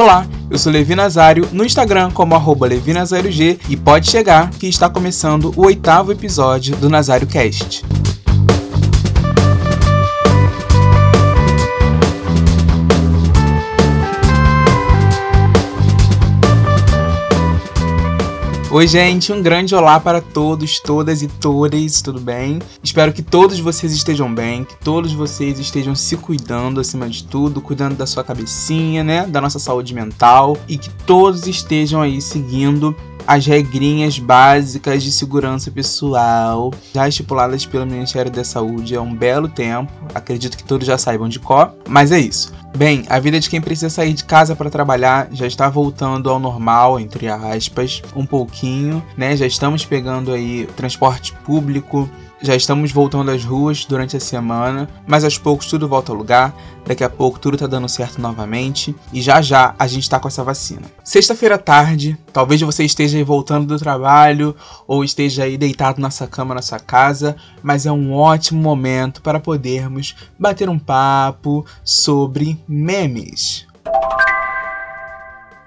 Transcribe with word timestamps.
Olá, 0.00 0.26
eu 0.50 0.56
sou 0.56 0.72
Levi 0.72 0.94
Nazário, 0.94 1.46
no 1.52 1.62
Instagram 1.62 2.10
como 2.10 2.34
arroba 2.34 2.66
LeviNazárioG 2.66 3.60
e 3.68 3.76
pode 3.76 4.10
chegar 4.10 4.48
que 4.48 4.66
está 4.66 4.88
começando 4.88 5.52
o 5.54 5.66
oitavo 5.66 6.10
episódio 6.10 6.74
do 6.76 6.88
Nazário 6.88 7.26
Cast. 7.26 7.84
Oi, 18.72 18.86
gente, 18.86 19.32
um 19.32 19.42
grande 19.42 19.74
olá 19.74 19.98
para 19.98 20.20
todos, 20.20 20.78
todas 20.78 21.22
e 21.22 21.26
todas, 21.26 22.00
tudo 22.00 22.20
bem? 22.20 22.60
Espero 22.84 23.12
que 23.12 23.20
todos 23.20 23.58
vocês 23.58 23.92
estejam 23.92 24.32
bem, 24.32 24.64
que 24.64 24.76
todos 24.76 25.12
vocês 25.12 25.58
estejam 25.58 25.92
se 25.96 26.16
cuidando 26.16 26.78
acima 26.80 27.08
de 27.08 27.24
tudo, 27.24 27.60
cuidando 27.60 27.96
da 27.96 28.06
sua 28.06 28.22
cabecinha, 28.22 29.02
né? 29.02 29.26
Da 29.26 29.40
nossa 29.40 29.58
saúde 29.58 29.92
mental 29.92 30.56
e 30.68 30.78
que 30.78 30.88
todos 31.04 31.48
estejam 31.48 32.00
aí 32.00 32.22
seguindo 32.22 32.94
as 33.30 33.46
regrinhas 33.46 34.18
básicas 34.18 35.04
de 35.04 35.12
segurança 35.12 35.70
pessoal 35.70 36.72
já 36.92 37.06
estipuladas 37.06 37.64
pelo 37.64 37.86
Ministério 37.86 38.28
da 38.28 38.42
Saúde 38.42 38.96
há 38.96 39.00
um 39.00 39.14
belo 39.14 39.48
tempo. 39.48 39.92
Acredito 40.12 40.56
que 40.56 40.64
todos 40.64 40.84
já 40.84 40.98
saibam 40.98 41.28
de 41.28 41.38
qual, 41.38 41.76
mas 41.88 42.10
é 42.10 42.18
isso. 42.18 42.52
Bem, 42.76 43.04
a 43.08 43.20
vida 43.20 43.38
de 43.38 43.48
quem 43.48 43.60
precisa 43.60 43.88
sair 43.88 44.14
de 44.14 44.24
casa 44.24 44.56
para 44.56 44.68
trabalhar 44.68 45.28
já 45.30 45.46
está 45.46 45.68
voltando 45.68 46.28
ao 46.28 46.40
normal, 46.40 46.98
entre 46.98 47.28
aspas, 47.28 48.02
um 48.16 48.26
pouquinho, 48.26 49.00
né? 49.16 49.36
Já 49.36 49.46
estamos 49.46 49.84
pegando 49.84 50.32
aí 50.32 50.68
transporte 50.76 51.32
público, 51.44 52.10
já 52.42 52.56
estamos 52.56 52.90
voltando 52.90 53.30
às 53.30 53.44
ruas 53.44 53.84
durante 53.84 54.16
a 54.16 54.20
semana, 54.20 54.88
mas 55.06 55.24
aos 55.24 55.36
poucos 55.36 55.66
tudo 55.66 55.88
volta 55.88 56.12
ao 56.12 56.18
lugar. 56.18 56.54
Daqui 56.86 57.04
a 57.04 57.10
pouco 57.10 57.38
tudo 57.38 57.58
tá 57.58 57.66
dando 57.66 57.88
certo 57.88 58.20
novamente 58.20 58.94
e 59.12 59.20
já 59.20 59.42
já 59.42 59.74
a 59.78 59.86
gente 59.86 60.08
tá 60.08 60.18
com 60.18 60.28
essa 60.28 60.42
vacina. 60.42 60.82
Sexta-feira 61.04 61.56
à 61.56 61.58
tarde, 61.58 62.16
talvez 62.32 62.60
você 62.62 62.84
esteja 62.84 63.18
aí 63.18 63.24
voltando 63.24 63.66
do 63.66 63.78
trabalho 63.78 64.56
ou 64.86 65.04
esteja 65.04 65.44
aí 65.44 65.58
deitado 65.58 66.00
nessa 66.00 66.26
cama 66.26 66.54
na 66.54 66.62
sua 66.62 66.78
casa, 66.78 67.36
mas 67.62 67.84
é 67.84 67.92
um 67.92 68.14
ótimo 68.14 68.60
momento 68.60 69.20
para 69.20 69.38
podermos 69.38 70.16
bater 70.38 70.68
um 70.68 70.78
papo 70.78 71.64
sobre 71.84 72.58
memes. 72.66 73.66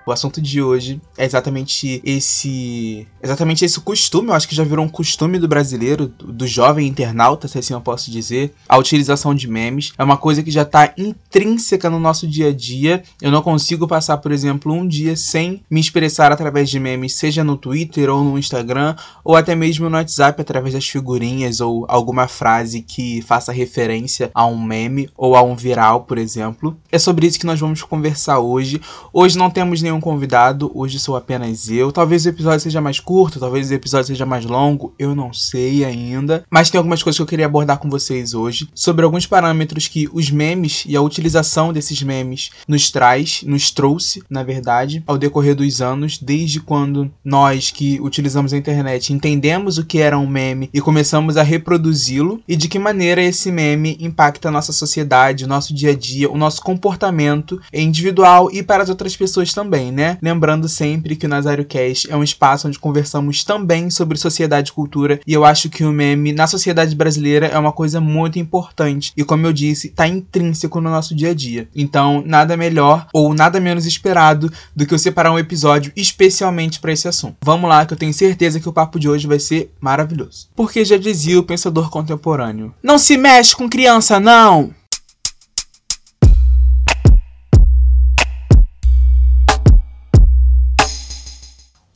O 0.06 0.12
assunto 0.12 0.42
de 0.42 0.62
hoje 0.62 1.02
é 1.18 1.26
exatamente 1.26 2.02
esse. 2.04 3.08
Exatamente 3.22 3.64
esse 3.64 3.80
costume, 3.80 4.30
eu 4.30 4.34
acho 4.34 4.48
que 4.48 4.56
já 4.56 4.64
virou 4.64 4.84
um 4.84 4.90
costume 4.90 5.40
do 5.40 5.48
brasileiro, 5.48 6.08
do, 6.08 6.46
jovem 6.46 6.88
internauta, 6.88 7.48
se 7.48 7.58
assim 7.58 7.74
eu 7.74 7.80
posso 7.80 8.12
dizer. 8.12 8.54
A 8.68 8.78
utilização 8.78 9.34
de 9.34 9.48
memes 9.48 9.94
é 9.98 10.04
uma 10.04 10.18
coisa 10.18 10.44
que 10.44 10.52
já 10.52 10.64
está 10.64 10.94
intrínseca 10.98 11.90
no 11.90 12.00
nosso 12.00 12.28
dia 12.28 12.50
a 12.50 12.54
dia. 12.54 13.02
Eu 13.22 13.32
não 13.32 13.42
consigo 13.42 13.88
passar, 13.88 14.18
por 14.18 14.32
exemplo, 14.32 14.74
um 14.74 14.86
dia 14.86 15.16
sem 15.16 15.62
me 15.70 15.80
expressar 15.80 16.32
através 16.32 16.70
de 16.70 16.80
memes, 16.80 17.16
seja 17.16 17.44
no 17.44 17.56
Twitter 17.56 18.10
ou 18.10 18.24
no 18.24 18.38
Instagram, 18.38 18.96
ou 19.24 19.36
até 19.36 19.56
mesmo 19.56 19.90
no 19.90 19.96
WhatsApp, 19.96 20.42
através 20.42 20.74
das 20.74 20.88
figurinhas 20.88 21.62
ou 21.62 21.86
alguma 21.88 22.28
frase 22.28 22.82
que 22.82 23.22
faça 23.22 23.54
referência 23.54 24.30
a 24.34 24.46
um 24.46 24.62
meme 24.62 25.10
ou 25.16 25.36
a 25.36 25.42
um 25.42 25.56
viral, 25.56 26.02
por 26.02 26.18
exemplo. 26.18 26.78
É 26.92 27.00
sobre 27.00 27.26
isso 27.26 27.40
que 27.40 27.46
nós 27.46 27.60
vamos 27.60 27.82
conversar 27.84 28.40
hoje. 28.40 28.82
Hoje 29.14 29.38
não 29.38 29.50
temos 29.50 29.82
nenhum 29.82 29.93
nenhum 29.94 30.02
convidado, 30.02 30.72
hoje 30.74 31.00
sou 31.00 31.16
apenas 31.16 31.70
eu. 31.70 31.92
Talvez 31.92 32.26
o 32.26 32.30
episódio 32.30 32.60
seja 32.62 32.82
mais 32.82 33.00
curto, 33.00 33.40
talvez 33.40 33.70
o 33.70 33.74
episódio 33.74 34.08
seja 34.08 34.26
mais 34.26 34.44
longo, 34.46 34.94
eu 34.98 35.16
não 35.16 35.32
sei 35.32 35.86
ainda. 35.86 36.44
Mas 36.50 36.70
tem 36.70 36.78
algumas 36.78 37.04
coisas 37.04 37.18
que 37.18 37.22
eu 37.22 37.28
queria 37.28 37.46
abordar 37.46 37.78
com 37.78 37.90
vocês 37.90 38.34
hoje 38.34 38.68
sobre 38.74 39.06
alguns 39.06 39.28
parâmetros 39.28 39.88
que 39.88 40.10
os 40.12 40.32
memes 40.32 40.84
e 40.88 40.96
a 40.96 41.02
utilização 41.02 41.72
desses 41.72 42.02
memes 42.02 42.50
nos 42.68 42.90
traz, 42.90 43.44
nos 43.46 43.70
trouxe, 43.70 44.24
na 44.30 44.44
verdade, 44.44 45.04
ao 45.06 45.18
decorrer 45.18 45.56
dos 45.56 45.82
anos, 45.82 46.18
desde 46.18 46.60
quando 46.60 47.12
nós 47.24 47.70
que 47.70 48.00
utilizamos 48.02 48.54
a 48.54 48.58
internet 48.58 49.14
entendemos 49.14 49.78
o 49.78 49.86
que 49.86 50.00
era 50.00 50.18
um 50.18 50.28
meme 50.28 50.70
e 50.74 50.82
começamos 50.82 51.38
a 51.38 51.44
reproduzi-lo 51.44 52.42
e 52.48 52.56
de 52.56 52.68
que 52.68 52.80
maneira 52.80 53.22
esse 53.22 53.52
meme 53.52 53.98
impacta 54.00 54.50
a 54.50 54.52
nossa 54.52 54.74
sociedade, 54.74 55.46
o 55.46 55.48
nosso 55.48 55.74
dia 55.74 55.92
a 55.92 55.96
dia, 55.96 56.32
o 56.32 56.38
nosso 56.38 56.62
comportamento 56.62 57.62
individual 57.72 58.50
e 58.52 58.64
para 58.64 58.82
as 58.82 58.90
outras 58.90 59.16
pessoas 59.16 59.54
também 59.54 59.83
também, 59.84 59.92
né? 59.92 60.18
Lembrando 60.22 60.70
sempre 60.70 61.16
que 61.16 61.26
o 61.26 61.30
Nazário 61.30 61.66
Cast 61.66 62.10
é 62.10 62.16
um 62.16 62.24
espaço 62.24 62.68
onde 62.68 62.80
conversamos 62.80 63.44
também 63.44 63.90
sobre 63.90 64.18
sociedade 64.18 64.70
e 64.70 64.74
cultura, 64.74 65.20
e 65.26 65.34
eu 65.34 65.44
acho 65.44 65.70
que 65.70 65.84
o 65.84 65.92
meme 65.92 66.32
na 66.32 66.48
sociedade 66.48 66.96
brasileira 66.96 67.48
é 67.48 67.58
uma 67.58 67.72
coisa 67.72 68.00
muito 68.00 68.40
importante, 68.40 69.12
e 69.18 69.24
como 69.24 69.46
eu 69.46 69.54
disse, 69.54 69.90
tá 69.90 70.08
intrínseco 70.08 70.80
no 70.80 70.90
nosso 70.90 71.16
dia 71.16 71.32
a 71.32 71.34
dia. 71.34 71.68
Então, 71.76 72.24
nada 72.26 72.56
melhor 72.56 73.08
ou 73.14 73.34
nada 73.34 73.60
menos 73.60 73.86
esperado 73.86 74.52
do 74.76 74.86
que 74.86 74.94
eu 74.94 75.00
separar 75.00 75.32
um 75.32 75.40
episódio 75.40 75.92
especialmente 75.96 76.80
para 76.80 76.94
esse 76.94 77.08
assunto. 77.08 77.38
Vamos 77.42 77.70
lá, 77.70 77.86
que 77.86 77.94
eu 77.94 77.98
tenho 77.98 78.14
certeza 78.14 78.60
que 78.60 78.70
o 78.70 78.74
papo 78.74 79.00
de 79.00 79.10
hoje 79.10 79.28
vai 79.28 79.40
ser 79.40 79.72
maravilhoso. 79.82 80.48
Porque 80.56 80.86
já 80.86 80.98
dizia 80.98 81.40
o 81.40 81.44
pensador 81.44 81.90
contemporâneo: 81.90 82.74
Não 82.82 82.98
se 82.98 83.18
mexe 83.18 83.56
com 83.56 83.70
criança, 83.70 84.20
não! 84.20 84.72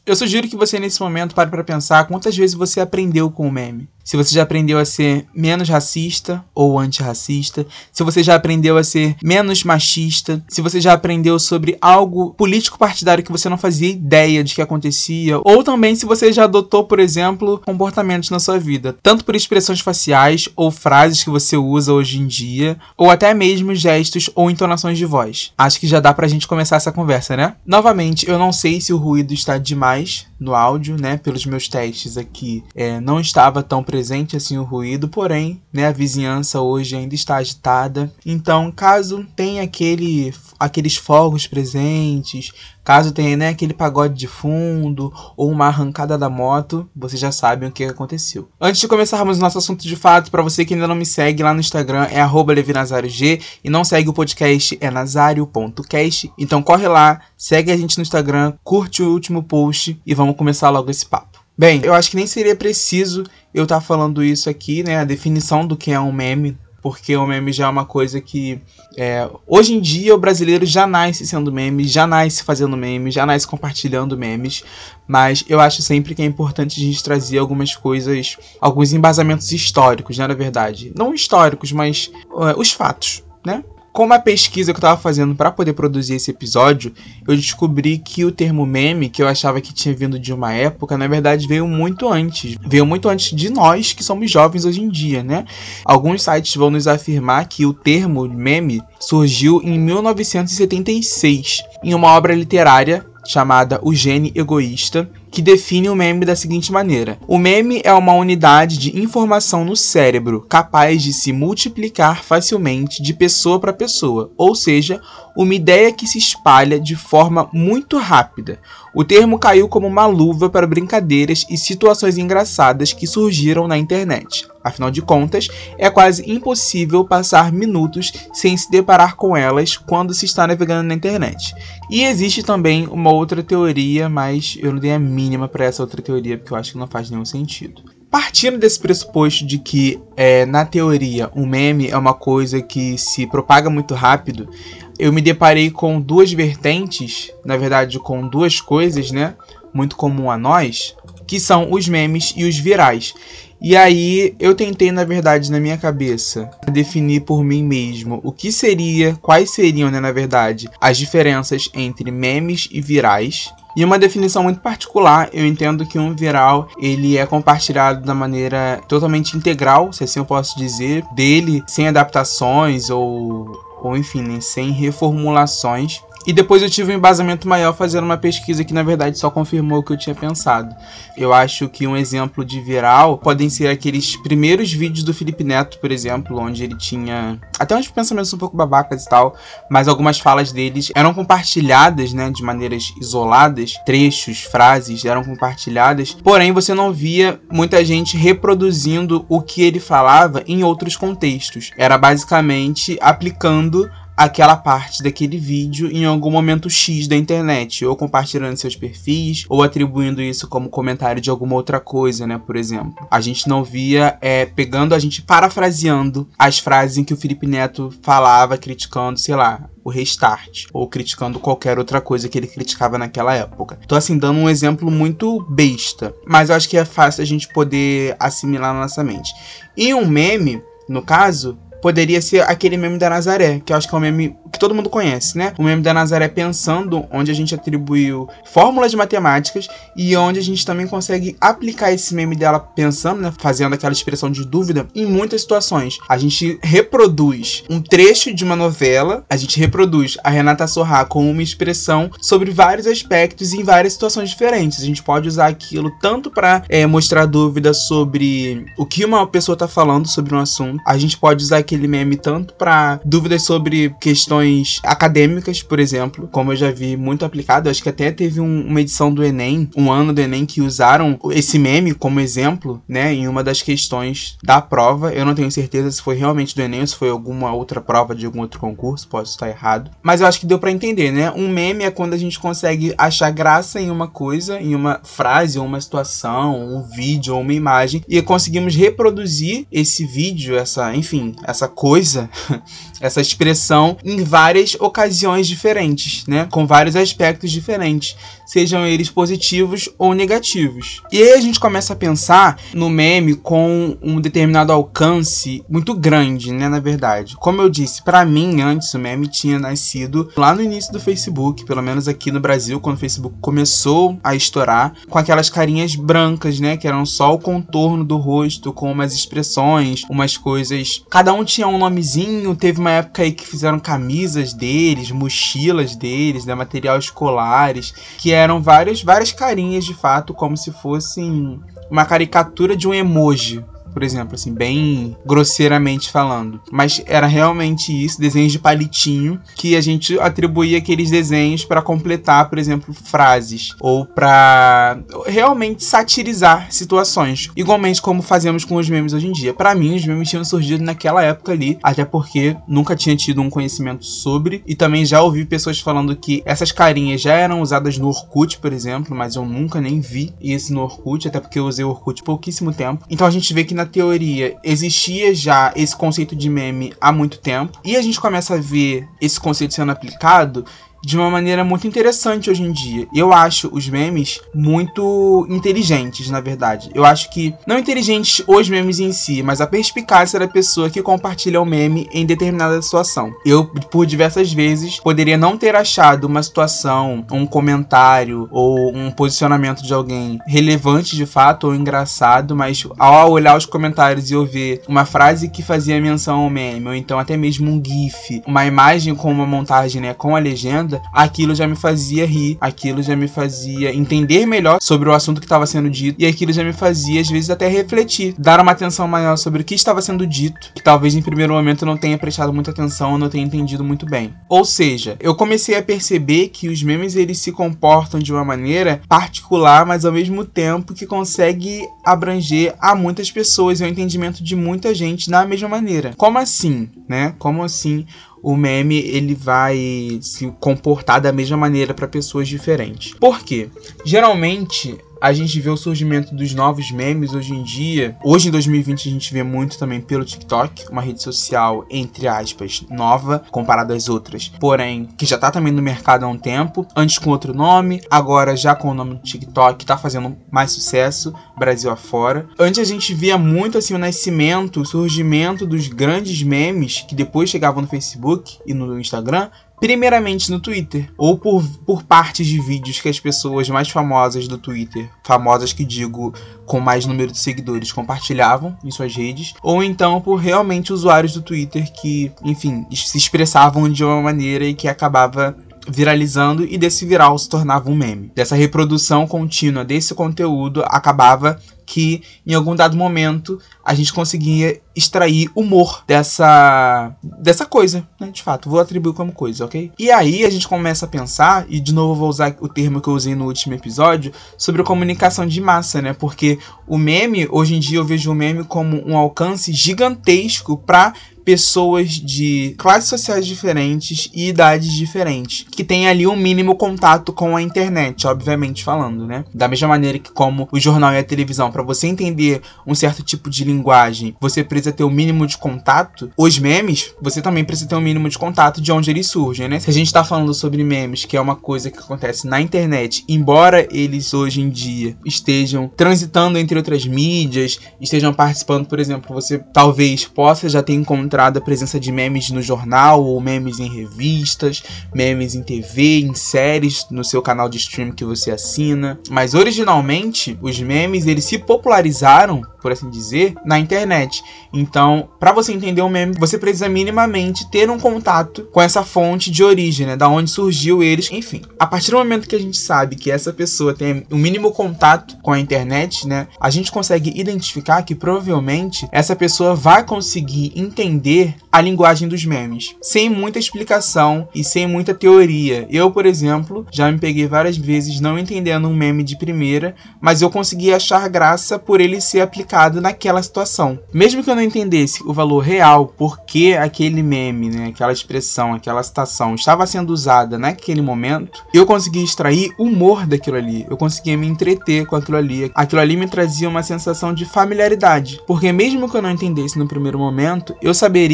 Eu 0.07 0.16
sugiro 0.16 0.47
que 0.47 0.56
você 0.56 0.79
nesse 0.79 1.01
momento 1.01 1.35
pare 1.35 1.50
para 1.50 1.66
pensar 1.66 2.07
quantas 2.07 2.35
vezes 2.35 2.56
você 2.56 2.79
aprendeu 2.79 3.29
com 3.29 3.45
o 3.45 3.51
meme 3.51 3.90
se 4.07 4.16
você 4.16 4.34
já 4.34 4.44
aprendeu 4.44 4.79
a 4.79 4.85
ser 4.85 5.28
menos 5.35 5.68
racista 5.68 6.41
ou 6.56 6.79
antirracista, 6.79 7.68
se 7.91 8.03
você 8.06 8.23
já 8.23 8.35
aprendeu 8.35 8.78
a 8.78 8.84
ser 8.84 9.18
menos 9.22 9.66
machista, 9.66 10.41
se 10.47 10.62
você 10.62 10.79
já 10.79 10.94
aprendeu 10.94 11.38
sobre 11.38 11.78
algo 11.81 12.34
político 12.34 12.79
partidário 12.79 13.22
que 13.22 13.34
você 13.34 13.50
não 13.50 13.57
fazia 13.57 13.90
ideia 13.90 14.45
de 14.45 14.56
que 14.56 14.62
acontecia, 14.62 15.38
ou 15.44 15.62
também 15.62 15.94
se 15.94 16.06
você 16.06 16.31
já 16.31 16.45
adotou, 16.45 16.85
por 16.85 17.01
exemplo, 17.01 17.62
comportamentos 17.66 18.29
na 18.29 18.40
sua 18.40 18.57
vida, 18.57 18.95
tanto 19.03 19.25
por 19.25 19.35
expressões 19.35 19.81
faciais 19.81 20.47
ou 20.56 20.72
frases 20.72 21.22
que 21.22 21.29
você 21.29 21.57
usa 21.57 21.91
hoje 21.91 22.18
em 22.18 22.28
dia, 22.28 22.79
ou 22.95 23.12
até 23.12 23.34
mesmo 23.34 23.75
gestos 23.75 24.29
ou 24.34 24.50
entonações 24.50 24.97
de 24.97 25.06
voz. 25.06 25.51
Acho 25.57 25.81
que 25.81 25.88
já 25.88 26.00
dá 26.00 26.13
pra 26.13 26.29
gente 26.29 26.47
começar 26.47 26.78
essa 26.78 26.94
conversa, 26.94 27.35
né? 27.35 27.56
Novamente, 27.66 28.25
eu 28.25 28.39
não 28.39 28.53
sei 28.53 28.79
se 28.79 28.94
o 28.94 28.97
ruído 28.97 29.34
está 29.34 29.57
demais 29.57 30.28
no 30.39 30.56
áudio, 30.56 30.95
né? 30.97 31.18
Pelos 31.18 31.45
meus 31.45 31.68
testes 31.68 32.16
aqui, 32.16 32.63
é, 32.74 33.01
não 33.01 33.19
estava 33.19 33.62
tão 33.62 33.84
presente 33.84 33.97
presente 33.97 34.38
assim 34.38 34.59
o 34.59 34.63
ruído, 34.63 35.09
porém, 35.09 35.59
né, 35.74 35.88
a 35.88 35.91
vizinhança 35.91 36.62
hoje 36.62 36.96
ainda 36.96 37.16
está 37.16 37.38
agitada. 37.38 38.13
Então, 38.24 38.72
caso 38.72 39.25
tenha 39.35 39.63
aquele 39.63 40.31
aqueles 40.59 40.96
fogos 40.96 41.47
presentes, 41.47 42.52
caso 42.84 43.12
tenha 43.12 43.36
né, 43.36 43.50
aquele 43.50 43.74
pagode 43.74 44.13
de 44.13 44.28
fundo 44.28 45.12
ou 45.36 45.50
uma 45.50 45.66
arrancada 45.66 46.16
da 46.16 46.30
moto, 46.30 46.88
vocês 46.96 47.19
já 47.19 47.31
sabem 47.31 47.69
o 47.69 47.72
que 47.72 47.86
aconteceu. 47.86 48.47
Antes 48.62 48.81
de 48.81 48.88
começarmos 48.88 49.38
o 49.38 49.41
nosso 49.41 49.57
assunto 49.57 49.81
de 49.81 49.96
fato, 49.96 50.30
para 50.30 50.44
você 50.44 50.63
que 50.63 50.75
ainda 50.75 50.88
não 50.88 50.96
me 50.96 51.06
segue 51.06 51.41
lá 51.41 51.56
no 51.56 51.59
Instagram 51.59 52.03
é 52.12 52.24
@levinazariog 52.24 53.41
e 53.63 53.69
não 53.69 53.84
segue 53.84 54.09
o 54.09 54.13
podcast 54.13 54.78
é 54.80 54.91
nazario.cast. 54.91 56.31
Então 56.38 56.62
corre 56.62 56.88
lá, 56.88 57.19
segue 57.36 57.72
a 57.72 57.78
gente 57.78 57.97
no 57.97 58.03
Instagram, 58.03 58.53
curte 58.63 59.02
o 59.02 59.12
último 59.12 59.41
post 59.41 60.00
e 60.06 60.13
vamos 60.13 60.36
começar 60.36 60.69
logo 60.69 60.91
esse 60.91 61.06
papo. 61.06 61.37
Bem, 61.57 61.81
eu 61.84 61.94
acho 61.94 62.12
que 62.12 62.16
nem 62.16 62.28
seria 62.28 62.56
preciso 62.56 63.23
eu 63.51 63.63
estar 63.63 63.79
tá 63.79 63.81
falando 63.81 64.23
isso 64.23 64.47
aqui, 64.47 64.84
né? 64.84 65.00
A 65.00 65.03
definição 65.03 65.66
do 65.66 65.75
que 65.75 65.91
é 65.91 66.00
um 66.00 66.12
meme, 66.12 66.56
porque 66.84 67.18
o 67.18 67.25
meme 67.25 67.51
já 67.51 67.66
é 67.66 67.69
uma 67.69 67.84
coisa 67.84 68.22
que 68.22 68.62
é, 68.95 69.28
hoje 69.47 69.73
em 69.73 69.81
dia 69.81 70.13
o 70.13 70.19
brasileiro 70.19 70.68
já 70.68 70.85
nasce 70.85 71.25
sendo 71.25 71.51
meme, 71.51 71.88
já 71.88 72.06
nasce 72.06 72.44
fazendo 72.44 72.78
memes, 72.78 73.16
já 73.16 73.25
nasce 73.25 73.47
compartilhando 73.47 74.16
memes, 74.16 74.63
mas 75.07 75.44
eu 75.50 75.59
acho 75.59 75.81
sempre 75.81 76.13
que 76.13 76.22
é 76.22 76.25
importante 76.25 76.79
a 76.79 76.84
gente 76.84 77.03
trazer 77.03 77.40
algumas 77.40 77.75
coisas, 77.75 78.38
alguns 78.62 78.94
embasamentos 78.94 79.51
históricos, 79.51 80.16
né, 80.19 80.28
na 80.28 80.35
verdade. 80.35 80.94
Não 80.95 81.12
históricos, 81.12 81.72
mas 81.72 82.12
uh, 82.29 82.59
os 82.59 82.72
fatos, 82.72 83.24
né? 83.44 83.63
Com 83.98 84.06
uma 84.06 84.20
pesquisa 84.20 84.72
que 84.72 84.78
eu 84.78 84.80
estava 84.80 85.02
fazendo 85.02 85.34
para 85.34 85.50
poder 85.50 85.74
produzir 85.74 86.14
esse 86.14 86.30
episódio, 86.30 86.94
eu 87.28 87.36
descobri 87.36 87.98
que 87.98 88.24
o 88.24 88.32
termo 88.32 88.64
meme, 88.64 89.10
que 89.10 89.24
eu 89.24 89.28
achava 89.28 89.60
que 89.60 89.74
tinha 89.74 89.96
vindo 89.96 90.20
de 90.20 90.32
uma 90.32 90.54
época, 90.54 90.96
na 90.96 91.08
verdade 91.08 91.48
veio 91.48 91.68
muito 91.68 92.08
antes. 92.08 92.60
Veio 92.64 92.86
muito 92.86 93.10
antes 93.10 93.36
de 93.36 93.50
nós 93.50 93.94
que 93.94 94.04
somos 94.04 94.30
jovens 94.30 94.66
hoje 94.66 94.84
em 94.84 94.88
dia, 94.88 95.24
né? 95.24 95.46
Alguns 95.84 96.22
sites 96.22 96.56
vão 96.56 96.70
nos 96.70 96.86
afirmar 96.86 97.48
que 97.48 97.66
o 97.66 97.74
termo 97.74 98.30
meme 98.30 98.84
surgiu 99.00 99.64
em 99.64 99.80
1976, 99.80 101.64
em 101.84 101.96
uma 101.96 102.10
obra 102.10 102.36
literária 102.36 103.04
chamada 103.26 103.80
O 103.82 103.96
Gene 103.96 104.32
Egoísta, 104.36 105.10
que 105.29 105.41
define 105.41 105.89
o 105.89 105.95
meme 105.95 106.25
da 106.25 106.35
seguinte 106.35 106.71
maneira: 106.71 107.19
O 107.27 107.38
meme 107.38 107.81
é 107.83 107.94
uma 107.94 108.13
unidade 108.13 108.77
de 108.77 109.00
informação 109.00 109.63
no 109.65 109.75
cérebro 109.75 110.45
capaz 110.47 111.01
de 111.01 111.13
se 111.13 111.31
multiplicar 111.31 112.24
facilmente 112.24 113.01
de 113.01 113.13
pessoa 113.13 113.59
para 113.59 113.74
pessoa, 113.74 114.31
ou 114.38 114.56
seja, 114.56 115.01
uma 115.38 115.54
ideia 115.54 115.94
que 115.94 116.07
se 116.07 116.18
espalha 116.18 116.80
de 116.80 116.95
forma 116.95 117.48
muito 117.54 118.00
rápida. 118.00 118.60
O 118.92 119.04
termo 119.04 119.38
caiu 119.38 119.69
como 119.69 119.86
uma 119.86 120.07
luva 120.07 120.50
para 120.50 120.66
brincadeiras 120.66 121.45
e 121.48 121.56
situações 121.56 122.18
engraçadas 122.18 122.92
que 122.92 123.06
surgiram 123.06 123.68
na 123.68 123.78
internet. 123.78 124.48
Afinal 124.63 124.89
de 124.89 125.00
contas, 125.00 125.48
é 125.78 125.92
quase 125.92 126.28
impossível 126.28 127.06
passar 127.06 127.51
minutos 127.51 128.12
sem 128.34 128.57
se 128.57 128.72
deparar 128.72 129.16
com 129.16 129.38
elas 129.38 129.78
quando 129.78 130.12
se 130.12 130.25
está 130.25 130.48
navegando 130.48 130.88
na 130.88 130.95
internet. 130.95 131.54
E 131.88 132.04
existe 132.04 132.42
também 132.42 132.88
uma 132.88 133.12
outra 133.12 133.44
teoria, 133.44 134.10
mas 134.10 134.57
eu 134.60 134.74
não 134.74 134.80
dei 134.80 134.92
a 134.92 134.98
mínima 134.98 135.48
para 135.48 135.66
essa 135.66 135.84
outra 135.84 136.01
teoria 136.01 136.36
porque 136.36 136.51
eu 136.51 136.57
acho 136.57 136.72
que 136.72 136.80
não 136.80 136.88
faz 136.88 137.12
nenhum 137.12 137.25
sentido. 137.25 137.97
Partindo 138.09 138.57
desse 138.57 138.80
pressuposto 138.80 139.45
de 139.45 139.57
que, 139.57 140.00
é, 140.15 140.45
na 140.45 140.65
teoria, 140.65 141.30
um 141.36 141.45
meme 141.45 141.89
é 141.89 141.98
uma 141.98 142.13
coisa 142.13 142.62
que 142.62 142.98
se 142.98 143.27
propaga 143.27 143.69
muito 143.69 143.94
rápido, 143.94 144.50
eu 144.98 145.12
me 145.12 145.21
deparei 145.21 145.69
com 145.69 146.00
duas 146.00 146.31
vertentes, 146.31 147.31
na 147.45 147.57
verdade, 147.57 148.00
com 148.00 148.27
duas 148.27 148.62
coisas, 148.62 149.12
né? 149.12 149.36
Muito 149.74 149.95
comum 149.95 150.31
a 150.31 150.38
nós, 150.38 150.95
que 151.27 151.39
são 151.39 151.71
os 151.71 151.88
memes 151.88 152.33
e 152.36 152.45
os 152.45 152.57
virais. 152.57 153.13
E 153.59 153.75
aí 153.75 154.36
eu 154.39 154.56
tentei, 154.56 154.92
na 154.92 155.03
verdade, 155.03 155.51
na 155.51 155.60
minha 155.60 155.77
cabeça, 155.77 156.50
definir 156.71 157.21
por 157.21 157.44
mim 157.44 157.63
mesmo 157.63 158.21
o 158.24 158.31
que 158.31 158.51
seria, 158.51 159.15
quais 159.21 159.50
seriam, 159.50 159.89
né, 159.89 160.00
na 160.00 160.12
verdade, 160.12 160.69
as 160.80 160.98
diferenças 160.98 161.69
entre 161.74 162.12
memes 162.12 162.69
e 162.71 162.80
virais. 162.80 163.51
E 163.77 163.85
uma 163.85 164.00
definição 164.00 164.41
muito 164.41 164.59
particular, 164.59 165.29
eu 165.31 165.45
entendo 165.45 165.85
que 165.85 166.00
um 166.00 166.15
viral 166.15 166.68
ele 166.79 167.15
é 167.15 167.27
compartilhado 167.27 168.03
da 168.03 168.15
maneira 168.15 168.81
totalmente 168.88 169.38
integral, 169.38 169.94
se 169.94 170.03
assim 170.03 170.18
eu 170.18 170.25
posso 170.25 170.57
dizer, 170.57 171.06
dele, 171.12 171.63
sem 171.68 171.88
adaptações 171.88 172.89
ou, 172.89 173.45
ou 173.79 173.95
enfim, 173.95 174.24
né, 174.24 174.41
sem 174.41 174.71
reformulações. 174.71 176.01
E 176.25 176.34
depois 176.34 176.62
eu 176.62 176.69
tive 176.69 176.92
um 176.92 176.96
embasamento 176.96 177.48
maior 177.48 177.74
fazendo 177.74 178.04
uma 178.04 178.18
pesquisa 178.18 178.64
que 178.64 178.74
na 178.74 178.84
verdade 178.84 179.18
só 179.18 179.30
confirmou 179.30 179.80
o 179.80 179.84
que 179.84 179.94
eu 179.94 179.98
tinha 179.98 180.16
pensado. 180.16 180.75
Eu 181.16 181.34
acho 181.34 181.69
que 181.69 181.88
um 181.88 181.96
exemplo 181.96 182.44
de 182.44 182.60
viral 182.60 183.18
podem 183.18 183.50
ser 183.50 183.68
aqueles 183.68 184.16
primeiros 184.18 184.72
vídeos 184.72 185.04
do 185.04 185.14
Felipe 185.14 185.44
Neto, 185.44 185.80
por 185.80 185.92
exemplo, 185.92 186.40
onde 186.40 186.64
ele 186.64 186.78
tinha 186.78 187.40
até 187.58 187.75
uns 187.75 187.88
pensamentos 187.88 188.34
um 188.34 188.38
pouco 188.38 188.58
babacas 188.58 189.06
e 189.06 189.10
tal, 189.10 189.36
mas 189.69 189.88
algumas 189.88 190.19
falas 190.19 190.52
deles 190.52 190.92
eram 190.96 191.14
compartilhadas, 191.14 192.14
né, 192.14 192.30
de 192.30 192.44
maneiras 192.44 192.94
isoladas, 193.00 193.74
trechos, 193.86 194.44
frases 194.44 195.06
eram 195.06 195.24
compartilhadas, 195.24 196.13
porém 196.13 196.52
você 196.52 196.74
não 196.74 196.92
via 196.92 197.40
muita 197.52 197.84
gente 197.84 198.18
reproduzindo 198.18 199.25
o 199.30 199.42
que 199.42 199.62
ele 199.62 199.80
falava 199.80 200.44
em 200.48 200.63
outros 200.63 200.96
contextos. 200.96 201.72
Era 201.78 201.98
basicamente 201.98 202.98
aplicando 203.02 203.90
aquela 204.18 204.58
parte 204.58 205.04
daquele 205.04 205.38
vídeo 205.38 205.92
em 205.92 206.04
algum 206.04 206.31
momento 206.31 206.69
X 206.69 207.08
da 207.08 207.16
internet, 207.16 207.86
ou 207.86 207.96
compartilhando 207.96 208.58
seus 208.58 208.75
perfis, 208.75 209.46
ou 209.48 209.62
atribuindo 209.62 210.22
isso 210.24 210.48
como 210.48 210.69
comentário 210.69 211.22
de 211.22 211.30
alguma 211.30 211.54
outra 211.54 211.80
coisa, 211.80 212.25
né? 212.25 212.42
Por 212.44 212.56
exemplo. 212.56 213.08
A 213.12 213.22
gente 213.22 213.48
não 213.48 213.64
via 213.64 214.18
é, 214.19 214.46
pegando 214.46 214.96
a 214.96 215.00
gente 215.00 215.22
parafraseando 215.22 216.28
as 216.38 216.58
frases 216.58 216.98
em 216.98 217.04
que 217.04 217.14
o 217.14 217.18
Felipe 217.18 217.46
Neto 217.46 217.94
falava, 218.02 218.58
criticando, 218.58 219.19
sei 219.19 219.36
lá, 219.36 219.69
o 219.84 219.90
restart, 219.90 220.66
ou 220.74 220.88
criticando 220.88 221.40
qualquer 221.40 221.78
outra 221.78 222.02
coisa 222.02 222.28
que 222.28 222.38
ele 222.38 222.48
criticava 222.48 222.98
naquela 222.98 223.36
época. 223.36 223.80
Tô 223.88 223.96
assim 223.96 224.18
dando 224.18 224.40
um 224.40 224.50
exemplo 224.50 224.90
muito 224.90 225.46
besta, 225.50 226.13
mas 226.25 226.50
eu 226.50 226.56
acho 226.56 226.68
que 226.68 226.78
é 226.78 226.84
fácil 226.84 227.22
a 227.22 227.25
gente 227.25 227.48
poder 227.50 228.16
assimilar 228.20 228.74
na 228.74 228.81
nossa 228.81 229.04
mente. 229.04 229.31
E 229.78 229.94
um 229.94 230.06
meme, 230.06 230.62
no 230.90 231.02
caso, 231.02 231.58
poderia 231.81 232.21
ser 232.21 232.41
aquele 232.41 232.77
meme 232.77 232.97
da 232.97 233.09
Nazaré, 233.09 233.62
que 233.65 233.71
eu 233.71 233.77
acho 233.77 233.88
que 233.88 233.95
é 233.95 233.97
um 233.97 234.01
meme 234.01 234.35
que 234.51 234.59
todo 234.59 234.74
mundo 234.74 234.89
conhece, 234.89 235.38
né? 235.38 235.53
O 235.57 235.63
meme 235.63 235.81
da 235.81 235.94
Nazaré 235.94 236.27
pensando, 236.27 237.06
onde 237.12 237.31
a 237.31 237.33
gente 237.33 237.53
atribuiu 237.53 238.27
fórmulas 238.45 238.94
matemáticas 238.94 239.68
e 239.95 240.15
onde 240.15 240.39
a 240.39 240.44
gente 240.44 240.65
também 240.65 240.88
consegue 240.88 241.35
aplicar 241.39 241.91
esse 241.91 242.13
meme 242.15 242.35
dela 242.35 242.59
pensando, 242.59 243.21
né? 243.21 243.33
Fazendo 243.38 243.74
aquela 243.74 243.94
expressão 243.94 244.31
de 244.31 244.45
dúvida 244.45 244.88
em 244.95 245.06
muitas 245.06 245.41
situações. 245.41 245.97
A 246.07 246.18
gente 246.18 246.59
reproduz 246.63 247.63
um 247.69 247.81
trecho 247.81 248.33
de 248.33 248.44
uma 248.44 248.56
novela, 248.56 249.25
a 249.29 249.38
gente 249.38 249.59
reproduz 249.59 250.18
a 250.24 250.29
Renata 250.29 250.68
Sorrá 250.68 251.06
com 251.06 251.29
uma 251.29 251.44
expressão 251.44 252.09
sobre 252.21 252.51
vários 252.51 252.88
aspectos 252.88 253.53
em 253.53 253.63
várias 253.63 253.94
situações 253.94 254.29
diferentes. 254.29 254.81
A 254.81 254.85
gente 254.85 255.03
pode 255.03 255.27
usar 255.27 255.47
aquilo 255.47 255.91
tanto 256.01 256.31
para 256.31 256.63
é, 256.69 256.85
mostrar 256.85 257.25
dúvida 257.25 257.74
sobre 257.74 258.65
o 258.77 258.85
que 258.85 259.06
uma 259.06 259.25
pessoa 259.27 259.53
está 259.53 259.68
falando 259.68 260.07
sobre 260.07 260.33
um 260.33 260.39
assunto, 260.39 260.81
a 260.85 260.97
gente 260.97 261.18
pode 261.18 261.44
usar 261.44 261.59
aquele 261.68 261.88
meme 261.88 262.16
tanto 262.16 262.54
para 262.54 263.02
dúvidas 263.04 263.44
sobre 263.44 263.94
questões 264.00 264.80
acadêmicas, 264.84 265.62
por 265.62 265.80
exemplo, 265.80 266.30
como 266.31 266.54
eu 266.54 266.56
já 266.56 266.72
vi 266.72 266.96
muito 266.96 267.25
aplicado. 267.25 267.69
Acho 267.69 267.84
que 267.84 267.90
até 267.90 268.12
teve 268.12 268.40
um, 268.40 268.68
uma 268.68 268.80
edição 268.80 269.14
do 269.14 269.24
Enem, 269.24 269.69
um 269.75 269.92
ano 269.92 270.14
do 270.14 270.22
Enem, 270.22 270.46
que 270.46 270.62
usaram 270.62 271.19
esse 271.31 271.60
meme 271.60 271.94
como 271.94 272.22
exemplo, 272.22 272.81
né, 272.88 273.14
em 273.14 273.28
uma 273.28 273.44
das 273.44 273.62
questões 273.62 274.38
da 274.42 274.62
prova. 274.62 275.12
Eu 275.12 275.25
não 275.25 275.36
tenho 275.36 275.52
certeza 275.52 275.92
se 275.92 276.02
foi 276.02 276.16
realmente 276.16 276.56
do 276.56 276.62
Enem 276.62 276.81
ou 276.81 276.88
se 276.88 276.96
foi 276.96 277.10
alguma 277.10 277.54
outra 277.54 277.81
prova 277.81 278.16
de 278.16 278.25
algum 278.25 278.42
outro 278.42 278.60
concurso, 278.60 279.08
posso 279.08 279.31
estar 279.31 279.50
errado. 279.50 279.92
Mas 280.02 280.22
eu 280.22 280.28
acho 280.28 280.40
que 280.40 280.46
deu 280.46 280.60
para 280.60 280.72
entender, 280.72 281.12
né? 281.12 281.31
Um 281.31 281.50
meme 281.50 281.84
é 281.84 281.92
quando 281.92 282.13
a 282.13 282.18
gente 282.18 282.40
consegue 282.40 282.94
achar 282.98 283.30
graça 283.31 283.81
em 283.81 283.92
uma 283.92 284.08
coisa, 284.08 284.60
em 284.60 284.74
uma 284.74 285.02
frase, 285.04 285.60
ou 285.60 285.66
uma 285.66 285.81
situação, 285.81 286.78
um 286.78 286.84
vídeo 286.84 287.36
ou 287.36 287.42
uma 287.42 287.54
imagem, 287.54 288.04
e 288.08 288.22
conseguimos 288.22 288.75
reproduzir 288.75 289.66
esse 289.72 290.06
vídeo, 290.06 290.56
essa, 290.56 290.96
enfim, 290.96 291.36
essa 291.44 291.56
essa 291.57 291.68
coisa, 291.68 292.30
essa 293.01 293.19
expressão 293.19 293.98
em 294.04 294.24
várias 294.24 294.75
ocasiões 294.80 295.48
diferentes, 295.48 296.25
né? 296.27 296.48
Com 296.51 296.68
vários 296.68 296.95
aspectos 296.95 297.51
diferentes, 297.51 298.15
sejam 298.45 298.86
eles 298.86 299.09
positivos 299.09 299.89
ou 299.98 300.13
negativos. 300.13 301.01
E 301.12 301.21
aí 301.21 301.33
a 301.33 301.42
gente 301.42 301.59
começa 301.59 301.94
a 301.94 301.95
pensar 301.95 302.57
no 302.74 302.89
meme 302.89 303.36
com 303.36 303.98
um 304.01 304.21
determinado 304.21 304.71
alcance 304.71 305.63
muito 305.68 305.94
grande, 305.94 306.54
né, 306.54 306.69
na 306.69 306.80
verdade. 306.80 307.36
Como 307.38 307.62
eu 307.62 307.69
disse, 307.69 308.03
para 308.03 308.25
mim 308.25 308.62
antes 308.62 308.94
o 308.94 309.00
meme 309.00 309.27
tinha 309.27 309.60
nascido 309.60 310.31
lá 310.38 310.56
no 310.56 310.62
início 310.62 310.94
do 310.94 311.00
Facebook, 311.00 311.65
pelo 311.65 311.81
menos 311.81 312.07
aqui 312.07 312.31
no 312.31 312.39
Brasil, 312.39 312.80
quando 312.80 312.95
o 312.95 313.00
Facebook 313.00 313.36
começou 313.42 314.18
a 314.24 314.33
estourar, 314.36 314.94
com 315.10 315.18
aquelas 315.18 315.50
carinhas 315.50 315.95
brancas, 315.95 316.60
né, 316.60 316.77
que 316.77 316.88
eram 316.88 317.06
só 317.06 317.33
o 317.33 317.39
contorno 317.39 318.03
do 318.03 318.18
rosto 318.18 318.71
com 318.71 318.92
umas 318.92 319.13
expressões, 319.13 320.03
umas 320.10 320.38
coisas, 320.38 321.03
cada 321.10 321.33
um 321.33 321.44
tinha 321.48 321.68
um 321.68 321.78
nomezinho, 321.78 322.56
teve 322.56 322.80
uma 322.80 322.92
época 322.92 323.24
aí 323.24 323.32
que 323.32 323.48
fizeram 323.48 323.80
camisas 323.80 324.54
deles, 324.54 325.10
mochilas 325.10 325.96
deles, 325.96 326.46
né, 326.46 326.54
material 326.54 327.00
escolares, 327.00 327.94
que 328.18 328.32
eram 328.32 328.62
várias, 328.62 329.02
várias 329.02 329.32
carinhas 329.32 329.86
de 329.86 329.94
fato, 329.94 330.34
como 330.34 330.56
se 330.56 330.72
fossem 330.72 331.60
uma 331.90 332.06
caricatura 332.06 332.76
de 332.76 332.88
um 332.88 332.94
emoji 332.94 333.64
por 333.98 334.04
exemplo, 334.04 334.36
assim, 334.36 334.54
bem 334.54 335.18
grosseiramente 335.26 336.12
falando. 336.12 336.62
Mas 336.72 337.02
era 337.08 337.26
realmente 337.26 337.92
isso, 337.92 338.22
desenhos 338.22 338.52
de 338.52 338.60
palitinho, 338.60 339.42
que 339.56 339.75
a 339.75 339.82
gente 339.82 340.20
atribuía 340.20 340.77
aqueles 340.77 341.10
desenhos 341.10 341.66
para 341.66 341.82
completar, 341.82 342.48
por 342.48 342.60
exemplo, 342.60 342.94
frases 342.94 343.74
ou 343.80 344.06
para 344.06 345.00
realmente 345.25 345.84
satirizar 345.84 346.72
situações, 346.72 347.50
igualmente 347.56 348.00
como 348.00 348.22
fazemos 348.22 348.63
com 348.63 348.75
os 348.75 348.88
memes 348.88 349.13
hoje 349.13 349.30
em 349.30 349.32
dia. 349.32 349.51
Para 349.51 349.74
mim, 349.74 349.96
os 349.96 350.06
memes 350.06 350.30
tinham 350.30 350.46
surgido 350.46 350.84
naquela 350.84 351.24
época 351.24 351.54
ali, 351.54 351.80
até 351.82 352.06
porque 352.06 352.56
nunca 352.68 352.96
tinha 352.96 353.16
tido 353.16 353.42
um 353.42 353.50
conhecimento 353.50 354.06
sobre 354.06 354.62
e 354.68 354.75
também 354.75 355.08
já 355.08 355.24
ouvi 355.24 355.44
pessoas 355.44 355.80
falando 355.80 356.16
que 356.16 356.44
essas 356.46 356.72
carinhas 356.72 357.20
já 357.20 357.34
eram 357.34 357.63
usadas 357.63 357.98
no 357.98 358.10
Orkut, 358.10 358.60
por 358.60 358.72
exemplo, 358.72 359.16
mas 359.16 359.36
eu 359.36 359.44
nunca 359.44 359.82
nem 359.82 360.00
vi 360.00 360.36
isso 360.39 360.72
no 360.72 360.82
Orkut, 360.82 361.27
até 361.27 361.39
porque 361.39 361.58
eu 361.58 361.66
usei 361.66 361.84
o 361.84 361.89
Orkut 361.89 362.22
pouquíssimo 362.22 362.72
tempo. 362.72 363.04
Então 363.10 363.25
a 363.25 363.32
gente 363.32 363.51
vê 363.56 363.63
que 363.63 363.74
na 363.74 363.87
teoria 363.88 364.58
existia 364.63 365.34
já 365.34 365.72
esse 365.75 365.96
conceito 365.96 366.36
de 366.36 366.50
meme 366.50 366.94
há 367.00 367.12
muito 367.12 367.39
tempo 367.39 367.79
e 367.84 367.96
a 367.96 368.01
gente 368.01 368.20
começa 368.20 368.56
a 368.56 368.60
ver 368.60 369.08
esse 369.20 369.39
conceito 369.39 369.74
sendo 369.74 369.91
aplicado 369.91 370.65
de 371.04 371.18
uma 371.18 371.30
maneira 371.30 371.63
muito 371.63 371.88
interessante 371.88 372.50
hoje 372.50 372.63
em 372.63 372.72
dia. 372.72 373.08
Eu 373.13 373.34
acho 373.34 373.70
os 373.72 373.88
memes 373.88 374.42
muito 374.54 375.46
inteligentes, 375.50 376.30
na 376.30 376.42
verdade. 376.42 376.89
Eu 376.94 377.06
acho 377.06 377.30
que, 377.32 377.54
não 377.66 377.77
inteligentes 377.77 378.44
os 378.48 378.70
memes 378.70 379.00
em 379.00 379.12
si, 379.12 379.42
mas 379.44 379.62
a 379.62 379.68
perspicácia 379.68 380.39
da 380.39 380.48
pessoa 380.48 380.89
que 380.89 381.01
compartilha 381.01 381.62
o 381.62 381.66
meme 381.66 382.10
em 382.12 382.25
determinada 382.25 382.82
situação. 382.82 383.34
Eu, 383.46 383.66
por 383.66 384.06
diversas 384.06 384.51
vezes, 384.51 385.00
poderia 385.00 385.38
não 385.38 385.58
ter 385.58 385.75
achado 385.75 386.25
uma 386.25 386.44
situação, 386.44 387.25
um 387.32 387.46
comentário 387.46 388.48
ou 388.51 388.96
um 388.96 389.12
posicionamento 389.12 389.84
de 389.84 389.94
alguém 389.94 390.39
relevante 390.48 391.16
de 391.16 391.25
fato 391.25 391.68
ou 391.68 391.75
engraçado, 391.75 392.56
mas 392.56 392.86
ao 392.98 393.32
olhar 393.32 393.58
os 393.58 393.66
comentários 393.66 394.30
e 394.30 394.34
eu 394.34 394.46
ver 394.46 394.82
uma 394.88 395.06
frase 395.06 395.50
que 395.50 395.62
fazia 395.62 396.01
menção 396.01 396.39
ao 396.39 396.50
meme, 396.50 396.88
ou 396.88 396.96
então 396.96 397.20
até 397.20 397.36
mesmo 397.36 397.72
um 397.72 397.82
GIF, 397.84 398.42
uma 398.46 398.66
imagem 398.66 399.16
com 399.16 399.32
uma 399.32 399.46
montagem 399.46 400.01
né, 400.01 400.13
com 400.13 400.36
a 400.36 400.39
legenda 400.39 400.87
nada, 400.88 401.01
aquilo 401.12 401.53
já 401.53 401.67
me 401.67 401.75
fazia 401.75 402.25
rir, 402.25 402.58
aquilo 402.62 403.03
já 403.03 403.15
me 403.15 403.27
fazia 403.27 403.94
entender 403.94 404.46
melhor 404.46 404.77
sobre 404.82 405.10
o 405.10 405.13
assunto 405.13 405.41
que 405.41 405.46
estava 405.46 405.65
sendo 405.65 405.89
dito, 405.89 406.15
e 406.17 406.25
aquilo 406.25 406.53
já 406.53 406.63
me 406.63 406.74
fazia, 406.74 407.20
às 407.20 407.29
vezes, 407.29 407.50
até 407.50 407.67
refletir, 407.67 408.34
dar 408.38 408.60
uma 408.60 408.72
atenção 408.72 409.08
maior 409.08 409.36
sobre 409.36 409.62
o 409.62 409.65
que 409.65 409.75
estava 409.75 410.01
sendo 410.01 410.25
dito, 410.25 410.72
que 410.74 410.82
talvez 410.82 411.13
em 411.15 411.22
primeiro 411.22 411.53
momento 411.53 411.84
eu 411.84 411.88
não 411.88 411.98
tenha 411.98 412.17
prestado 412.17 412.53
muita 412.53 412.72
atenção 412.72 413.12
ou 413.12 413.17
não 413.17 413.29
tenha 413.29 413.44
entendido 413.44 413.84
muito 413.84 414.06
bem. 414.06 414.34
Ou 414.48 414.63
seja, 414.63 415.17
eu 415.20 415.36
comecei 415.36 415.75
a 415.75 415.84
perceber 415.84 416.50
que 416.50 416.70
os 416.70 416.82
memes 416.82 417.15
eles 417.15 417.39
se 417.39 417.51
comportam 417.51 418.20
de 418.20 418.32
uma 418.32 418.46
maneira 418.46 419.01
particular, 419.08 419.86
mas 419.86 420.06
ao 420.06 420.12
mesmo 420.12 420.46
tempo 420.46 420.94
que 420.94 421.06
consegue 421.06 421.86
abranger 422.06 422.74
a 422.79 422.96
muitas 422.96 423.29
pessoas 423.29 423.82
e 423.82 423.84
o 423.84 423.88
entendimento 423.88 424.44
de 424.44 424.56
muita 424.56 424.96
gente 424.96 425.29
da 425.29 425.46
mesma 425.46 425.67
maneira. 425.67 426.13
Como 426.15 426.38
assim, 426.38 426.89
né? 427.08 427.34
Como 427.38 427.63
assim 427.63 428.06
o 428.41 428.56
meme 428.56 428.98
ele 428.98 429.36
vai 429.36 430.20
se 430.22 430.48
comportar 430.60 431.20
da 431.20 431.32
mesma 431.32 431.58
maneira 431.58 431.94
para 431.94 432.08
pessoas 432.08 432.48
diferentes. 432.48 433.13
Por 433.13 433.41
quê? 433.41 433.70
Geralmente 434.06 434.98
a 435.21 435.33
gente 435.33 435.59
vê 435.59 435.69
o 435.69 435.77
surgimento 435.77 436.36
dos 436.36 436.53
novos 436.53 436.91
memes 436.91 437.33
hoje 437.33 437.53
em 437.53 437.63
dia. 437.63 438.15
Hoje 438.24 438.47
em 438.47 438.51
2020 438.51 439.09
a 439.09 439.12
gente 439.12 439.33
vê 439.33 439.43
muito 439.43 439.77
também 439.77 440.01
pelo 440.01 440.25
TikTok, 440.25 440.91
uma 440.91 441.01
rede 441.01 441.21
social 441.21 441.86
entre 441.89 442.27
aspas 442.27 442.83
nova 442.89 443.43
comparada 443.51 443.93
às 443.93 444.09
outras, 444.09 444.51
porém 444.59 445.05
que 445.17 445.25
já 445.25 445.38
tá 445.38 445.51
também 445.51 445.74
no 445.74 445.81
mercado 445.81 446.25
há 446.25 446.27
um 446.27 446.38
tempo, 446.38 446.86
antes 446.95 447.17
com 447.17 447.29
outro 447.29 447.53
nome, 447.53 448.01
agora 448.09 448.55
já 448.55 448.75
com 448.75 448.89
o 448.89 448.93
nome 448.93 449.15
do 449.15 449.21
TikTok 449.21 449.86
tá 449.86 449.97
fazendo 449.97 450.38
mais 450.51 450.71
sucesso 450.71 451.33
Brasil 451.57 451.89
afora. 451.89 452.47
Antes 452.59 452.79
a 452.79 452.83
gente 452.83 453.13
via 453.13 453.38
muito 453.38 453.77
assim 453.77 453.93
o 453.93 454.00
nascimento, 454.00 454.81
o 454.81 454.86
surgimento 454.86 455.65
dos 455.65 455.88
grandes 455.88 456.41
memes 456.43 457.01
que 457.07 457.15
depois 457.15 457.50
chegavam 457.50 457.81
no 457.81 457.88
Facebook 457.88 458.59
e 458.65 458.74
no 458.74 459.00
Instagram, 459.00 459.50
primeiramente 459.79 460.50
no 460.51 460.60
Twitter, 460.60 461.10
ou 461.17 461.38
por, 461.38 461.63
por 461.86 462.03
partes 462.03 462.48
de 462.48 462.60
vídeos 462.60 463.00
que 463.00 463.10
as 463.10 463.19
pessoas 463.19 463.69
mais 463.69 463.89
famosas 463.89 464.48
do 464.48 464.57
Twitter, 464.57 465.10
famosas 465.24 465.72
que 465.74 465.86
digo 465.86 466.34
com 466.65 466.79
mais 466.79 467.05
número 467.05 467.31
de 467.31 467.38
seguidores, 467.38 467.91
compartilhavam 467.91 468.77
em 468.84 468.91
suas 468.91 469.15
redes, 469.15 469.53
ou 469.62 469.84
então 469.84 470.19
por 470.19 470.36
realmente 470.36 470.91
usuários 470.91 471.34
do 471.34 471.41
Twitter 471.41 471.91
que, 471.93 472.31
enfim, 472.43 472.86
se 472.91 473.17
expressavam 473.17 473.89
de 473.89 474.03
uma 474.03 474.22
maneira 474.22 474.65
e 474.65 474.74
que 474.74 474.88
acabava 474.88 475.55
viralizando 475.88 476.65
e 476.65 476.77
desse 476.77 477.05
viral 477.05 477.38
se 477.38 477.48
tornava 477.48 477.89
um 477.89 477.96
meme. 477.96 478.31
Dessa 478.36 478.55
reprodução 478.55 479.25
contínua 479.25 479.86
desse 479.86 480.13
conteúdo 480.13 480.84
acabava 480.86 481.60
que 481.88 482.22
em 482.46 482.53
algum 482.53 482.75
dado 482.75 482.98
momento 482.98 483.60
a 483.84 483.96
gente 483.96 484.12
conseguia 484.13 484.79
extrair 484.94 485.50
humor 485.56 486.03
dessa 486.06 487.15
dessa 487.39 487.65
coisa, 487.65 488.06
né? 488.20 488.29
De 488.29 488.44
fato, 488.44 488.70
vou 488.70 488.79
atribuir 488.79 489.13
como 489.13 489.32
coisa, 489.32 489.63
ok? 489.63 489.91
E 489.98 490.12
aí 490.12 490.44
a 490.44 490.50
gente 490.50 490.67
começa 490.67 491.06
a 491.06 491.10
pensar, 491.10 491.65
e 491.70 491.79
de 491.79 491.94
novo 491.94 492.20
vou 492.20 492.29
usar 492.29 492.56
o 492.60 492.67
termo 492.67 493.00
que 493.00 493.08
eu 493.08 493.13
usei 493.13 493.34
no 493.34 493.46
último 493.46 493.74
episódio, 493.74 494.34
sobre 494.58 494.84
comunicação 494.84 495.48
de 495.48 495.62
massa, 495.62 496.01
né? 496.01 496.13
Porque 496.13 496.60
o 496.86 496.98
meme, 496.98 497.48
hoje 497.50 497.75
em 497.75 497.79
dia 497.79 498.00
eu 498.00 498.06
vejo 498.06 498.32
o 498.32 498.36
meme 498.36 498.65
como 498.65 499.01
um 499.08 499.15
alcance 499.15 499.72
gigantesco 499.72 500.77
para 500.77 501.13
pessoas 501.48 502.10
de 502.10 502.75
classes 502.77 503.10
sociais 503.10 503.48
diferentes 503.48 504.29
e 504.34 504.50
idades 504.50 504.91
diferentes, 504.91 505.65
que 505.72 505.82
têm 505.82 506.10
ali 506.10 506.27
um 506.27 506.36
mínimo 506.36 506.75
contato 506.75 507.32
com 507.32 507.56
a 507.56 507.62
internet, 507.62 508.27
obviamente 508.27 508.84
falando, 508.84 509.25
né? 509.25 509.46
Da 509.53 509.70
mesma 509.70 509.88
maneira 509.88 510.20
que 510.20 510.29
como 510.29 510.67
o 510.74 510.77
jornal 510.77 511.13
e 511.13 511.17
a 511.17 511.24
televisão, 511.24 511.72
para 511.77 511.84
você 511.84 512.07
entender 512.07 512.63
um 512.88 512.96
certo 512.96 513.22
tipo 513.22 513.51
de 513.51 513.63
linguagem, 513.63 514.36
você 514.41 514.63
precisa 514.63 514.91
ter 514.91 515.03
o 515.03 515.07
um 515.07 515.12
mínimo 515.12 515.46
de 515.46 515.60
contato. 515.60 516.31
Os 516.36 516.57
memes, 516.57 517.13
você 517.22 517.39
também 517.39 517.63
precisa 517.63 517.88
ter 517.88 517.96
um 517.96 518.01
mínimo 518.01 518.27
de 518.27 518.38
contato 518.38 518.81
de 518.81 518.91
onde 518.91 519.12
eles 519.12 519.27
surgem, 519.27 519.67
né? 519.67 519.79
Se 519.79 519.91
a 519.91 519.93
gente 519.93 520.12
tá 520.12 520.24
falando 520.24 520.55
sobre 520.55 520.84
memes, 520.84 521.24
que 521.24 521.38
é 521.38 521.41
uma 521.41 521.55
coisa 521.55 521.91
que 521.91 522.00
acontece 522.00 522.48
na 522.48 522.60
internet, 522.60 523.24
embora 523.29 523.88
eles 523.91 524.34
hoje 524.34 524.60
em 524.60 524.72
dia 524.72 525.15
estejam 525.24 525.88
transitando 525.96 526.57
entre 526.57 526.79
outras 526.79 527.05
mídias, 527.05 527.79
estejam 528.01 528.34
participando, 528.34 528.88
por 528.88 529.00
exemplo, 529.00 529.36
você 529.36 529.60
talvez 529.60 530.25
possa 530.25 530.67
já 530.67 530.81
ter 530.81 530.93
encontrado 530.93 531.57
a 531.57 531.62
presença 531.62 532.00
de 532.00 532.12
memes 532.12 532.50
no 532.50 532.62
jornal 532.63 533.24
ou 533.24 533.39
memes 533.39 533.79
em 533.79 533.88
revistas, 533.88 534.81
memes 535.13 535.53
em 535.53 535.62
TV, 535.62 536.22
em 536.22 536.34
séries, 536.34 537.05
no 537.12 537.24
seu 537.24 537.39
canal 537.39 537.69
de 537.69 537.77
stream 537.77 538.12
que 538.12 538.25
você 538.25 538.50
assina. 538.50 539.19
Mas 539.29 539.53
originalmente, 539.53 540.57
os 540.60 540.79
memes 540.79 541.27
eles 541.27 541.46
se 541.46 541.57
popularizaram, 541.67 542.62
por 542.81 542.91
assim 542.91 543.09
dizer, 543.09 543.53
na 543.65 543.77
internet. 543.77 544.41
Então, 544.74 545.29
para 545.39 545.51
você 545.51 545.74
entender 545.74 546.01
um 546.01 546.09
meme, 546.09 546.33
você 546.39 546.57
precisa 546.57 546.88
minimamente 546.88 547.69
ter 547.69 547.89
um 547.89 548.00
contato 548.00 548.67
com 548.71 548.81
essa 548.81 549.03
fonte 549.03 549.51
de 549.51 549.63
origem, 549.63 550.07
né, 550.07 550.15
da 550.15 550.29
onde 550.29 550.50
surgiu 550.50 551.03
eles, 551.03 551.29
enfim. 551.31 551.62
A 551.77 551.86
partir 551.86 552.12
do 552.12 552.17
momento 552.17 552.47
que 552.47 552.55
a 552.55 552.59
gente 552.59 552.77
sabe 552.77 553.15
que 553.15 553.29
essa 553.29 553.51
pessoa 553.51 553.93
tem 553.93 554.25
um 554.31 554.38
mínimo 554.38 554.71
contato 554.71 555.38
com 555.43 555.51
a 555.51 555.59
internet, 555.59 556.25
né, 556.27 556.47
a 556.59 556.69
gente 556.69 556.91
consegue 556.91 557.33
identificar 557.39 558.01
que 558.03 558.15
provavelmente 558.15 559.07
essa 559.12 559.36
pessoa 559.36 559.75
vai 559.75 560.05
conseguir 560.05 560.71
entender 560.75 561.55
a 561.77 561.81
linguagem 561.81 562.27
dos 562.27 562.43
memes, 562.43 562.96
sem 563.00 563.29
muita 563.29 563.60
explicação 563.60 564.50
e 564.55 564.63
sem 564.63 564.88
muita 564.88 565.13
teoria. 565.13 565.86
Eu, 565.91 566.10
por 566.10 566.25
exemplo, 566.25 566.88
já 566.91 567.12
me 567.12 567.19
peguei 567.19 567.46
várias 567.46 567.77
vezes 567.77 568.19
não 568.19 568.39
entendendo 568.39 568.88
um 568.88 568.96
meme 568.96 569.24
de 569.24 569.38
primeira, 569.38 569.93
mas 570.19 570.41
eu 570.41 570.50
consegui 570.50 570.91
achar 570.91 571.29
graça 571.29 571.77
por 571.77 572.01
ele 572.01 572.19
ser 572.19 572.41
aplicado 572.41 573.00
naquela 573.00 573.43
situação. 573.43 574.00
Mesmo 574.12 574.43
que 574.43 574.50
eu 574.50 574.55
não 574.55 574.63
entendesse 574.63 575.22
o 575.24 575.31
valor 575.31 575.60
real, 575.60 576.12
porque 576.17 576.75
aquele 576.81 577.22
meme, 577.22 577.69
né, 577.69 577.89
aquela 577.89 578.12
expressão, 578.12 578.74
aquela 578.74 579.03
citação 579.03 579.53
estava 579.53 579.86
sendo 579.86 580.12
usada 580.12 580.57
naquele 580.57 581.03
momento, 581.03 581.63
eu 581.72 581.86
consegui 581.86 582.24
extrair 582.24 582.72
humor 582.79 583.27
daquilo 583.27 583.57
ali. 583.57 583.86
Eu 583.88 583.98
conseguia 583.98 584.36
me 584.36 584.48
entreter 584.48 585.05
com 585.05 585.15
aquilo 585.15 585.38
ali. 585.38 585.72
Aquilo 585.75 586.01
ali 586.01 586.17
me 586.17 586.27
trazia 586.27 586.67
uma 586.67 586.81
sensação 586.81 587.36
de 587.36 587.46
familiaridade, 587.46 588.41
porque 588.48 588.72
mesmo 588.72 589.07
que 589.07 589.15
eu 589.15 589.22
não 589.22 589.29
entendesse 589.29 589.77
no 589.77 589.88
primeiro 589.88 590.17
momento, 590.17 590.75
eu 590.81 590.91
sabia 590.91 591.27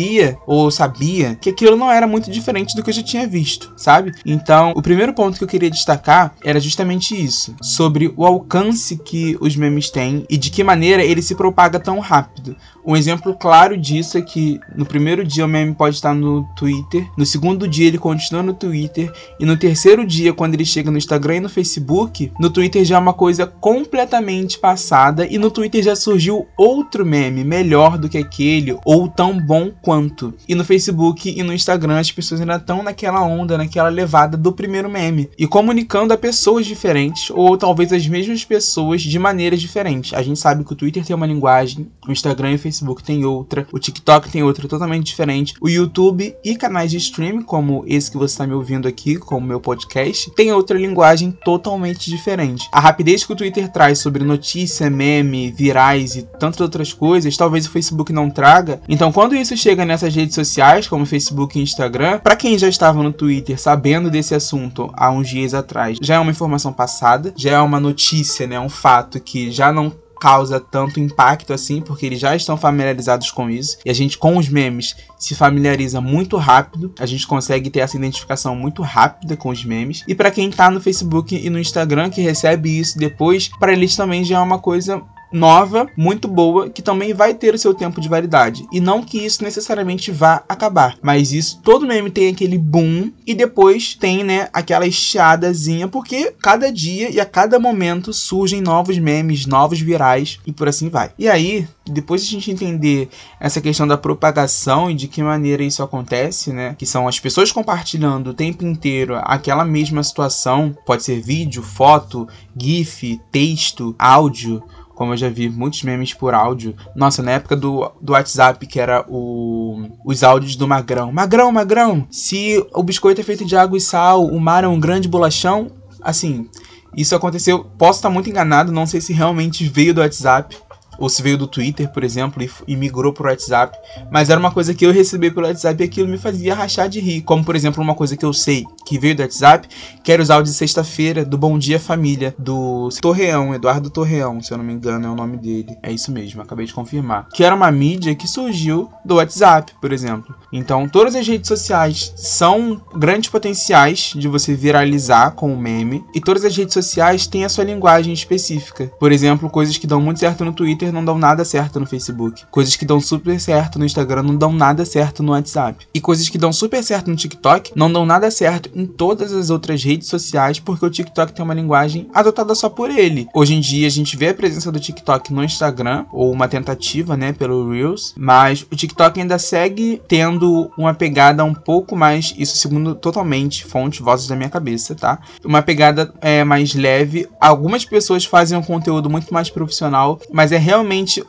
ou 0.46 0.70
sabia 0.72 1.36
que 1.36 1.50
aquilo 1.50 1.76
não 1.76 1.92
era 1.92 2.08
muito 2.08 2.30
diferente 2.30 2.76
do 2.76 2.84
que 2.84 2.90
eu 2.90 2.94
já 2.94 3.04
tinha 3.04 3.28
visto, 3.28 3.74
sabe? 3.76 4.14
Então, 4.26 4.74
o 4.76 4.82
primeiro 4.82 5.14
ponto 5.14 5.38
que 5.38 5.44
eu 5.44 5.48
queria 5.48 5.70
destacar 5.70 6.34
era 6.44 6.60
justamente 6.60 7.16
isso, 7.16 7.56
sobre 7.62 8.14
o 8.16 8.26
alcance 8.26 8.98
que 8.98 9.38
os 9.40 9.56
memes 9.56 9.90
têm 9.90 10.26
e 10.30 10.38
de 10.38 10.50
que 10.50 10.64
maneira 10.64 11.04
ele 11.04 11.22
se 11.22 11.36
propaga 11.36 11.80
tão 11.80 12.00
rápido. 12.00 12.56
Um 12.86 12.98
exemplo 12.98 13.34
claro 13.34 13.78
disso 13.78 14.18
é 14.18 14.22
que 14.22 14.60
no 14.76 14.86
primeiro 14.86 15.24
dia 15.24 15.46
o 15.46 15.48
meme 15.48 15.74
pode 15.74 15.96
estar 15.96 16.14
no 16.14 16.44
Twitter, 16.56 17.08
no 17.18 17.26
segundo 17.26 17.66
dia 17.66 17.88
ele 17.88 17.98
continua 17.98 18.44
no 18.44 18.54
Twitter 18.54 19.12
e 19.40 19.46
no 19.46 19.56
terceiro 19.56 20.06
dia, 20.06 20.34
quando 20.34 20.54
ele 20.54 20.66
chega 20.66 20.92
no 20.92 20.98
Instagram 20.98 21.38
e 21.38 21.40
no 21.40 21.50
Facebook, 21.50 22.32
no 22.38 22.50
Twitter 22.50 22.84
já 22.84 22.98
é 22.98 23.00
uma 23.00 23.14
coisa 23.14 23.48
completamente 23.48 24.60
passada 24.60 25.26
e 25.26 25.38
no 25.38 25.50
Twitter 25.50 25.82
já 25.82 25.96
surgiu 25.96 26.46
outro 26.58 27.06
meme 27.06 27.44
melhor 27.44 27.98
do 27.98 28.10
que 28.10 28.18
aquele 28.18 28.78
ou 28.84 29.08
tão 29.08 29.40
bom 29.40 29.72
quanto. 29.82 30.34
E 30.48 30.54
no 30.54 30.66
Facebook 30.66 31.30
e 31.30 31.42
no 31.42 31.54
Instagram 31.54 32.00
as 32.00 32.12
pessoas 32.12 32.42
ainda 32.42 32.58
estão 32.58 32.84
naquela 32.84 33.24
onda, 33.24 33.58
naquela 33.58 33.90
levada 33.90 34.36
do 34.36 34.52
primeiro 34.52 34.90
meme 34.90 35.30
e 35.38 35.48
comunicando 35.48 36.14
a 36.14 36.18
pessoas 36.18 36.66
diferentes 36.66 37.30
ou 37.30 37.58
talvez 37.58 37.94
as 37.94 38.06
mesmas 38.06 38.44
pessoas 38.44 39.02
de 39.02 39.18
maneiras 39.18 39.62
diferentes. 39.62 40.14
A 40.14 40.22
gente 40.22 40.40
sabe 40.40 40.66
que 40.66 40.74
o 40.74 40.76
Twitter 40.76 41.06
tem 41.06 41.16
uma 41.16 41.26
linguagem, 41.26 41.90
o 42.06 42.12
Instagram 42.12 42.52
e 42.52 42.56
o 42.56 42.60
Facebook 42.60 42.73
Facebook 42.74 43.04
tem 43.04 43.24
outra, 43.24 43.68
o 43.72 43.78
TikTok 43.78 44.30
tem 44.30 44.42
outra 44.42 44.68
totalmente 44.68 45.06
diferente, 45.06 45.54
o 45.62 45.70
YouTube 45.70 46.36
e 46.44 46.56
canais 46.56 46.90
de 46.90 46.98
streaming, 46.98 47.44
como 47.44 47.84
esse 47.88 48.10
que 48.10 48.18
você 48.18 48.34
está 48.34 48.48
me 48.48 48.54
ouvindo 48.54 48.88
aqui, 48.88 49.16
como 49.16 49.46
meu 49.46 49.62
podcast, 49.62 50.32
tem 50.32 50.52
outra 50.52 50.78
linguagem 50.78 51.32
totalmente 51.46 52.10
diferente. 52.10 52.68
A 52.72 52.80
rapidez 52.80 53.24
que 53.24 53.32
o 53.32 53.36
Twitter 53.36 53.72
traz 53.72 54.00
sobre 54.00 54.24
notícia, 54.24 54.90
meme, 54.90 55.52
virais 55.52 56.16
e 56.16 56.24
tantas 56.24 56.62
outras 56.62 56.92
coisas, 56.92 57.38
talvez 57.38 57.68
o 57.68 57.70
Facebook 57.70 58.12
não 58.12 58.30
traga. 58.30 58.82
Então, 58.90 59.12
quando 59.12 59.36
isso 59.36 59.56
chega 59.56 59.86
nessas 59.86 60.16
redes 60.16 60.34
sociais, 60.34 60.88
como 60.88 61.06
Facebook 61.06 61.58
e 61.58 61.62
Instagram, 61.62 62.20
para 62.20 62.36
quem 62.36 62.58
já 62.58 62.68
estava 62.68 63.04
no 63.04 63.14
Twitter 63.14 63.60
sabendo 63.60 64.10
desse 64.10 64.34
assunto 64.34 64.90
há 64.94 65.12
uns 65.12 65.30
dias 65.30 65.54
atrás, 65.54 65.98
já 66.02 66.16
é 66.16 66.20
uma 66.20 66.32
informação 66.32 66.74
passada, 66.74 67.34
já 67.36 67.52
é 67.52 67.60
uma 67.60 67.80
notícia, 67.80 68.48
né, 68.48 68.60
um 68.60 68.70
fato 68.70 69.20
que 69.20 69.52
já 69.52 69.72
não 69.72 69.92
causa 70.24 70.58
tanto 70.58 71.02
impacto 71.02 71.52
assim, 71.52 71.82
porque 71.82 72.06
eles 72.06 72.18
já 72.18 72.34
estão 72.34 72.56
familiarizados 72.56 73.30
com 73.30 73.50
isso. 73.50 73.80
E 73.84 73.90
a 73.90 73.94
gente, 73.94 74.18
com 74.18 74.38
os 74.38 74.48
memes, 74.48 74.96
se 75.20 75.36
familiariza 75.36 76.00
muito 76.00 76.38
rápido. 76.38 76.94
A 76.98 77.06
gente 77.06 77.28
consegue 77.28 77.70
ter 77.70 77.82
essa 77.82 77.98
identificação 77.98 78.56
muito 78.56 78.82
rápida 78.82 79.36
com 79.36 79.50
os 79.50 79.66
memes. 79.66 80.02
E 80.08 80.16
para 80.16 80.32
quem 80.32 80.50
tá 80.50 80.72
no 80.72 80.80
Facebook 80.80 81.36
e 81.36 81.50
no 81.50 81.60
Instagram 81.60 82.10
que 82.10 82.22
recebe 82.22 82.80
isso 82.80 82.98
depois, 82.98 83.50
para 83.60 83.74
eles 83.74 83.98
também 83.98 84.24
já 84.24 84.38
é 84.38 84.40
uma 84.40 84.60
coisa 84.60 85.02
nova, 85.34 85.88
muito 85.98 86.28
boa, 86.28 86.70
que 86.70 86.82
também 86.82 87.14
vai 87.14 87.34
ter 87.34 87.54
o 87.54 87.58
seu 87.58 87.74
tempo 87.74 88.00
de 88.00 88.08
validade. 88.08 88.66
E 88.72 88.80
não 88.80 89.04
que 89.04 89.18
isso 89.18 89.44
necessariamente 89.44 90.12
vá 90.12 90.44
acabar, 90.48 90.98
mas 91.02 91.34
isso 91.34 91.60
todo 91.64 91.88
meme 91.88 92.12
tem 92.12 92.30
aquele 92.30 92.58
boom 92.58 93.12
e 93.26 93.34
depois 93.34 93.96
tem, 93.96 94.24
né, 94.24 94.48
aquela 94.54 94.86
estiadazinha, 94.86 95.88
porque 95.88 96.34
cada 96.42 96.72
dia 96.72 97.10
e 97.10 97.20
a 97.20 97.26
cada 97.26 97.60
momento 97.60 98.14
surgem 98.14 98.62
novos 98.62 98.98
memes, 99.00 99.46
novos 99.46 99.80
virais 99.80 100.40
e 100.46 100.52
por 100.52 100.68
assim 100.68 100.90
vai. 100.90 101.12
E 101.18 101.28
aí, 101.28 101.68
depois 101.86 102.22
de 102.22 102.28
a 102.28 102.32
gente 102.32 102.52
entender 102.52 103.10
essa 103.40 103.60
questão 103.60 103.88
da 103.88 103.98
propagação 103.98 104.90
e 104.90 104.94
de 104.94 105.08
que 105.08 105.24
maneira 105.24 105.64
isso 105.64 105.82
acontece, 105.82 106.54
né, 106.54 106.76
que 106.78 106.86
são 106.86 107.08
as 107.08 107.20
pessoas 107.20 107.52
compartilhando 107.52 108.28
o 108.30 108.34
tempo 108.34 108.66
inteiro 108.66 109.16
aquela 109.24 109.66
mesma 109.66 110.04
situação, 110.04 110.76
pode 110.86 111.04
ser 111.04 111.22
vídeo, 111.22 111.64
foto, 111.64 112.28
gif, 112.56 113.20
texto, 113.32 113.96
áudio, 113.98 114.64
como 114.96 115.14
eu 115.14 115.18
já 115.18 115.30
vi 115.30 115.50
muitos 115.50 115.84
memes 115.84 116.14
por 116.14 116.34
áudio. 116.34 116.76
Nossa, 116.96 117.22
na 117.22 117.32
época 117.32 117.56
do, 117.56 117.92
do 118.02 118.14
WhatsApp, 118.14 118.66
que 118.66 118.80
era 118.80 119.06
o, 119.08 119.90
os 120.06 120.24
áudios 120.24 120.56
do 120.56 120.68
Magrão. 120.68 121.12
Magrão, 121.12 121.52
Magrão, 121.52 122.08
se 122.10 122.64
o 122.74 122.84
biscoito 122.84 123.22
é 123.22 123.24
feito 123.24 123.46
de 123.46 123.56
água 123.56 123.78
e 123.78 123.82
sal, 123.82 124.26
o 124.26 124.40
mar 124.40 124.64
é 124.64 124.68
um 124.68 124.80
grande 124.80 125.08
bolachão. 125.08 125.72
Assim, 126.02 126.50
isso 126.96 127.16
aconteceu. 127.16 127.64
Posso 127.78 128.00
estar 128.00 128.10
muito 128.10 128.30
enganado, 128.30 128.72
não 128.72 128.86
sei 128.86 129.02
se 129.02 129.14
realmente 129.14 129.68
veio 129.68 129.94
do 129.94 130.02
WhatsApp 130.02 130.56
ou 130.98 131.10
se 131.10 131.22
veio 131.22 131.38
do 131.38 131.48
Twitter, 131.48 131.92
por 131.92 132.04
exemplo, 132.04 132.44
e, 132.44 132.50
e 132.68 132.76
migrou 132.76 133.14
pro 133.14 133.28
WhatsApp, 133.28 133.78
mas 134.12 134.30
era 134.30 134.40
uma 134.40 134.52
coisa 134.52 134.74
que 134.74 134.86
eu 134.86 134.92
recebi 134.92 135.32
pelo 135.32 135.48
WhatsApp 135.48 135.82
e 135.82 135.86
aquilo 135.86 136.08
me 136.08 136.18
fazia 136.18 136.56
rachar 136.56 136.90
de 136.90 137.00
rir. 137.00 137.22
Como, 137.22 137.44
por 137.44 137.56
exemplo, 137.56 137.84
uma 137.84 137.96
coisa 137.96 138.16
que 138.18 138.26
eu 138.26 138.34
sei 138.34 138.66
que 138.86 138.98
veio 138.98 139.16
do 139.16 139.22
WhatsApp, 139.22 139.68
que 140.04 140.12
era 140.12 140.22
os 140.22 140.30
áudios 140.30 140.54
de 140.54 140.58
sexta-feira 140.58 141.24
do 141.24 141.38
Bom 141.38 141.58
Dia 141.58 141.80
Família, 141.80 142.36
do 142.38 142.90
Torreão, 143.02 143.54
Eduardo 143.54 143.90
Torreão, 143.90 144.42
se 144.42 144.52
eu 144.52 144.58
não 144.58 144.66
me 144.66 144.74
engano 144.74 145.08
é 145.08 145.10
o 145.10 145.16
nome 145.16 145.38
dele. 145.38 145.78
É 145.82 145.92
isso 145.92 146.12
mesmo, 146.12 146.42
acabei 146.42 146.66
de 146.66 146.74
confirmar. 146.74 147.28
Que 147.34 147.44
era 147.44 147.56
uma 147.56 147.72
mídia 147.72 148.16
que 148.16 148.28
surgiu 148.28 148.90
do 149.06 149.16
WhatsApp, 149.16 149.74
por 149.80 149.92
exemplo. 149.92 150.36
Então, 150.52 150.88
todas 150.88 151.16
as 151.16 151.28
redes 151.28 151.48
sociais 151.48 152.14
são 152.16 152.82
grandes 152.96 153.30
potenciais 153.30 154.14
de 154.16 154.28
você 154.28 154.54
viralizar 154.54 155.32
com 155.32 155.54
o 155.54 155.58
meme, 155.58 156.04
e 156.14 156.20
todas 156.20 156.44
as 156.44 156.56
redes 156.56 156.74
sociais 156.74 157.28
têm 157.28 157.46
a 157.46 157.50
sua 157.50 157.64
linguagem 157.64 158.14
específica. 158.14 158.92
Por 159.00 159.12
exemplo, 159.12 159.50
coisas 159.50 159.78
que 159.78 159.88
dão 159.88 160.02
muito 160.02 160.20
certo 160.20 160.44
no 160.44 160.54
Twitter 160.54 160.83
não 160.92 161.04
dão 161.04 161.18
nada 161.18 161.46
certo 161.46 161.80
no 161.80 161.86
Facebook. 161.86 162.44
Coisas 162.52 162.76
que 162.76 162.86
dão 162.86 163.00
super 163.00 163.40
certo 163.40 163.80
no 163.80 163.86
Instagram 163.86 164.24
não 164.24 164.36
dão 164.36 164.52
nada 164.52 164.86
certo 164.86 165.24
no 165.24 165.32
WhatsApp. 165.32 165.88
E 165.94 166.02
coisas 166.02 166.30
que 166.30 166.38
dão 166.38 166.52
super 166.52 166.84
certo 166.84 167.10
no 167.10 167.16
TikTok 167.16 167.72
não 167.76 167.92
dão 167.92 168.06
nada 168.06 168.30
certo 168.30 168.70
em 168.76 168.86
todas 168.86 169.34
as 169.34 169.50
outras 169.50 169.84
redes 169.84 170.08
sociais, 170.08 170.60
porque 170.60 170.86
o 170.86 170.90
TikTok 170.90 171.34
tem 171.34 171.44
uma 171.44 171.54
linguagem 171.54 172.08
adotada 172.14 172.54
só 172.56 172.70
por 172.70 172.90
ele. 172.90 173.28
Hoje 173.34 173.54
em 173.54 173.60
dia 173.60 173.88
a 173.88 173.92
gente 173.92 174.18
vê 174.18 174.30
a 174.30 174.34
presença 174.34 174.72
do 174.72 174.80
TikTok 174.80 175.34
no 175.34 175.44
Instagram, 175.44 176.06
ou 176.12 176.32
uma 176.32 176.48
tentativa, 176.48 177.16
né, 177.16 177.34
pelo 177.34 177.72
Reels, 177.72 178.14
mas 178.18 178.66
o 178.72 178.76
TikTok 178.76 179.20
ainda 179.20 179.38
segue 179.38 180.02
tendo 180.08 180.72
uma 180.78 180.94
pegada 180.94 181.44
um 181.44 181.54
pouco 181.54 181.96
mais, 181.96 182.34
isso 182.38 182.58
segundo 182.58 182.96
totalmente 182.96 183.66
fonte, 183.66 184.02
vozes 184.02 184.28
da 184.28 184.36
minha 184.36 184.50
cabeça, 184.50 184.96
tá? 184.96 185.20
Uma 185.44 185.62
pegada 185.62 186.14
é, 186.22 186.44
mais 186.44 186.74
leve. 186.74 187.28
Algumas 187.40 187.86
pessoas 187.86 188.26
fazem 188.26 188.58
um 188.58 188.62
conteúdo 188.62 189.10
muito 189.10 189.34
mais 189.34 189.50
profissional, 189.50 190.20
mas 190.32 190.52
é 190.52 190.58
realmente 190.58 190.73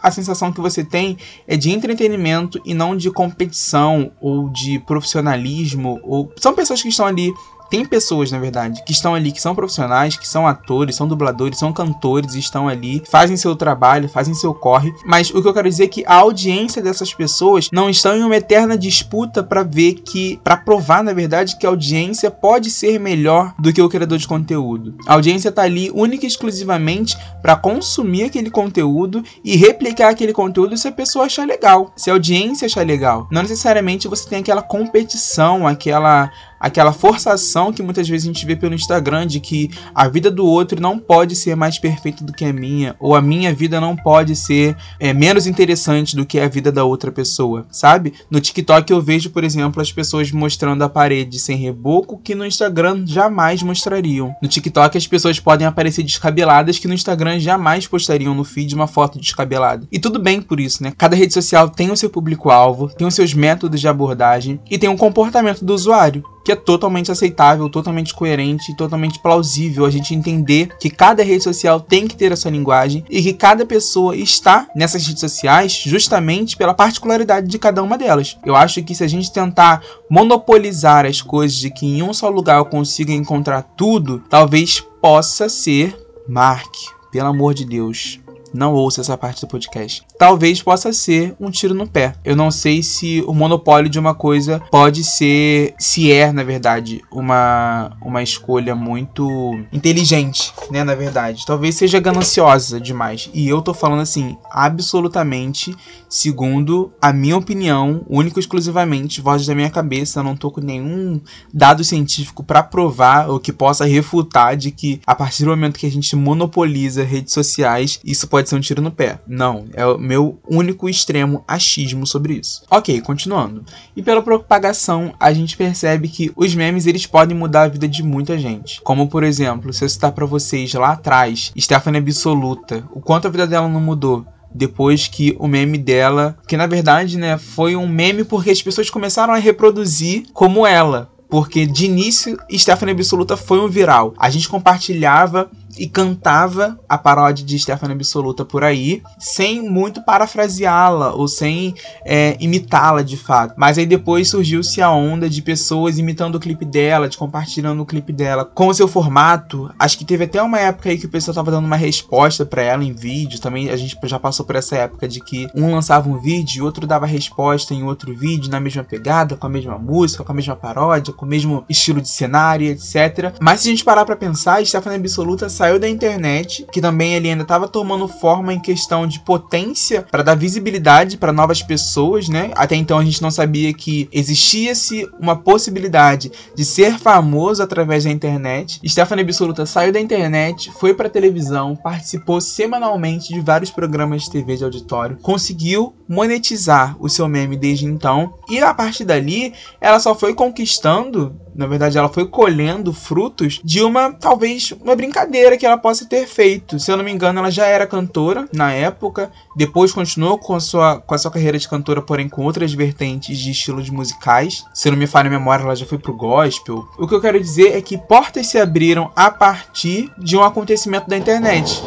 a 0.03 0.11
sensação 0.11 0.53
que 0.53 0.61
você 0.61 0.85
tem 0.85 1.17
é 1.47 1.57
de 1.57 1.71
entretenimento 1.71 2.61
e 2.65 2.73
não 2.73 2.97
de 2.97 3.11
competição 3.11 4.13
ou 4.21 4.49
de 4.49 4.79
profissionalismo. 4.81 6.01
Ou 6.03 6.33
são 6.37 6.55
pessoas 6.55 6.81
que 6.81 6.89
estão 6.89 7.07
ali 7.07 7.33
tem 7.75 7.85
pessoas, 7.85 8.31
na 8.31 8.39
verdade, 8.39 8.85
que 8.87 8.93
estão 8.93 9.17
ali, 9.17 9.33
que 9.33 9.41
são 9.41 9.53
profissionais, 9.53 10.17
que 10.17 10.29
são 10.29 10.47
atores, 10.47 10.95
são 10.95 11.09
dubladores, 11.09 11.59
são 11.59 11.73
cantores, 11.73 12.37
estão 12.37 12.69
ali, 12.69 13.03
fazem 13.11 13.37
seu 13.37 13.57
trabalho, 13.57 14.09
fazem 14.09 14.33
seu 14.33 14.55
corre. 14.55 14.95
Mas 15.05 15.31
o 15.31 15.43
que 15.43 15.49
eu 15.49 15.53
quero 15.53 15.69
dizer 15.69 15.83
é 15.83 15.89
que 15.89 16.05
a 16.07 16.15
audiência 16.15 16.81
dessas 16.81 17.13
pessoas 17.13 17.69
não 17.73 17.91
estão 17.91 18.17
em 18.17 18.23
uma 18.23 18.37
eterna 18.37 18.79
disputa 18.79 19.43
para 19.43 19.65
ver 19.65 19.95
que, 19.95 20.39
para 20.45 20.57
provar, 20.57 21.03
na 21.03 21.13
verdade, 21.13 21.59
que 21.59 21.67
a 21.67 21.69
audiência 21.69 22.31
pode 22.31 22.71
ser 22.71 23.01
melhor 23.01 23.53
do 23.59 23.73
que 23.73 23.83
o 23.83 23.89
criador 23.89 24.19
de 24.19 24.29
conteúdo. 24.29 24.95
A 25.05 25.15
audiência 25.15 25.51
tá 25.51 25.63
ali 25.63 25.91
única 25.93 26.27
e 26.27 26.29
exclusivamente 26.29 27.19
para 27.43 27.57
consumir 27.57 28.27
aquele 28.27 28.53
conteúdo 28.53 29.25
e 29.43 29.57
replicar 29.57 30.11
aquele 30.11 30.33
conteúdo 30.33 30.77
se 30.77 30.87
a 30.87 30.93
pessoa 30.93 31.25
achar 31.25 31.45
legal, 31.45 31.93
se 31.97 32.09
a 32.09 32.13
audiência 32.13 32.67
achar 32.67 32.87
legal. 32.87 33.27
Não 33.33 33.43
necessariamente 33.43 34.07
você 34.07 34.29
tem 34.29 34.39
aquela 34.39 34.63
competição, 34.63 35.67
aquela 35.67 36.31
aquela 36.65 36.95
forçação 36.95 37.71
que 37.75 37.83
muitas 37.83 38.09
vezes 38.09 38.27
a 38.27 38.33
gente 38.33 38.47
vê 38.47 38.57
pelo 38.57 38.75
Instagram 38.75 39.27
de 39.27 39.39
que 39.39 39.71
a 39.95 40.09
vida 40.09 40.31
do 40.31 40.47
outro 40.47 40.81
não 40.81 40.99
pode 40.99 41.37
ser 41.37 41.55
mais 41.55 41.79
perfeita 41.79 42.25
do 42.25 42.33
que 42.33 42.43
a 42.43 42.55
minha, 42.55 42.97
ou 42.99 43.15
a 43.15 43.21
minha 43.21 43.53
vida 43.53 43.79
não 43.79 43.95
pode 43.95 44.35
ser 44.35 44.75
é, 44.99 45.13
menos 45.13 45.47
interessante 45.47 46.17
do 46.17 46.25
que 46.25 46.41
a 46.41 46.49
vida 46.49 46.73
da 46.73 46.83
outra 46.83 47.13
pessoa, 47.13 47.67
sabe? 47.71 48.15
No 48.31 48.41
TikTok 48.41 48.91
eu 48.91 49.03
vejo, 49.03 49.29
por 49.29 49.45
exemplo, 49.45 49.83
as 49.83 49.93
pessoas 49.93 50.33
mostrando 50.33 50.83
a 50.83 50.89
parede 50.89 51.39
sem 51.39 51.59
reboco 51.59 52.19
que 52.19 52.35
no 52.35 52.47
Instagram 52.47 53.05
jamais 53.05 53.63
mostrariam. 53.63 54.35
No 54.41 54.49
TikTok 54.49 54.97
as 54.97 55.07
pessoas 55.07 55.39
podem 55.39 55.67
aparecer 55.67 56.03
descabeladas 56.03 56.79
que 56.79 56.89
no 56.89 56.95
Instagram 56.95 57.39
jamais 57.41 57.87
postariam 57.87 58.35
no 58.35 58.43
feed 58.43 58.75
uma 58.75 58.87
foto 58.87 59.21
descabelada. 59.21 59.87
E 59.93 59.99
tudo 59.99 60.19
bem 60.19 60.41
por 60.41 60.59
isso, 60.59 60.83
né? 60.83 60.95
Cada 60.97 61.15
rede 61.15 61.35
social 61.35 61.69
tem 61.69 61.91
o 61.91 61.97
seu 61.97 62.09
público-alvo, 62.09 62.89
tem 62.89 63.07
os 63.07 63.15
seus 63.15 63.35
métodos 63.35 63.83
de 63.83 63.87
abordagem 63.87 64.59
e 64.71 64.79
tem 64.79 64.89
um 64.89 64.97
comportamento 64.97 65.63
do 65.63 65.75
usuário 65.75 66.25
que 66.45 66.54
é 66.55 66.57
totalmente 66.57 67.13
aceitável, 67.13 67.69
totalmente 67.69 68.15
coerente 68.15 68.73
e 68.73 68.77
totalmente 68.77 69.19
plausível 69.21 69.85
a 69.85 69.91
gente 69.91 70.15
entender 70.15 70.71
que 70.79 70.89
cada 70.89 71.23
rede 71.23 71.45
social 71.45 71.81
tem 71.81 72.09
que 72.09 72.17
ter 72.17 72.33
a 72.33 72.37
sua 72.37 72.51
linguagem 72.51 73.05
e 73.11 73.23
que 73.23 73.33
cada 73.33 73.67
pessoa 73.67 74.17
está 74.17 74.67
nessas 74.75 75.07
redes 75.07 75.21
sociais 75.21 75.73
justamente 75.85 76.57
pela 76.57 76.75
particularidade 76.75 77.47
de 77.47 77.59
cada 77.59 77.83
uma 77.83 77.99
delas. 77.99 78.39
Eu 78.45 78.57
acho 78.57 78.83
que 78.83 78.95
se 78.95 79.05
a 79.05 79.09
gente 79.09 79.33
tentar 79.33 79.83
monopolizar 80.09 81.05
as 81.05 81.21
coisas 81.21 81.59
de 81.59 81.71
que 81.71 81.87
em 81.87 82.03
um 82.03 82.15
só 82.15 82.29
lugar 82.29 82.59
eu 82.59 82.65
consiga 82.65 83.13
encontrar 83.13 83.63
tudo, 83.63 84.23
talvez 84.31 84.81
possa 85.01 85.49
ser 85.49 85.95
Mark, 86.27 86.73
pelo 87.13 87.29
amor 87.29 87.53
de 87.53 87.65
Deus 87.65 88.24
não 88.55 88.73
ouça 88.73 89.01
essa 89.01 89.19
parte 89.19 89.41
do 89.43 89.49
podcast. 89.49 90.03
Talvez 90.19 90.63
possa 90.63 90.93
ser 90.93 91.35
um 91.41 91.51
tiro 91.51 91.75
no 91.75 91.87
pé. 91.87 92.15
Eu 92.25 92.37
não 92.37 92.51
sei 92.51 92.83
se 92.83 93.23
o 93.27 93.35
monopólio 93.35 93.91
de 93.91 93.99
uma 93.99 94.15
coisa 94.15 94.63
pode 94.71 95.03
ser, 95.03 95.75
se 95.79 96.11
é, 96.11 96.33
na 96.33 96.45
verdade, 96.45 97.03
uma, 97.11 97.93
uma 98.01 98.23
escolha 98.23 98.75
muito 98.75 99.59
inteligente, 99.73 100.53
né, 100.71 100.85
na 100.85 100.95
verdade. 100.95 101.45
Talvez 101.45 101.75
seja 101.75 101.99
gananciosa 102.01 102.81
demais. 102.81 103.29
E 103.35 103.49
eu 103.49 103.61
tô 103.61 103.75
falando 103.75 104.01
assim, 104.01 104.37
absolutamente, 104.51 105.75
segundo 106.09 106.93
a 107.03 107.13
minha 107.13 107.37
opinião, 107.37 108.05
único 108.09 108.39
e 108.39 108.41
exclusivamente, 108.41 109.21
voz 109.21 109.45
da 109.47 109.55
minha 109.55 109.71
cabeça, 109.71 110.23
não 110.23 110.37
tô 110.37 110.51
com 110.51 110.61
nenhum 110.61 111.21
dado 111.53 111.83
científico 111.83 112.45
para 112.45 112.63
provar 112.63 113.29
ou 113.29 113.41
que 113.41 113.53
possa 113.53 113.85
refutar 113.85 114.57
de 114.57 114.71
que 114.71 115.01
a 115.07 115.15
partir 115.15 115.45
do 115.45 115.51
momento 115.51 115.79
que 115.79 115.87
a 115.87 115.91
gente 115.91 116.15
monopoliza 116.15 117.03
redes 117.03 117.33
sociais, 117.33 117.99
isso 118.05 118.29
pode 118.29 118.44
pode 118.45 118.51
ser 118.51 118.57
um 118.57 118.61
tiro 118.61 118.83
no 118.83 118.91
pé. 118.91 119.19
Não, 119.27 119.67
é 119.73 119.87
o 119.87 119.99
meu 119.99 120.39
único 120.49 120.89
extremo 120.89 121.43
achismo 121.49 122.07
sobre 122.07 122.35
isso. 122.35 122.63
Ok, 122.71 123.01
continuando. 123.01 123.65
E 123.97 124.03
pela 124.03 124.23
propagação, 124.23 125.15
a 125.19 125.33
gente 125.33 125.57
percebe 125.57 126.09
que 126.09 126.31
os 126.37 126.55
memes 126.55 126.87
eles 126.87 127.07
podem 127.07 127.37
mudar 127.37 127.63
a 127.63 127.69
vida 127.69 127.89
de 127.89 128.03
muita 128.03 128.39
gente. 128.39 128.81
Como 128.83 129.09
por 129.09 129.25
exemplo, 129.25 129.73
se 129.73 129.85
eu 129.85 129.89
citar 129.89 130.13
para 130.13 130.27
vocês 130.27 130.73
lá 130.75 130.93
atrás, 130.93 131.53
Stephanie 131.59 132.01
Absoluta, 132.01 132.85
o 132.93 133.01
quanto 133.01 133.27
a 133.27 133.31
vida 133.31 133.47
dela 133.47 133.69
não 133.69 133.81
mudou 133.81 134.27
depois 134.55 135.09
que 135.09 135.35
o 135.39 135.49
meme 135.49 135.79
dela, 135.79 136.37
que 136.47 136.57
na 136.57 136.67
verdade, 136.67 137.19
né, 137.19 137.39
foi 137.39 137.75
um 137.75 137.89
meme 137.89 138.25
porque 138.25 138.51
as 138.51 138.63
pessoas 138.63 138.89
começaram 138.89 139.35
a 139.35 139.39
reproduzir 139.39 140.27
como 140.33 140.65
ela, 140.65 141.11
porque 141.29 141.67
de 141.67 141.87
início 141.87 142.39
Stephanie 142.53 142.95
Absoluta 142.95 143.37
foi 143.37 143.59
um 143.59 143.69
viral. 143.69 144.15
A 144.17 144.31
gente 144.31 144.49
compartilhava 144.49 145.51
e 145.79 145.89
cantava 145.89 146.79
a 146.89 146.97
paródia 146.97 147.45
de 147.45 147.59
Stephanie 147.59 147.95
Absoluta 147.95 148.45
por 148.45 148.65
aí, 148.65 149.03
sem 149.19 149.63
muito 149.63 150.03
parafraseá-la 150.03 151.15
ou 151.15 151.29
sem 151.29 151.75
é, 152.05 152.37
imitá-la 152.41 153.03
de 153.03 153.17
fato. 153.17 153.55
Mas 153.57 153.79
aí 153.79 153.87
depois 153.87 154.29
surgiu-se 154.29 154.81
a 154.81 154.91
onda 154.91 155.29
de 155.29 155.43
pessoas 155.43 155.99
imitando 155.99 156.37
o 156.37 156.41
clipe 156.41 156.65
dela, 156.65 157.09
de 157.09 157.17
compartilhando 157.17 157.83
o 157.83 157.87
clipe 157.87 158.13
dela 158.13 158.45
com 158.45 158.69
o 158.69 158.75
seu 158.75 158.89
formato. 158.89 159.71
Acho 159.79 159.99
que 159.99 160.05
teve 160.05 160.25
até 160.25 160.43
uma 160.43 160.59
época 160.59 160.91
aí 160.91 160.99
que 160.99 161.07
o 161.07 161.11
pessoal 161.11 161.35
tava 161.35 161.51
dando 161.51 161.67
uma 161.67 161.77
resposta 161.77 162.45
para 162.45 162.63
ela 162.63 162.85
em 162.85 162.93
vídeo. 162.93 163.41
Também 163.41 163.71
a 163.71 163.77
gente 163.77 163.97
já 164.05 164.19
passou 164.19 164.45
por 164.45 164.57
essa 164.57 164.77
época 164.77 165.09
de 165.09 165.21
que 165.21 165.49
um 165.55 165.73
lançava 165.73 166.09
um 166.09 166.19
vídeo 166.19 166.59
e 166.59 166.63
outro 166.63 166.87
dava 166.87 167.07
resposta 167.07 167.75
em 167.75 167.83
outro 167.83 168.15
vídeo, 168.15 168.51
na 168.51 168.61
mesma 168.61 168.85
pegada, 168.85 169.37
com 169.37 169.47
a 169.47 169.51
mesma 169.51 169.79
música, 169.79 170.25
com 170.25 170.33
a 170.33 170.35
mesma 170.35 170.57
paródia, 170.57 171.13
com 171.13 171.25
o 171.25 171.29
mesmo 171.29 171.65
estilo 171.69 172.01
de 172.01 172.09
cenário, 172.09 172.67
etc. 172.67 173.35
Mas 173.41 173.61
se 173.61 173.69
a 173.69 173.71
gente 173.71 173.85
parar 173.85 174.05
para 174.05 174.17
pensar, 174.17 174.65
Stephanie 174.65 174.99
Absoluta 174.99 175.49
saiu 175.49 175.64
da 175.79 175.89
internet, 175.89 176.67
que 176.71 176.81
também 176.81 177.15
ele 177.15 177.31
ainda 177.31 177.43
estava 177.43 177.67
tomando 177.67 178.07
forma 178.07 178.53
em 178.53 178.61
questão 178.61 179.07
de 179.07 179.21
potência 179.21 180.03
para 180.03 180.23
dar 180.23 180.35
visibilidade 180.35 181.17
para 181.17 181.33
novas 181.33 181.63
pessoas, 181.63 182.29
né? 182.29 182.51
Até 182.55 182.77
então 182.77 182.99
a 182.99 183.05
gente 183.05 183.23
não 183.23 183.31
sabia 183.31 183.73
que 183.73 184.09
existia-se 184.13 185.09
uma 185.19 185.37
possibilidade 185.37 186.31
de 186.55 186.65
ser 186.65 186.99
famoso 186.99 187.63
através 187.63 188.05
da 188.05 188.11
internet. 188.11 188.81
Stephanie 188.87 189.25
Absoluta 189.25 189.67
saiu 189.67 189.93
da 189.93 190.01
internet, 190.01 190.71
foi 190.79 190.95
para 190.95 191.09
televisão, 191.09 191.75
participou 191.75 192.41
semanalmente 192.41 193.33
de 193.33 193.41
vários 193.41 193.71
programas 193.71 194.23
de 194.23 194.31
TV 194.31 194.57
de 194.57 194.65
auditório, 194.65 195.19
conseguiu 195.23 195.95
monetizar 196.09 196.97
o 197.01 197.09
seu 197.09 197.29
meme 197.29 197.57
desde 197.57 197.87
então 197.87 198.35
e 198.49 198.59
a 198.59 198.75
partir 198.75 199.05
dali 199.05 199.53
ela 199.81 199.99
só 199.99 200.15
foi 200.15 200.35
conquistando 200.35 201.35
na 201.55 201.67
verdade, 201.67 201.97
ela 201.97 202.09
foi 202.09 202.27
colhendo 202.27 202.93
frutos 202.93 203.61
de 203.65 203.83
uma, 203.83 204.13
talvez, 204.13 204.73
uma 204.81 204.97
brincadeira 204.97 205.57
que 205.57 205.65
ela 205.65 205.79
possa 205.79 206.07
ter 206.07 206.27
feito. 206.27 206.79
Se 206.79 206.91
eu 206.91 206.97
não 206.97 207.05
me 207.05 207.13
engano, 207.13 207.39
ela 207.39 207.51
já 207.51 207.67
era 207.67 207.87
cantora 207.87 208.49
na 208.53 208.73
época, 208.73 209.31
depois 209.57 209.93
continuou 209.93 210.39
com 210.39 210.55
a 210.55 210.61
sua, 210.61 211.01
com 211.01 211.15
a 211.15 211.19
sua 211.19 211.31
carreira 211.31 211.59
de 211.59 211.69
cantora, 211.69 212.03
porém 212.03 212.29
com 212.29 212.43
outras 212.43 212.73
vertentes 212.73 213.39
de 213.39 213.51
estilos 213.51 213.89
musicais. 213.91 214.65
Se 214.75 214.91
não 214.91 214.97
me 214.97 215.07
falha 215.07 215.29
a 215.29 215.31
memória, 215.31 215.63
ela 215.63 215.77
já 215.77 215.87
foi 215.87 215.99
pro 215.99 216.17
gospel. 216.17 216.89
O 216.99 217.07
que 217.07 217.15
eu 217.15 217.21
quero 217.21 217.41
dizer 217.41 217.77
é 217.77 217.81
que 217.81 217.97
portas 217.97 218.47
se 218.47 218.59
abriram 218.59 219.11
a 219.15 219.31
partir 219.31 220.11
de 220.19 220.37
um 220.37 220.43
acontecimento 220.43 221.09
da 221.09 221.17
internet. 221.17 221.83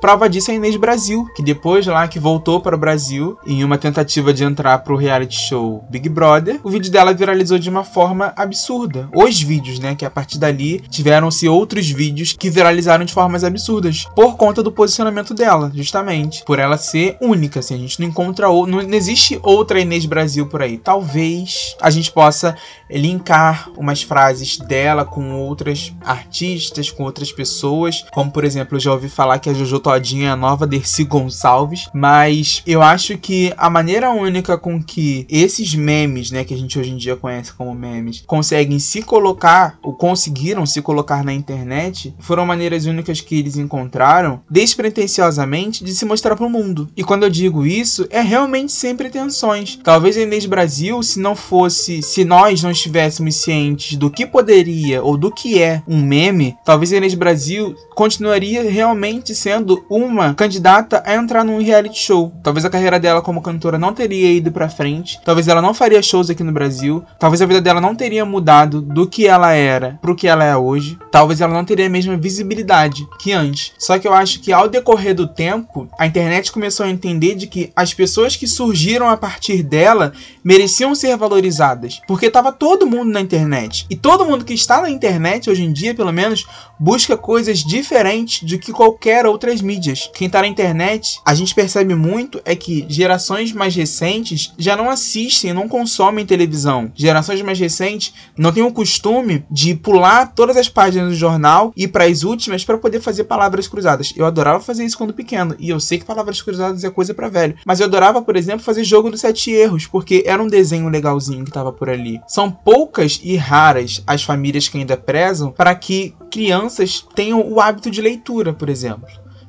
Prova 0.00 0.28
disso 0.28 0.50
é 0.50 0.54
a 0.54 0.56
Inês 0.56 0.76
Brasil, 0.76 1.26
que 1.34 1.42
depois 1.42 1.84
lá 1.86 2.06
que 2.06 2.20
voltou 2.20 2.60
para 2.60 2.76
o 2.76 2.78
Brasil 2.78 3.36
em 3.44 3.64
uma 3.64 3.76
tentativa 3.76 4.32
de 4.32 4.44
entrar 4.44 4.78
pro 4.78 4.96
reality 4.96 5.36
show 5.36 5.84
Big 5.90 6.08
Brother, 6.08 6.60
o 6.62 6.70
vídeo 6.70 6.90
dela 6.90 7.12
viralizou 7.12 7.58
de 7.58 7.68
uma 7.68 7.82
forma 7.82 8.32
absurda. 8.36 9.08
Os 9.12 9.40
vídeos, 9.42 9.80
né, 9.80 9.96
que 9.96 10.04
a 10.04 10.10
partir 10.10 10.38
dali 10.38 10.80
tiveram-se 10.88 11.48
outros 11.48 11.90
vídeos 11.90 12.32
que 12.32 12.48
viralizaram 12.48 13.04
de 13.04 13.12
formas 13.12 13.42
absurdas 13.42 14.06
por 14.14 14.36
conta 14.36 14.62
do 14.62 14.70
posicionamento 14.70 15.34
dela, 15.34 15.70
justamente, 15.74 16.44
por 16.44 16.58
ela 16.60 16.76
ser 16.76 17.16
única, 17.20 17.58
assim, 17.58 17.74
a 17.74 17.78
gente 17.78 17.98
não 18.00 18.06
encontra 18.06 18.48
ou 18.48 18.66
não 18.66 18.80
existe 18.80 19.38
outra 19.42 19.80
Inês 19.80 20.06
Brasil 20.06 20.46
por 20.46 20.62
aí. 20.62 20.78
Talvez 20.78 21.76
a 21.80 21.90
gente 21.90 22.12
possa 22.12 22.56
linkar 22.88 23.68
umas 23.76 24.02
frases 24.02 24.58
dela 24.58 25.04
com 25.04 25.34
outras 25.34 25.92
artistas, 26.04 26.90
com 26.90 27.02
outras 27.02 27.32
pessoas, 27.32 28.04
como 28.12 28.30
por 28.30 28.44
exemplo, 28.44 28.76
eu 28.76 28.80
já 28.80 28.92
ouvi 28.92 29.08
falar 29.08 29.38
que 29.38 29.50
a 29.50 29.54
Jojo 29.54 29.80
A 29.88 30.36
nova 30.36 30.66
Dercy 30.66 31.04
Gonçalves, 31.04 31.88
mas 31.94 32.62
eu 32.66 32.82
acho 32.82 33.16
que 33.16 33.52
a 33.56 33.70
maneira 33.70 34.10
única 34.10 34.58
com 34.58 34.82
que 34.82 35.26
esses 35.30 35.74
memes, 35.74 36.30
né, 36.30 36.44
que 36.44 36.52
a 36.52 36.56
gente 36.56 36.78
hoje 36.78 36.90
em 36.90 36.96
dia 36.96 37.16
conhece 37.16 37.52
como 37.52 37.74
memes, 37.74 38.22
conseguem 38.26 38.78
se 38.78 39.02
colocar, 39.02 39.78
ou 39.82 39.94
conseguiram 39.94 40.66
se 40.66 40.82
colocar 40.82 41.24
na 41.24 41.32
internet, 41.32 42.14
foram 42.18 42.44
maneiras 42.44 42.86
únicas 42.86 43.20
que 43.20 43.38
eles 43.38 43.56
encontraram, 43.56 44.40
despretensiosamente, 44.50 45.82
de 45.82 45.94
se 45.94 46.04
mostrar 46.04 46.36
para 46.36 46.46
o 46.46 46.50
mundo. 46.50 46.88
E 46.96 47.02
quando 47.02 47.22
eu 47.22 47.30
digo 47.30 47.64
isso, 47.64 48.06
é 48.10 48.20
realmente 48.20 48.72
sem 48.72 48.94
pretensões. 48.94 49.78
Talvez 49.82 50.16
a 50.16 50.20
Inês 50.20 50.46
Brasil, 50.46 51.02
se 51.02 51.18
não 51.18 51.34
fosse, 51.34 52.02
se 52.02 52.24
nós 52.24 52.62
não 52.62 52.70
estivéssemos 52.70 53.36
cientes 53.36 53.96
do 53.96 54.10
que 54.10 54.26
poderia 54.26 55.02
ou 55.02 55.16
do 55.16 55.30
que 55.30 55.60
é 55.62 55.82
um 55.88 56.02
meme, 56.02 56.56
talvez 56.64 56.92
a 56.92 56.96
Inês 56.96 57.14
Brasil 57.14 57.74
continuaria 57.94 58.70
realmente 58.70 59.34
sendo 59.34 59.77
uma 59.88 60.34
candidata 60.34 61.02
a 61.04 61.14
entrar 61.14 61.44
num 61.44 61.62
reality 61.62 61.98
show. 61.98 62.32
Talvez 62.42 62.64
a 62.64 62.70
carreira 62.70 62.98
dela 62.98 63.22
como 63.22 63.42
cantora 63.42 63.78
não 63.78 63.92
teria 63.92 64.32
ido 64.32 64.50
para 64.50 64.68
frente, 64.68 65.20
talvez 65.24 65.48
ela 65.48 65.62
não 65.62 65.74
faria 65.74 66.02
shows 66.02 66.30
aqui 66.30 66.42
no 66.42 66.52
Brasil, 66.52 67.04
talvez 67.18 67.42
a 67.42 67.46
vida 67.46 67.60
dela 67.60 67.80
não 67.80 67.94
teria 67.94 68.24
mudado 68.24 68.80
do 68.80 69.06
que 69.06 69.26
ela 69.26 69.52
era 69.52 69.98
pro 70.00 70.16
que 70.16 70.26
ela 70.26 70.44
é 70.44 70.56
hoje, 70.56 70.98
talvez 71.10 71.40
ela 71.40 71.52
não 71.52 71.64
teria 71.64 71.86
a 71.86 71.90
mesma 71.90 72.16
visibilidade 72.16 73.06
que 73.18 73.32
antes. 73.32 73.72
Só 73.78 73.98
que 73.98 74.08
eu 74.08 74.14
acho 74.14 74.40
que 74.40 74.52
ao 74.52 74.68
decorrer 74.68 75.14
do 75.14 75.26
tempo, 75.26 75.88
a 75.98 76.06
internet 76.06 76.50
começou 76.50 76.84
a 76.86 76.90
entender 76.90 77.34
de 77.34 77.46
que 77.46 77.72
as 77.74 77.94
pessoas 77.94 78.36
que 78.36 78.46
surgiram 78.46 79.08
a 79.08 79.16
partir 79.16 79.62
dela 79.62 80.12
mereciam 80.42 80.94
ser 80.94 81.16
valorizadas, 81.16 82.00
porque 82.06 82.30
tava 82.30 82.52
todo 82.52 82.86
mundo 82.86 83.12
na 83.12 83.20
internet. 83.20 83.86
E 83.90 83.96
todo 83.96 84.24
mundo 84.24 84.44
que 84.44 84.54
está 84.54 84.80
na 84.80 84.90
internet 84.90 85.50
hoje 85.50 85.64
em 85.64 85.72
dia, 85.72 85.94
pelo 85.94 86.12
menos, 86.12 86.46
busca 86.78 87.16
coisas 87.16 87.58
diferentes 87.58 88.42
do 88.42 88.58
que 88.58 88.72
qualquer 88.72 89.26
mídias. 89.62 89.67
Quem 90.14 90.30
tá 90.30 90.40
na 90.40 90.48
internet, 90.48 91.20
a 91.24 91.34
gente 91.34 91.54
percebe 91.54 91.94
muito 91.94 92.40
é 92.44 92.54
que 92.54 92.86
gerações 92.88 93.52
mais 93.52 93.74
recentes 93.74 94.52
já 94.56 94.76
não 94.76 94.88
assistem, 94.88 95.52
não 95.52 95.68
consomem 95.68 96.24
televisão. 96.24 96.90
Gerações 96.94 97.42
mais 97.42 97.58
recentes 97.58 98.14
não 98.36 98.52
têm 98.52 98.62
o 98.62 98.72
costume 98.72 99.44
de 99.50 99.74
pular 99.74 100.32
todas 100.34 100.56
as 100.56 100.68
páginas 100.68 101.10
do 101.10 101.14
jornal 101.14 101.72
e 101.76 101.86
para 101.86 102.04
as 102.04 102.22
últimas 102.22 102.64
para 102.64 102.78
poder 102.78 103.00
fazer 103.00 103.24
palavras 103.24 103.68
cruzadas. 103.68 104.12
Eu 104.16 104.24
adorava 104.24 104.60
fazer 104.60 104.84
isso 104.84 104.96
quando 104.96 105.12
pequeno 105.12 105.54
e 105.58 105.68
eu 105.68 105.80
sei 105.80 105.98
que 105.98 106.04
palavras 106.04 106.40
cruzadas 106.40 106.84
é 106.84 106.90
coisa 106.90 107.12
para 107.12 107.28
velho, 107.28 107.56
mas 107.64 107.80
eu 107.80 107.86
adorava, 107.86 108.22
por 108.22 108.36
exemplo, 108.36 108.64
fazer 108.64 108.84
jogo 108.84 109.10
dos 109.10 109.20
sete 109.20 109.50
erros, 109.50 109.86
porque 109.86 110.22
era 110.26 110.42
um 110.42 110.46
desenho 110.48 110.88
legalzinho 110.88 111.44
que 111.44 111.50
tava 111.50 111.72
por 111.72 111.90
ali. 111.90 112.20
São 112.26 112.50
poucas 112.50 113.20
e 113.22 113.36
raras 113.36 114.02
as 114.06 114.22
famílias 114.22 114.68
que 114.68 114.78
ainda 114.78 114.96
prezam 114.96 115.50
para 115.50 115.74
que 115.74 116.14
crianças 116.30 117.06
tenham 117.14 117.40
o 117.40 117.60
hábito 117.60 117.90
de 117.90 118.00
leitura, 118.00 118.52
por 118.52 118.68
exemplo 118.68 119.08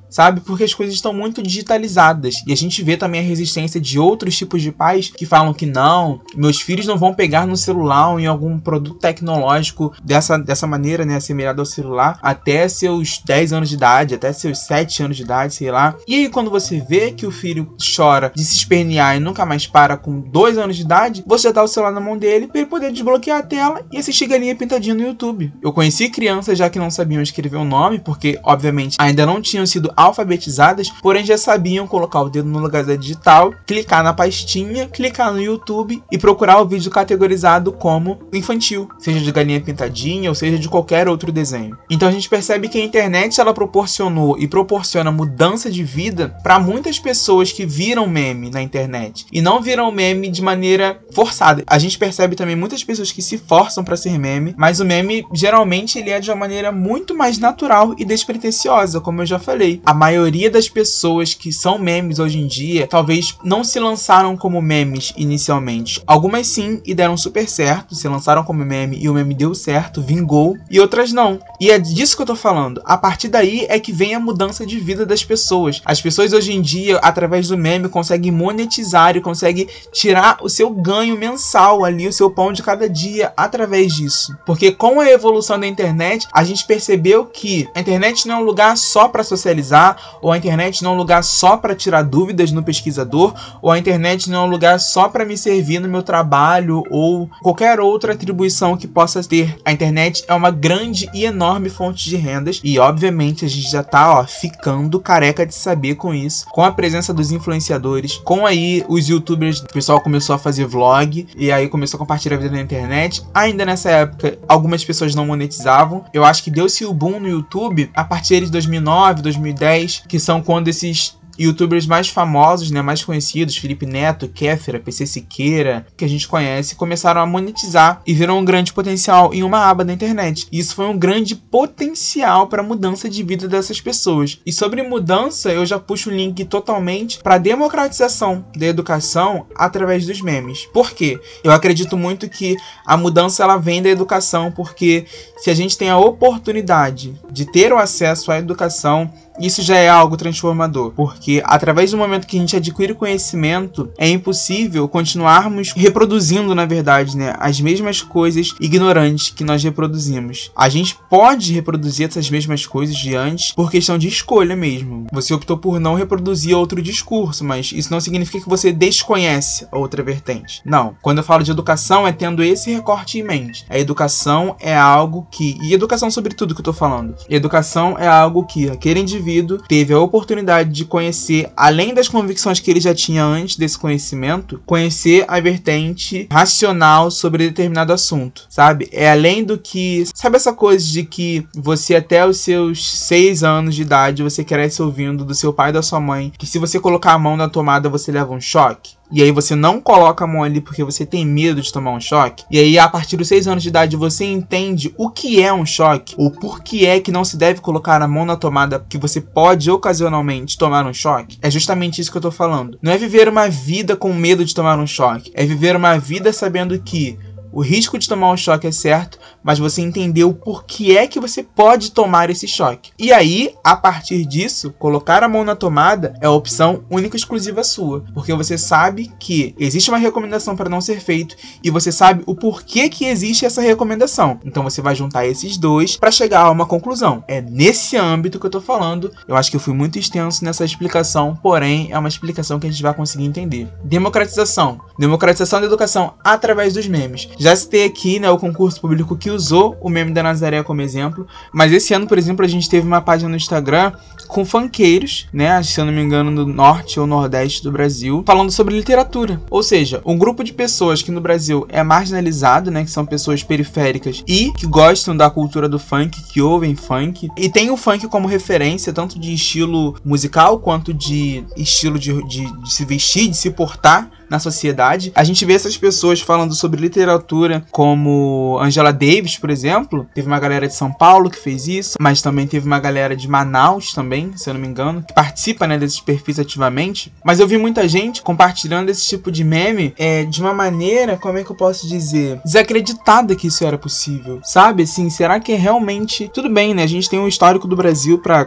sabe? 0.10 0.42
Porque 0.42 0.64
as 0.64 0.74
coisas 0.74 0.96
estão 0.96 1.14
muito 1.14 1.42
digitalizadas. 1.42 2.36
E 2.46 2.54
a 2.54 2.58
gente 2.58 2.84
vê 2.84 2.98
também 2.98 3.22
a 3.22 3.24
resistência 3.24 3.80
de 3.80 4.00
outros 4.00 4.38
tipos 4.38 4.62
de 4.62 4.72
pais 4.72 5.10
que 5.10 5.26
falam 5.26 5.54
que 5.54 5.66
não, 5.66 6.22
meus 6.36 6.62
filhos 6.62 6.86
não 6.86 6.98
vão 6.98 7.14
pegar 7.14 7.46
no 7.46 7.58
celular 7.58 8.12
ou 8.12 8.20
em 8.20 8.26
algum 8.26 8.60
produto 8.60 9.00
tecnológico 9.00 9.94
dessa, 10.04 10.38
dessa 10.38 10.68
maneira, 10.68 11.06
né, 11.06 11.16
assemelhado 11.16 11.62
ao 11.62 11.66
celular, 11.66 12.20
até 12.22 12.68
seus 12.68 13.22
10 13.26 13.54
anos 13.54 13.70
de 13.70 13.76
idade, 13.76 14.16
até 14.16 14.32
seus 14.34 14.60
7 14.60 15.04
anos 15.04 15.18
de 15.18 15.24
idade, 15.24 15.54
sei 15.54 15.72
lá. 15.72 15.96
E 16.08 16.16
aí, 16.16 16.30
quando 16.30 16.50
você 16.50 16.80
vê 16.80 17.12
que 17.12 17.26
o 17.26 17.32
filho 17.32 17.76
chora 17.96 18.32
de 18.36 18.44
se 18.44 18.56
espernear 18.56 19.16
e 19.16 19.20
nunca 19.20 19.46
mais 19.46 19.68
para 19.68 19.98
com 19.98 20.20
2 20.20 20.58
anos 20.58 20.76
de 20.76 20.84
idade, 20.84 21.24
você 21.26 21.52
dá 21.54 21.64
o 21.64 21.68
celular 21.68 21.92
na 21.92 22.00
mão 22.00 22.18
dele 22.18 22.48
para 22.48 22.62
ele 22.62 22.70
poder 22.70 22.92
desbloquear 22.92 23.40
a 23.40 23.44
tela 23.44 23.86
e 23.92 23.98
assistir 23.98 24.28
galinha 24.28 24.56
pintadinha 24.56 24.96
no 24.96 25.04
YouTube. 25.04 25.52
Eu 25.62 25.72
conheci 25.72 26.10
crianças 26.10 26.58
já 26.58 26.70
que 26.70 26.80
não 26.80 26.90
sabiam 26.90 27.22
escrever 27.22 27.58
o 27.58 27.66
nome, 27.66 28.00
porque, 28.00 28.40
obviamente, 28.44 28.98
ainda 29.00 29.26
não 29.26 29.42
tinham 29.42 29.66
sido 29.66 29.92
alfabetizadas, 30.00 30.90
porém 31.02 31.26
já 31.26 31.38
sabiam 31.38 31.86
colocar 31.86 32.22
o 32.22 32.30
dedo 32.30 32.48
no 32.48 32.60
lugar 32.60 32.86
da 32.86 32.96
digital, 32.96 33.54
clicar 33.68 34.02
na 34.02 34.14
pastinha, 34.14 34.88
clicar 34.88 35.34
no 35.34 35.42
YouTube 35.42 36.02
e 36.10 36.18
procurar 36.18 36.62
o 36.62 36.66
vídeo 36.66 36.90
categorizado 36.90 37.74
como 37.74 38.20
infantil, 38.32 38.88
seja 38.98 39.20
de 39.20 39.32
galinha 39.32 39.60
pintadinha 39.60 40.30
ou 40.30 40.36
seja 40.36 40.58
de 40.58 40.70
qualquer 40.70 41.10
outro 41.10 41.32
desenho. 41.32 41.78
Então 41.90 42.08
a 42.08 42.12
gente 42.12 42.30
percebe 42.30 42.70
que 42.70 42.80
a 42.80 42.84
internet 42.84 43.42
ela 43.42 43.54
proporcionou 43.54 44.38
e 44.40 44.48
proporciona 44.48 45.12
mudança 45.12 45.70
de 45.70 45.84
vida 45.84 46.38
para 46.42 46.60
muitas 46.60 46.98
pessoas 46.98 47.52
que 47.52 47.66
viram 47.66 48.08
meme 48.08 48.50
na 48.50 48.62
internet 48.62 49.26
e 49.34 49.42
não 49.42 49.62
viram 49.62 49.92
meme 49.92 50.30
de 50.30 50.42
maneira 50.42 51.00
forçada. 51.12 51.64
A 51.68 51.78
gente 51.78 51.98
percebe 51.98 52.38
também 52.38 52.56
muitas 52.56 52.84
pessoas 52.84 53.12
que 53.12 53.22
se 53.22 53.38
forçam 53.38 53.84
para 53.84 53.98
ser 53.98 54.18
meme, 54.18 54.56
mas 54.58 54.80
o 54.80 54.86
meme 54.86 55.26
geralmente 55.34 56.00
ele 56.00 56.10
é 56.10 56.22
de 56.22 56.30
uma 56.30 56.38
maneira 56.38 56.72
muito 56.72 57.14
mais 57.14 57.38
natural 57.38 57.94
e 57.98 58.06
despretensiosa, 58.06 59.02
como 59.02 59.22
eu 59.22 59.26
já 59.26 59.40
falei 59.40 59.82
a 59.90 59.94
maioria 59.96 60.52
das 60.52 60.70
pessoas 60.70 61.34
que 61.34 61.52
são 61.52 61.80
memes 61.80 62.20
hoje 62.20 62.38
em 62.38 62.46
dia 62.46 62.86
talvez 62.86 63.36
não 63.44 63.64
se 63.64 63.80
lançaram 63.80 64.38
como 64.38 64.62
memes 64.62 65.12
inicialmente. 65.18 66.00
Algumas 66.06 66.46
sim 66.46 66.80
e 66.86 66.94
deram 66.94 67.18
super 67.18 67.50
certo, 67.50 67.96
se 67.96 68.08
lançaram 68.08 68.44
como 68.44 68.64
meme 68.64 69.00
e 69.02 69.10
o 69.10 69.16
meme 69.16 69.34
deu 69.34 69.56
certo, 69.56 70.00
vingou, 70.00 70.56
e 70.70 70.80
outras 70.80 71.12
não. 71.12 71.40
E 71.60 71.72
é 71.72 71.80
disso 71.80 72.16
que 72.16 72.22
eu 72.22 72.28
tô 72.28 72.36
falando. 72.36 72.84
A 72.86 73.00
partir 73.00 73.30
daí 73.30 73.66
é 73.68 73.80
que 73.80 73.92
vem 73.92 74.14
a 74.14 74.20
mudança 74.20 74.64
de 74.64 74.80
vida 74.80 75.08
das 75.08 75.24
pessoas. 75.24 75.82
As 75.84 76.00
pessoas 76.00 76.34
hoje 76.34 76.54
em 76.54 76.62
dia, 76.62 76.98
através 76.98 77.48
do 77.48 77.58
meme, 77.58 77.90
conseguem 77.90 78.32
monetizar 78.32 79.18
e 79.18 79.22
conseguem 79.22 79.68
tirar 79.92 80.38
o 80.44 80.50
seu 80.50 80.70
ganho 80.70 81.18
mensal 81.18 81.84
ali, 81.84 82.08
o 82.08 82.14
seu 82.14 82.30
pão 82.30 82.54
de 82.54 82.62
cada 82.62 82.88
dia 82.88 83.34
através 83.36 83.96
disso. 83.96 84.38
Porque 84.46 84.72
com 84.72 85.00
a 85.00 85.10
evolução 85.10 85.60
da 85.60 85.66
internet, 85.66 86.28
a 86.32 86.44
gente 86.44 86.64
percebeu 86.68 87.26
que 87.26 87.68
a 87.74 87.80
internet 87.80 88.28
não 88.28 88.36
é 88.36 88.38
um 88.38 88.46
lugar 88.46 88.78
só 88.78 89.08
para 89.08 89.24
socializar 89.24 89.79
ou 90.22 90.32
a 90.32 90.38
internet 90.38 90.84
não 90.84 90.92
é 90.92 90.94
um 90.94 90.98
lugar 90.98 91.24
só 91.24 91.58
para 91.58 91.76
tirar 91.76 92.04
dúvidas 92.04 92.52
no 92.52 92.64
pesquisador, 92.64 93.34
ou 93.62 93.72
a 93.72 93.78
internet 93.78 94.30
não 94.30 94.44
é 94.44 94.46
um 94.46 94.50
lugar 94.50 94.80
só 94.80 95.08
para 95.10 95.26
me 95.26 95.38
servir 95.38 95.80
no 95.80 95.88
meu 95.88 96.04
trabalho 96.04 96.84
ou 96.90 97.30
qualquer 97.42 97.80
outra 97.80 98.14
atribuição 98.14 98.78
que 98.78 98.88
possa 98.88 99.24
ter. 99.24 99.58
A 99.64 99.72
internet 99.72 100.24
é 100.28 100.34
uma 100.34 100.52
grande 100.52 101.10
e 101.14 101.26
enorme 101.26 101.70
fonte 101.70 102.10
de 102.10 102.16
rendas 102.16 102.60
e 102.64 102.80
obviamente 102.80 103.46
a 103.46 103.48
gente 103.48 103.70
já 103.70 103.84
tá, 103.84 104.20
ó, 104.20 104.26
ficando 104.26 105.00
careca 105.00 105.46
de 105.46 105.56
saber 105.56 105.96
com 105.96 106.14
isso, 106.14 106.46
com 106.52 106.64
a 106.64 106.72
presença 106.72 107.14
dos 107.14 107.32
influenciadores, 107.32 108.18
com 108.18 108.46
aí 108.46 108.84
os 108.88 109.08
youtubers, 109.08 109.60
o 109.60 109.68
pessoal 109.68 110.02
começou 110.02 110.36
a 110.36 110.40
fazer 110.40 110.66
vlog 110.66 111.28
e 111.36 111.52
aí 111.52 111.68
começou 111.68 111.98
a 111.98 112.00
compartilhar 112.00 112.38
a 112.38 112.40
vida 112.40 112.56
na 112.56 112.62
internet. 112.62 113.24
Ainda 113.34 113.66
nessa 113.66 113.90
época, 113.90 114.38
algumas 114.48 114.84
pessoas 114.84 115.16
não 115.16 115.26
monetizavam. 115.26 116.04
Eu 116.14 116.24
acho 116.24 116.44
que 116.44 116.52
deu-se 116.52 116.86
o 116.86 116.94
boom 116.94 117.20
no 117.20 117.28
YouTube 117.28 117.90
a 117.96 118.04
partir 118.04 118.46
de 118.46 118.52
2009, 118.52 119.22
2010 119.22 119.69
que 120.08 120.20
são 120.20 120.42
quando 120.42 120.68
esses 120.68 121.20
youtubers 121.40 121.88
mais 121.88 122.10
famosos, 122.10 122.70
né, 122.70 122.82
mais 122.82 123.04
conhecidos, 123.04 123.56
Felipe 123.56 123.86
Neto, 123.86 124.28
Kéfera, 124.28 124.80
PC 124.80 125.06
Siqueira, 125.08 125.88
que 125.96 126.04
a 126.04 126.08
gente 126.08 126.28
conhece, 126.28 126.76
começaram 126.76 127.22
a 127.22 127.26
monetizar 127.26 128.02
e 128.06 128.14
viram 128.14 128.40
um 128.40 128.46
grande 128.46 128.74
potencial 128.74 129.34
em 129.34 129.42
uma 129.42 129.70
aba 129.70 129.86
da 129.86 129.94
internet. 129.94 130.48
E 130.52 130.60
isso 130.60 130.76
foi 130.76 130.86
um 130.86 130.98
grande 130.98 131.36
potencial 131.36 132.48
para 132.48 132.62
a 132.62 132.66
mudança 132.66 133.10
de 133.10 133.24
vida 133.24 133.48
dessas 133.48 133.80
pessoas. 133.80 134.40
E 134.46 134.52
sobre 134.52 134.84
mudança, 134.84 135.52
eu 135.52 135.66
já 135.66 135.80
puxo 135.80 136.10
o 136.10 136.14
link 136.14 136.44
totalmente 136.44 137.20
para 137.20 137.36
a 137.36 137.40
democratização 137.40 138.46
da 138.56 138.66
educação 138.66 139.46
através 139.56 140.06
dos 140.06 140.22
memes. 140.22 140.66
Por 140.74 140.92
quê? 140.92 141.20
Eu 141.44 141.52
acredito 141.52 141.96
muito 141.96 142.28
que 142.28 142.58
a 142.86 142.98
mudança 142.98 143.44
ela 143.44 143.58
vem 143.58 143.82
da 143.82 143.90
educação, 143.90 144.52
porque 144.52 145.06
se 145.38 145.50
a 145.50 145.54
gente 145.54 145.78
tem 145.78 145.90
a 145.90 145.98
oportunidade 145.98 147.14
de 147.32 147.46
ter 147.46 147.72
o 147.72 147.78
acesso 147.78 148.32
à 148.32 148.38
educação, 148.38 149.10
isso 149.40 149.62
já 149.62 149.78
é 149.78 149.90
algo 149.90 150.18
transformador, 150.18 150.92
porque 150.92 151.42
através 151.46 151.92
do 151.92 151.98
momento 151.98 152.28
que 152.28 152.38
a 152.38 152.40
gente 152.40 152.56
adquire 152.56 152.94
conhecimento, 152.94 153.90
é 153.98 154.10
impossível 154.10 154.88
continuarmos 154.88 155.72
reproduzindo, 155.72 156.54
na 156.54 156.66
verdade, 156.66 157.16
né, 157.16 157.34
as 157.40 157.62
mesmas 157.62 158.02
coisas 158.02 158.54
ignorantes 158.60 159.30
que 159.30 159.44
nós 159.44 159.64
reproduzimos. 159.64 160.52
A 160.56 160.68
gente 160.70 160.98
pode 161.10 161.54
reproduzir 161.54 162.08
essas 162.08 162.30
mesmas 162.30 162.66
coisas 162.66 162.96
de 162.96 163.16
antes 163.16 163.54
por 163.54 163.72
questão 163.72 163.98
de 163.98 164.08
escolha 164.08 164.56
mesmo. 164.56 165.08
Você 165.12 165.34
optou 165.34 165.58
por 165.58 165.80
não 165.80 165.96
reproduzir 165.96 166.56
outro 166.56 166.82
discurso, 166.82 167.44
mas 167.46 167.72
isso 167.72 167.92
não 167.92 168.02
significa 168.02 168.44
que 168.44 168.50
você 168.50 168.72
desconhece 168.72 169.68
a 169.72 169.78
outra 169.78 170.04
vertente. 170.04 170.62
Não. 170.66 170.96
Quando 171.02 171.20
eu 171.20 171.24
falo 171.24 171.44
de 171.44 171.52
educação, 171.52 172.08
é 172.08 172.12
tendo 172.12 172.44
esse 172.44 172.72
recorte 172.72 173.20
em 173.20 173.24
mente. 173.24 173.66
A 173.70 173.80
educação 173.80 174.56
é 174.60 174.76
algo 174.76 175.28
que. 175.32 175.58
E 175.62 175.74
educação 175.74 176.12
sobre 176.12 176.34
tudo 176.34 176.54
que 176.54 176.62
eu 176.62 176.66
tô 176.66 176.74
falando. 176.74 177.16
Educação 177.30 177.98
é 177.98 178.08
algo 178.08 178.46
que 178.46 178.70
aquele 178.70 179.00
indivíduo 179.00 179.29
indivíduo 179.30 179.60
teve 179.68 179.94
a 179.94 180.00
oportunidade 180.00 180.72
de 180.72 180.86
conhecer, 180.86 181.50
além 181.56 181.94
das 181.94 182.08
convicções 182.08 182.60
que 182.60 182.70
ele 182.70 182.82
já 182.82 182.94
tinha 182.94 183.24
antes 183.24 183.56
desse 183.56 183.78
conhecimento, 183.78 184.62
conhecer 184.66 185.26
a 185.28 185.40
vertente 185.40 186.28
racional 186.32 187.12
sobre 187.12 187.48
determinado 187.48 187.94
assunto, 187.94 188.46
sabe? 188.50 188.90
É 188.92 189.12
além 189.12 189.44
do 189.44 189.58
que. 189.58 190.06
Sabe 190.14 190.36
essa 190.36 190.54
coisa 190.54 190.86
de 190.86 191.04
que 191.04 191.48
você, 191.56 191.96
até 191.96 192.26
os 192.26 192.38
seus 192.38 193.00
seis 193.00 193.44
anos 193.44 193.76
de 193.76 193.82
idade, 193.82 194.24
você 194.24 194.44
cresce 194.44 194.82
ouvindo 194.82 195.24
do 195.24 195.36
seu 195.36 195.54
pai 195.54 195.70
e 195.70 195.74
da 195.74 195.82
sua 195.82 196.00
mãe 196.00 196.34
que 196.38 196.48
se 196.48 196.60
você 196.60 196.80
colocar 196.80 197.14
a 197.14 197.20
mão 197.20 197.38
na 197.38 197.50
tomada 197.50 197.90
você 197.90 198.12
leva 198.12 198.34
um 198.34 198.42
choque? 198.42 198.99
E 199.12 199.22
aí 199.22 199.32
você 199.32 199.56
não 199.56 199.80
coloca 199.80 200.24
a 200.24 200.28
mão 200.28 200.44
ali 200.44 200.62
porque 200.62 200.84
você 200.84 201.06
tem 201.06 201.26
medo 201.26 201.62
de 201.62 201.72
tomar 201.72 201.92
um 201.92 202.00
choque, 202.00 202.44
e 202.50 202.60
aí 202.60 202.78
a 202.78 202.88
partir 202.88 203.18
dos 203.18 203.28
6 203.28 203.48
anos 203.48 203.64
de 203.64 203.70
idade 203.70 203.96
você 203.96 204.26
entende 204.26 204.94
o 204.98 205.10
que 205.10 205.42
é 205.42 205.54
um 205.54 205.66
choque, 205.66 206.16
ou 206.18 206.32
por 206.32 206.62
que 206.62 206.86
é 206.86 207.00
que 207.00 207.12
não 207.12 207.24
se 207.24 207.38
deve 207.38 207.62
colocar 207.62 208.02
a 208.02 208.08
mão 208.08 208.26
na 208.26 208.36
tomada 208.36 208.86
que 208.88 208.98
você 208.98 209.22
pode 209.22 209.70
ocasionalmente 209.70 210.58
tomar 210.58 210.86
um 210.86 210.94
choque, 210.94 211.38
é 211.42 211.50
justamente 211.50 212.02
isso 212.02 212.12
que 212.12 212.18
eu 212.18 212.22
tô 212.22 212.32
falando. 212.32 212.78
Não 212.82 212.92
é 212.92 212.98
viver 212.98 213.28
uma 213.28 213.50
vida 213.50 213.96
com 213.96 214.14
medo 214.14 214.46
de 214.46 214.54
tomar 214.54 214.80
um 214.80 214.88
choque, 214.88 215.32
é 215.34 215.46
viver 215.46 215.76
uma 215.76 215.98
vida 215.98 216.32
sabendo 216.32 216.80
que 216.80 217.18
o 217.52 217.62
risco 217.62 217.98
de 217.98 218.08
tomar 218.08 218.32
um 218.32 218.38
choque 218.38 218.68
é 218.68 218.72
certo, 218.72 219.20
mas 219.44 219.60
você 219.60 219.82
entendeu 219.82 220.34
por 220.34 220.64
que 220.66 220.96
é 220.98 221.08
que 221.08 221.20
você 221.20 221.44
pode 221.44 221.92
tomar 221.92 222.30
esse 222.30 222.48
choque. 222.48 222.92
E 222.98 223.12
aí, 223.12 223.54
a 223.64 223.76
partir 223.76 224.26
disso, 224.26 224.74
colocar 224.78 225.24
a 225.24 225.30
mão 225.30 225.44
na 225.44 225.56
tomada 225.56 226.14
é 226.22 226.26
a 226.26 226.32
opção 226.32 226.84
única 226.90 227.16
e 227.16 227.20
exclusiva 227.20 227.64
sua, 227.64 228.04
porque 228.14 228.34
você 228.34 228.58
sabe 228.58 229.12
que 229.20 229.56
existe 229.58 229.90
uma 229.90 229.98
recomendação 229.98 230.56
para 230.56 230.70
não 230.70 230.82
ser 230.82 231.00
feito 231.00 231.36
e 231.64 231.70
você 231.70 231.92
sabe 231.92 232.24
o 232.26 232.36
porquê 232.36 232.90
que 232.90 233.06
existe 233.06 233.46
essa 233.46 233.62
recomendação. 233.62 234.40
Então 234.46 234.64
você 234.64 234.82
vai 234.82 234.96
juntar 234.96 235.26
esses 235.26 235.58
dois 235.58 235.96
para 235.96 236.12
chegar 236.12 236.42
a 236.42 236.52
uma 236.52 236.66
conclusão. 236.66 237.24
É 237.28 237.42
nesse 237.42 237.98
âmbito 237.98 238.40
que 238.40 238.46
eu 238.46 238.50
tô 238.50 238.62
falando. 238.62 239.12
Eu 239.28 239.36
acho 239.36 239.50
que 239.50 239.56
eu 239.56 239.62
fui 239.62 239.74
muito 239.74 239.98
extenso 239.98 240.44
nessa 240.44 240.64
explicação, 240.66 241.38
porém 241.42 241.90
é 241.92 241.98
uma 241.98 242.10
explicação 242.10 242.60
que 242.60 242.68
a 242.68 242.72
gente 242.72 242.84
vai 242.84 242.94
conseguir 242.94 243.26
entender. 243.26 243.68
Democratização. 243.84 244.80
Democratização 244.98 245.60
da 245.60 245.66
educação 245.66 246.14
através 246.24 246.74
dos 246.74 246.88
memes. 246.88 247.28
Já 247.40 247.56
citei 247.56 247.86
aqui 247.86 248.20
né, 248.20 248.30
o 248.30 248.38
concurso 248.38 248.82
público 248.82 249.16
que 249.16 249.32
usou 249.32 249.78
o 249.80 249.90
meme 249.90 250.12
da 250.12 250.22
Nazaré 250.22 250.62
como 250.62 250.82
exemplo, 250.82 251.26
mas 251.54 251.72
esse 251.72 251.94
ano, 251.94 252.06
por 252.06 252.18
exemplo, 252.18 252.44
a 252.44 252.48
gente 252.50 252.70
teve 252.70 252.86
uma 252.86 253.00
página 253.00 253.30
no 253.30 253.38
Instagram 253.38 253.94
com 254.30 254.46
funkeiros, 254.46 255.28
né, 255.34 255.62
se 255.64 255.82
eu 255.82 255.86
não 255.86 255.92
me 255.92 256.02
engano, 256.02 256.34
do 256.34 256.46
norte 256.46 257.00
ou 257.00 257.08
nordeste 257.08 257.64
do 257.64 257.72
Brasil, 257.72 258.24
falando 258.26 258.52
sobre 258.52 258.76
literatura. 258.76 259.42
Ou 259.50 259.64
seja, 259.64 260.02
um 260.06 260.18
grupo 260.18 260.44
de 260.44 260.54
pessoas 260.54 261.02
que 261.02 261.12
no 261.12 261.20
Brasil 261.20 261.66
é 261.68 261.82
marginalizado, 261.84 262.70
né, 262.70 262.86
que 262.86 262.92
são 262.92 263.06
pessoas 263.06 263.44
periféricas 263.44 264.24
e 264.28 264.54
que 264.54 264.68
gostam 264.68 265.18
da 265.18 265.30
cultura 265.30 265.68
do 265.68 265.80
funk, 265.80 266.22
que 266.32 266.42
ouvem 266.42 266.76
funk, 266.76 267.28
e 267.36 267.50
tem 267.50 267.72
o 267.72 267.78
funk 267.78 268.08
como 268.08 268.28
referência, 268.28 268.94
tanto 268.94 269.20
de 269.20 269.34
estilo 269.34 269.96
musical 270.06 270.60
quanto 270.60 270.94
de 270.94 271.44
estilo 271.58 271.98
de, 271.98 272.22
de, 272.28 272.46
de 272.62 272.72
se 272.72 272.86
vestir, 272.86 273.30
de 273.30 273.38
se 273.38 273.50
portar 273.50 274.12
na 274.30 274.40
sociedade. 274.40 275.12
A 275.16 275.24
gente 275.24 275.44
vê 275.44 275.54
essas 275.54 275.76
pessoas 275.76 276.22
falando 276.22 276.54
sobre 276.54 276.80
literatura, 276.80 277.66
como 277.72 278.60
Angela 278.62 278.94
Davis, 278.94 279.38
por 279.38 279.50
exemplo. 279.50 280.08
Teve 280.14 280.28
uma 280.28 280.40
galera 280.40 280.68
de 280.68 280.76
São 280.76 280.94
Paulo 280.94 281.30
que 281.30 281.40
fez 281.40 281.68
isso, 281.68 281.98
mas 282.00 282.22
também 282.22 282.46
teve 282.46 282.68
uma 282.68 282.80
galera 282.80 283.16
de 283.16 283.28
Manaus 283.28 283.92
também, 283.94 284.19
se 284.36 284.50
eu 284.50 284.54
não 284.54 284.62
me 284.62 284.68
engano, 284.68 285.04
que 285.04 285.14
participa 285.14 285.68
né, 285.68 285.78
desses 285.78 286.00
perfis 286.00 286.40
ativamente. 286.40 287.12
Mas 287.24 287.40
eu 287.40 287.48
vi 287.48 287.58
muita 287.58 287.88
gente 287.88 288.22
compartilhando 288.22 288.90
esse 288.90 289.06
tipo 289.06 289.32
de 289.32 289.44
meme 289.44 289.94
é, 289.98 290.24
de 290.24 290.42
uma 290.42 290.54
maneira, 290.54 291.18
como 291.18 291.38
é 291.38 291.44
que 291.44 291.52
eu 291.52 291.56
posso 291.56 291.88
dizer, 291.88 292.40
desacreditada 292.44 293.36
que 293.36 293.48
isso 293.48 293.66
era 293.66 293.78
possível. 293.78 294.40
Sabe, 294.44 294.84
assim, 294.84 295.10
será 295.10 295.40
que 295.40 295.52
é 295.52 295.56
realmente. 295.56 296.30
Tudo 296.34 296.50
bem, 296.50 296.74
né? 296.74 296.84
A 296.84 296.88
gente 296.88 297.10
tem 297.10 297.20
um 297.20 297.28
histórico 297.28 297.68
do 297.68 297.76
Brasil 297.76 298.20
para 298.20 298.46